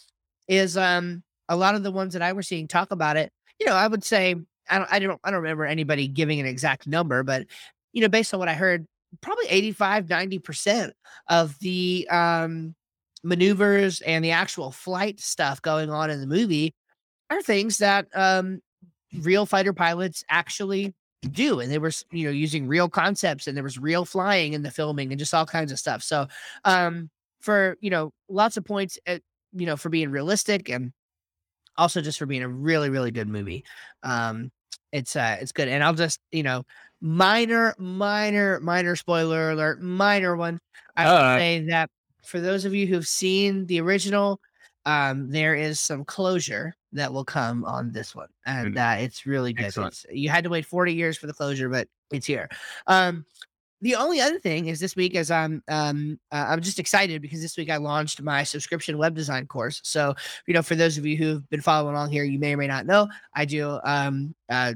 is 0.48 0.76
um 0.76 1.22
a 1.48 1.56
lot 1.56 1.74
of 1.74 1.82
the 1.82 1.92
ones 1.92 2.12
that 2.14 2.22
I 2.22 2.32
were 2.32 2.42
seeing 2.42 2.68
talk 2.68 2.90
about 2.92 3.16
it. 3.16 3.32
You 3.60 3.66
know, 3.66 3.74
I 3.74 3.86
would 3.86 4.04
say 4.04 4.36
I 4.72 4.78
don't 4.78 4.92
I 4.92 4.98
don't 4.98 5.20
I 5.24 5.30
don't 5.30 5.42
remember 5.42 5.64
anybody 5.64 6.08
giving 6.08 6.40
an 6.40 6.46
exact 6.46 6.86
number, 6.86 7.22
but 7.22 7.46
you 7.92 8.02
know, 8.02 8.08
based 8.08 8.32
on 8.32 8.40
what 8.40 8.48
I 8.48 8.54
heard, 8.54 8.86
probably 9.20 9.46
85, 9.48 10.06
90% 10.06 10.92
of 11.28 11.58
the 11.60 12.08
um 12.10 12.74
maneuvers 13.24 14.00
and 14.00 14.24
the 14.24 14.32
actual 14.32 14.72
flight 14.72 15.20
stuff 15.20 15.62
going 15.62 15.90
on 15.90 16.10
in 16.10 16.20
the 16.20 16.26
movie 16.26 16.74
are 17.30 17.40
things 17.40 17.78
that 17.78 18.06
um 18.14 18.60
real 19.20 19.46
fighter 19.46 19.72
pilots 19.72 20.24
actually 20.28 20.92
do 21.30 21.60
and 21.60 21.70
they 21.70 21.78
were 21.78 21.92
you 22.10 22.24
know 22.24 22.32
using 22.32 22.66
real 22.66 22.88
concepts 22.88 23.46
and 23.46 23.56
there 23.56 23.62
was 23.62 23.78
real 23.78 24.04
flying 24.04 24.54
in 24.54 24.62
the 24.62 24.70
filming 24.72 25.12
and 25.12 25.20
just 25.20 25.34
all 25.34 25.46
kinds 25.46 25.70
of 25.70 25.78
stuff. 25.78 26.02
So 26.02 26.26
um 26.64 27.10
for 27.40 27.76
you 27.80 27.90
know 27.90 28.12
lots 28.28 28.56
of 28.56 28.64
points 28.64 28.98
at, 29.06 29.22
you 29.52 29.66
know 29.66 29.76
for 29.76 29.88
being 29.88 30.10
realistic 30.10 30.68
and 30.68 30.92
also 31.76 32.00
just 32.00 32.18
for 32.18 32.26
being 32.26 32.42
a 32.42 32.48
really 32.48 32.90
really 32.90 33.12
good 33.12 33.28
movie. 33.28 33.64
Um 34.02 34.50
it's 34.92 35.16
uh 35.16 35.36
it's 35.40 35.52
good 35.52 35.68
and 35.68 35.82
i'll 35.82 35.94
just 35.94 36.20
you 36.30 36.42
know 36.42 36.62
minor 37.00 37.74
minor 37.78 38.60
minor 38.60 38.94
spoiler 38.94 39.50
alert 39.50 39.80
minor 39.80 40.36
one 40.36 40.58
i 40.96 41.06
Alright. 41.06 41.40
say 41.40 41.66
that 41.68 41.90
for 42.24 42.40
those 42.40 42.64
of 42.64 42.74
you 42.74 42.86
who've 42.86 43.06
seen 43.06 43.66
the 43.66 43.80
original 43.80 44.40
um 44.86 45.30
there 45.30 45.54
is 45.54 45.80
some 45.80 46.04
closure 46.04 46.74
that 46.92 47.12
will 47.12 47.24
come 47.24 47.64
on 47.64 47.90
this 47.90 48.14
one 48.14 48.28
and 48.46 48.78
uh, 48.78 48.96
it's 48.98 49.26
really 49.26 49.52
good 49.52 49.66
It's- 49.66 50.06
you 50.12 50.28
had 50.28 50.44
to 50.44 50.50
wait 50.50 50.66
40 50.66 50.92
years 50.92 51.16
for 51.16 51.26
the 51.26 51.32
closure 51.32 51.68
but 51.68 51.88
it's 52.12 52.26
here 52.26 52.48
um 52.86 53.24
the 53.82 53.96
only 53.96 54.20
other 54.20 54.38
thing 54.38 54.68
is 54.68 54.78
this 54.78 54.96
week 54.96 55.14
is 55.16 55.30
I'm 55.30 55.62
um 55.68 56.18
uh, 56.30 56.46
I'm 56.48 56.62
just 56.62 56.78
excited 56.78 57.20
because 57.20 57.42
this 57.42 57.56
week 57.56 57.68
I 57.68 57.76
launched 57.76 58.22
my 58.22 58.44
subscription 58.44 58.96
web 58.96 59.14
design 59.14 59.46
course. 59.46 59.80
So 59.84 60.14
you 60.46 60.54
know, 60.54 60.62
for 60.62 60.76
those 60.76 60.96
of 60.96 61.04
you 61.04 61.16
who've 61.16 61.48
been 61.50 61.60
following 61.60 61.94
along 61.94 62.10
here, 62.10 62.24
you 62.24 62.38
may 62.38 62.54
or 62.54 62.56
may 62.56 62.68
not 62.68 62.86
know 62.86 63.08
I 63.34 63.44
do 63.44 63.78
um 63.84 64.34
uh 64.48 64.74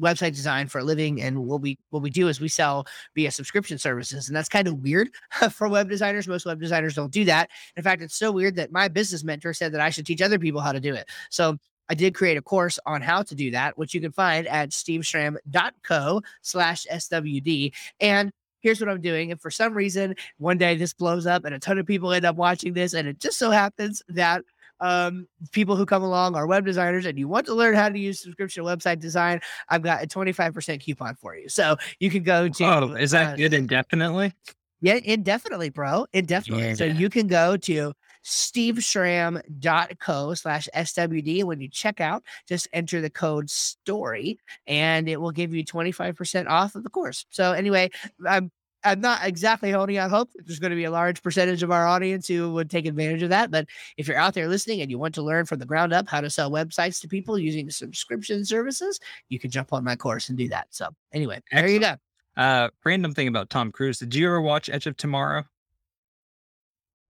website 0.00 0.34
design 0.34 0.68
for 0.68 0.78
a 0.78 0.84
living 0.84 1.22
and 1.22 1.38
what 1.46 1.60
we 1.60 1.78
what 1.90 2.02
we 2.02 2.10
do 2.10 2.28
is 2.28 2.40
we 2.40 2.48
sell 2.48 2.86
via 3.14 3.30
subscription 3.30 3.78
services 3.78 4.28
and 4.28 4.36
that's 4.36 4.48
kind 4.48 4.68
of 4.68 4.78
weird 4.80 5.08
for 5.50 5.68
web 5.68 5.88
designers. 5.88 6.28
Most 6.28 6.46
web 6.46 6.60
designers 6.60 6.94
don't 6.94 7.12
do 7.12 7.24
that. 7.24 7.50
In 7.76 7.82
fact 7.82 8.02
it's 8.02 8.16
so 8.16 8.30
weird 8.30 8.56
that 8.56 8.70
my 8.70 8.88
business 8.88 9.24
mentor 9.24 9.54
said 9.54 9.72
that 9.72 9.80
i 9.80 9.90
should 9.90 10.06
teach 10.06 10.22
other 10.22 10.38
people 10.38 10.60
how 10.60 10.72
to 10.72 10.80
do 10.80 10.94
it. 10.94 11.08
So 11.30 11.58
i 11.88 11.94
did 11.94 12.14
create 12.14 12.36
a 12.36 12.42
course 12.42 12.78
on 12.86 13.00
how 13.02 13.22
to 13.22 13.34
do 13.34 13.50
that 13.50 13.76
which 13.78 13.94
you 13.94 14.00
can 14.00 14.12
find 14.12 14.46
at 14.48 14.70
steveschramm.co 14.70 16.22
slash 16.42 16.86
swd 16.92 17.72
and 18.00 18.30
here's 18.60 18.80
what 18.80 18.88
i'm 18.88 19.00
doing 19.00 19.30
if 19.30 19.40
for 19.40 19.50
some 19.50 19.74
reason 19.74 20.14
one 20.38 20.58
day 20.58 20.76
this 20.76 20.92
blows 20.92 21.26
up 21.26 21.44
and 21.44 21.54
a 21.54 21.58
ton 21.58 21.78
of 21.78 21.86
people 21.86 22.12
end 22.12 22.24
up 22.24 22.36
watching 22.36 22.72
this 22.72 22.94
and 22.94 23.06
it 23.08 23.18
just 23.18 23.38
so 23.38 23.50
happens 23.50 24.02
that 24.08 24.42
um, 24.78 25.26
people 25.52 25.74
who 25.74 25.86
come 25.86 26.02
along 26.02 26.34
are 26.34 26.46
web 26.46 26.66
designers 26.66 27.06
and 27.06 27.18
you 27.18 27.28
want 27.28 27.46
to 27.46 27.54
learn 27.54 27.74
how 27.74 27.88
to 27.88 27.98
use 27.98 28.20
subscription 28.20 28.62
website 28.62 29.00
design, 29.00 29.40
I've 29.70 29.80
got 29.80 30.04
a 30.04 30.06
25% 30.06 30.82
coupon 30.82 31.14
for 31.14 31.34
you. 31.34 31.48
So 31.48 31.78
you 31.98 32.10
can 32.10 32.22
go 32.22 32.46
to 32.46 32.64
Oh, 32.64 32.92
is 32.92 33.12
that 33.12 33.32
uh, 33.32 33.36
good 33.36 33.54
indefinitely? 33.54 34.34
yeah, 34.82 34.98
indefinitely, 35.02 35.70
bro. 35.70 36.06
Indefinitely. 36.12 36.74
So 36.74 36.84
Yeah. 36.84 36.92
you 36.92 37.08
can 37.08 37.26
go 37.26 37.56
to 37.56 37.94
steveschramm.co 38.26 40.34
slash 40.34 40.68
SWD. 40.74 41.44
When 41.44 41.60
you 41.60 41.68
check 41.68 42.00
out, 42.00 42.24
just 42.48 42.66
enter 42.72 43.00
the 43.00 43.08
code 43.08 43.48
story 43.48 44.40
and 44.66 45.08
it 45.08 45.20
will 45.20 45.30
give 45.30 45.54
you 45.54 45.64
25% 45.64 46.48
off 46.48 46.74
of 46.74 46.82
the 46.82 46.90
course. 46.90 47.24
So 47.30 47.52
anyway, 47.52 47.90
I'm 48.26 48.50
I'm 48.84 49.00
not 49.00 49.20
exactly 49.24 49.70
holding 49.72 49.96
out 49.96 50.10
hope. 50.10 50.30
that 50.34 50.46
There's 50.46 50.60
going 50.60 50.70
to 50.70 50.76
be 50.76 50.84
a 50.84 50.90
large 50.90 51.22
percentage 51.22 51.62
of 51.64 51.72
our 51.72 51.86
audience 51.86 52.28
who 52.28 52.52
would 52.52 52.70
take 52.70 52.86
advantage 52.86 53.22
of 53.22 53.30
that. 53.30 53.50
But 53.50 53.66
if 53.96 54.06
you're 54.06 54.18
out 54.18 54.34
there 54.34 54.48
listening 54.48 54.80
and 54.80 54.90
you 54.90 54.98
want 54.98 55.14
to 55.16 55.22
learn 55.22 55.46
from 55.46 55.58
the 55.58 55.66
ground 55.66 55.92
up 55.92 56.08
how 56.08 56.20
to 56.20 56.30
sell 56.30 56.52
websites 56.52 57.00
to 57.00 57.08
people 57.08 57.36
using 57.36 57.68
subscription 57.70 58.44
services, 58.44 59.00
you 59.28 59.40
can 59.40 59.50
jump 59.50 59.72
on 59.72 59.82
my 59.82 59.96
course 59.96 60.28
and 60.28 60.38
do 60.38 60.46
that. 60.48 60.68
So 60.70 60.90
anyway, 61.12 61.40
there 61.50 61.68
you 61.68 61.80
go. 61.80 61.96
Uh, 62.36 62.68
random 62.84 63.12
thing 63.12 63.28
about 63.28 63.50
Tom 63.50 63.72
Cruise. 63.72 63.98
Did 63.98 64.14
you 64.14 64.26
ever 64.26 64.40
watch 64.40 64.68
Edge 64.68 64.86
of 64.86 64.96
Tomorrow? 64.96 65.44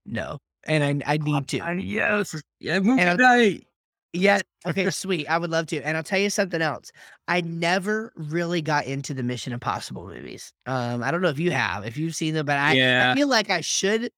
No. 0.05 0.39
And 0.65 1.03
I, 1.03 1.13
I 1.13 1.17
need 1.17 1.47
to. 1.49 1.59
Uh, 1.59 1.71
yes. 1.73 2.35
Yeah, 2.59 2.79
movie 2.79 3.01
And 3.01 3.09
I'll- 3.09 3.17
night. 3.17 3.67
Yeah. 4.13 4.39
Okay. 4.65 4.89
sweet. 4.91 5.27
I 5.29 5.37
would 5.37 5.51
love 5.51 5.67
to. 5.67 5.81
And 5.81 5.95
I'll 5.97 6.03
tell 6.03 6.19
you 6.19 6.29
something 6.29 6.61
else. 6.61 6.91
I 7.27 7.41
never 7.41 8.11
really 8.15 8.61
got 8.61 8.85
into 8.85 9.13
the 9.13 9.21
Mission 9.23 9.53
Impossible 9.53 10.07
movies. 10.07 10.53
Um, 10.65 11.03
I 11.03 11.11
don't 11.11 11.21
know 11.21 11.29
if 11.29 11.39
you 11.39 11.51
have, 11.51 11.85
if 11.85 11.97
you've 11.97 12.15
seen 12.15 12.33
them, 12.33 12.45
but 12.45 12.57
I, 12.57 13.11
I 13.11 13.15
feel 13.15 13.27
like 13.27 13.49
I 13.49 13.61
should 13.61 14.09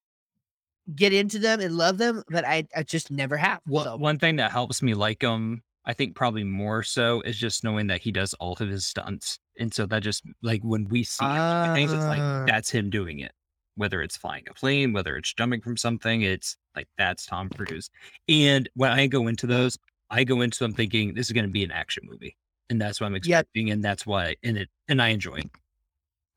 get 0.94 1.12
into 1.12 1.38
them 1.38 1.60
and 1.60 1.76
love 1.76 1.98
them, 1.98 2.22
but 2.30 2.44
I, 2.44 2.66
I 2.74 2.82
just 2.82 3.10
never 3.10 3.36
have. 3.36 3.60
Well, 3.68 3.84
So, 3.84 3.96
one 3.96 4.18
thing 4.18 4.36
that 4.36 4.50
helps 4.52 4.80
me 4.82 4.94
like 4.94 5.20
them 5.20 5.62
I 5.84 5.92
think 5.94 6.14
probably 6.14 6.44
more 6.44 6.82
so 6.82 7.20
is 7.22 7.38
just 7.38 7.64
knowing 7.64 7.86
that 7.88 8.00
he 8.02 8.12
does 8.12 8.34
all 8.34 8.52
of 8.52 8.68
his 8.68 8.86
stunts. 8.86 9.38
And 9.58 9.72
so 9.72 9.86
that 9.86 10.02
just 10.02 10.22
like 10.42 10.62
when 10.62 10.86
we 10.88 11.04
see 11.04 11.24
him 11.24 11.32
doing 11.64 11.74
things, 11.74 11.92
it's 11.92 12.04
Ah. 12.04 12.08
like 12.08 12.46
that's 12.46 12.70
him 12.70 12.90
doing 12.90 13.20
it. 13.20 13.32
Whether 13.76 14.02
it's 14.02 14.16
flying 14.16 14.44
a 14.50 14.54
plane, 14.54 14.92
whether 14.92 15.16
it's 15.16 15.32
jumping 15.32 15.60
from 15.60 15.76
something, 15.76 16.22
it's 16.22 16.56
like 16.76 16.88
that's 16.98 17.26
Tom 17.26 17.48
Cruise. 17.50 17.90
And 18.28 18.68
when 18.74 18.90
I 18.90 19.06
go 19.06 19.26
into 19.28 19.46
those, 19.46 19.78
I 20.10 20.24
go 20.24 20.40
into 20.40 20.58
them 20.58 20.72
thinking 20.72 21.14
this 21.14 21.26
is 21.26 21.32
going 21.32 21.46
to 21.46 21.50
be 21.50 21.64
an 21.64 21.70
action 21.70 22.04
movie, 22.06 22.36
and 22.68 22.80
that's 22.80 23.00
what 23.00 23.06
I'm 23.06 23.14
Yep. 23.14 23.18
expecting, 23.18 23.70
and 23.70 23.82
that's 23.82 24.04
why 24.06 24.36
and 24.42 24.58
it 24.58 24.68
and 24.88 25.00
I 25.00 25.08
enjoy 25.08 25.36
it. 25.36 25.50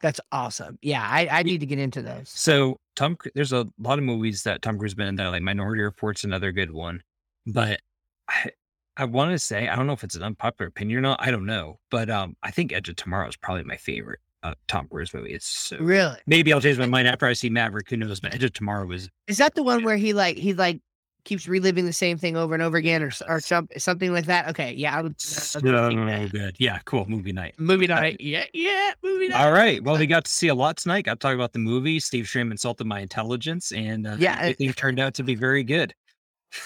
That's 0.02 0.20
awesome. 0.34 0.78
Yeah, 0.82 1.02
I, 1.02 1.28
I 1.32 1.44
need 1.44 1.62
to 1.62 1.66
get 1.66 1.80
into 1.80 2.02
those. 2.02 2.30
So 2.30 2.78
Tom, 2.96 3.18
there's 3.36 3.54
a 3.54 3.66
lot 3.80 4.00
of 4.00 4.04
movies 4.04 4.44
that 4.44 4.62
Tom 4.62 4.78
Cruise 4.78 4.92
has 4.92 4.96
been 4.96 5.08
in 5.08 5.16
that, 5.16 5.30
like 5.30 5.42
Minority 5.42 5.82
Report's 5.82 6.26
another 6.26 6.52
good 6.52 6.72
one. 6.72 7.02
But 7.48 7.80
I, 8.28 8.50
I 8.98 9.06
want 9.06 9.32
to 9.32 9.40
say, 9.40 9.68
I 9.70 9.76
don't 9.76 9.88
know 9.88 9.94
if 9.94 10.04
it's 10.04 10.16
an 10.16 10.24
unpopular 10.24 10.68
opinion 10.68 11.00
or 11.00 11.02
not. 11.02 11.22
I 11.22 11.32
don't 11.32 11.46
know, 11.46 11.80
but 11.90 12.10
um, 12.10 12.36
I 12.44 12.52
think 12.52 12.74
Edge 12.74 12.90
of 12.90 12.98
Tomorrow 12.98 13.30
is 13.30 13.38
probably 13.38 13.64
my 13.64 13.78
favorite 13.78 14.20
uh, 14.44 14.54
Tom 14.68 14.88
Cruise 14.90 15.14
movie. 15.14 15.32
It's 15.34 15.48
so 15.48 15.78
Really? 15.80 16.18
maybe 16.28 16.52
I'll 16.54 16.62
change 16.62 16.78
my 16.78 16.86
mind 16.86 17.08
after 17.08 17.26
I 17.26 17.34
see 17.34 17.50
Maverick. 17.50 17.90
Who 17.90 17.98
knows? 17.98 18.20
But 18.20 18.36
Edge 18.36 18.44
of 18.44 18.54
Tomorrow 18.54 18.86
was 18.86 19.10
Is 19.28 19.38
that 19.38 19.56
the 19.56 19.64
one 19.64 19.84
where 19.84 19.98
he 19.98 20.14
like 20.14 20.38
he 20.38 20.54
like 20.54 20.80
keeps 21.26 21.48
reliving 21.48 21.86
the 21.86 21.94
same 21.94 22.18
thing 22.18 22.36
over 22.36 22.54
and 22.54 22.62
over 22.62 22.76
again, 22.76 23.02
or 23.02 23.12
or 23.30 23.40
some, 23.40 23.70
something 23.78 24.12
like 24.12 24.26
that? 24.26 24.50
Okay, 24.50 24.74
yeah, 24.74 24.98
I 24.98 25.02
would. 25.02 25.22
so 25.22 25.60
uh, 25.60 26.28
good. 26.28 26.56
Yeah, 26.60 26.80
cool 26.86 27.06
movie 27.08 27.32
night. 27.32 27.56
movie 27.58 27.88
night. 27.88 28.18
Yeah, 28.20 28.44
yeah, 28.54 28.92
movie 29.02 29.30
night. 29.30 29.40
All 29.42 29.54
right. 29.54 29.82
Well, 29.82 29.98
we 29.98 30.06
got 30.08 30.26
to 30.26 30.32
see 30.32 30.50
a 30.50 30.56
lot 30.56 30.76
tonight. 30.78 31.06
Got 31.06 31.14
to 31.14 31.20
talk 31.20 31.36
about 31.36 31.54
the 31.54 31.60
movie. 31.60 32.00
Steve 32.02 32.28
Schramm 32.28 32.52
insulted 32.52 32.86
my 32.86 33.00
intelligence, 33.00 33.72
and 33.72 34.06
uh, 34.06 34.18
Yeah, 34.20 34.36
it- 34.38 34.42
everything 34.42 34.74
turned 34.74 35.00
out 35.00 35.14
to 35.16 35.24
be 35.24 35.36
very 35.36 35.64
good. 35.64 35.94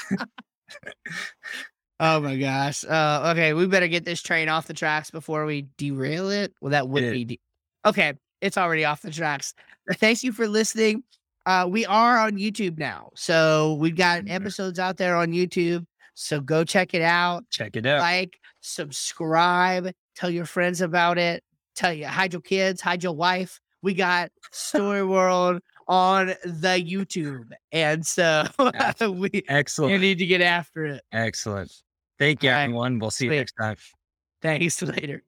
Oh 2.00 2.20
my 2.20 2.38
gosh. 2.38 2.84
Uh, 2.86 3.32
okay, 3.32 3.54
we 3.54 3.66
better 3.66 3.88
get 3.88 4.06
this 4.06 4.22
train 4.22 4.50
off 4.50 4.68
the 4.68 4.74
tracks 4.76 5.10
before 5.10 5.46
we 5.48 5.68
derail 5.78 6.30
it. 6.30 6.54
Well, 6.62 6.72
that 6.72 6.88
would 6.88 7.04
It- 7.04 7.12
be. 7.12 7.26
De- 7.26 7.40
okay, 7.88 8.14
it's 8.42 8.58
already 8.58 8.86
off 8.86 9.02
the 9.02 9.12
tracks. 9.12 9.54
Thank 9.96 10.24
you 10.24 10.32
for 10.32 10.48
listening. 10.48 11.04
Uh, 11.46 11.66
we 11.70 11.86
are 11.86 12.18
on 12.20 12.34
YouTube 12.34 12.78
now, 12.78 13.10
so 13.16 13.76
we've 13.76 13.96
got 13.96 14.24
Mhm. 14.24 14.32
episodes 14.32 14.80
out 14.80 14.98
there 14.98 15.16
on 15.16 15.30
YouTube. 15.32 15.86
So 16.14 16.42
go 16.42 16.64
check 16.64 16.94
it 16.94 17.02
out. 17.02 17.46
Check 17.50 17.76
it 17.76 17.86
out. 17.86 18.00
Like, 18.02 18.38
subscribe, 18.62 19.92
tell 20.16 20.30
your 20.30 20.46
friends 20.46 20.82
about 20.82 21.18
it. 21.18 21.44
Tell 21.76 21.94
you, 21.94 22.08
hide 22.08 22.34
your 22.34 22.42
kids, 22.42 22.82
hide 22.82 23.04
your 23.04 23.14
wife. 23.14 23.60
We 23.82 23.94
got 23.94 24.32
Story 24.52 25.04
World 25.04 25.62
on 25.88 26.28
the 26.44 26.84
YouTube, 26.84 27.52
and 27.72 28.06
so 28.06 28.44
we 29.14 29.44
excellent. 29.48 29.94
you 29.94 30.00
need 30.00 30.18
to 30.18 30.26
get 30.26 30.42
after 30.42 30.86
it. 30.86 31.04
Excellent. 31.12 31.72
Thank 32.20 32.42
you, 32.44 32.50
All 32.50 32.56
right. 32.56 32.64
everyone. 32.64 33.00
We'll 33.00 33.12
see 33.12 33.26
you 33.26 33.32
next 33.32 33.54
time. 33.54 33.78
Thanks 34.42 34.82
later. 34.82 35.24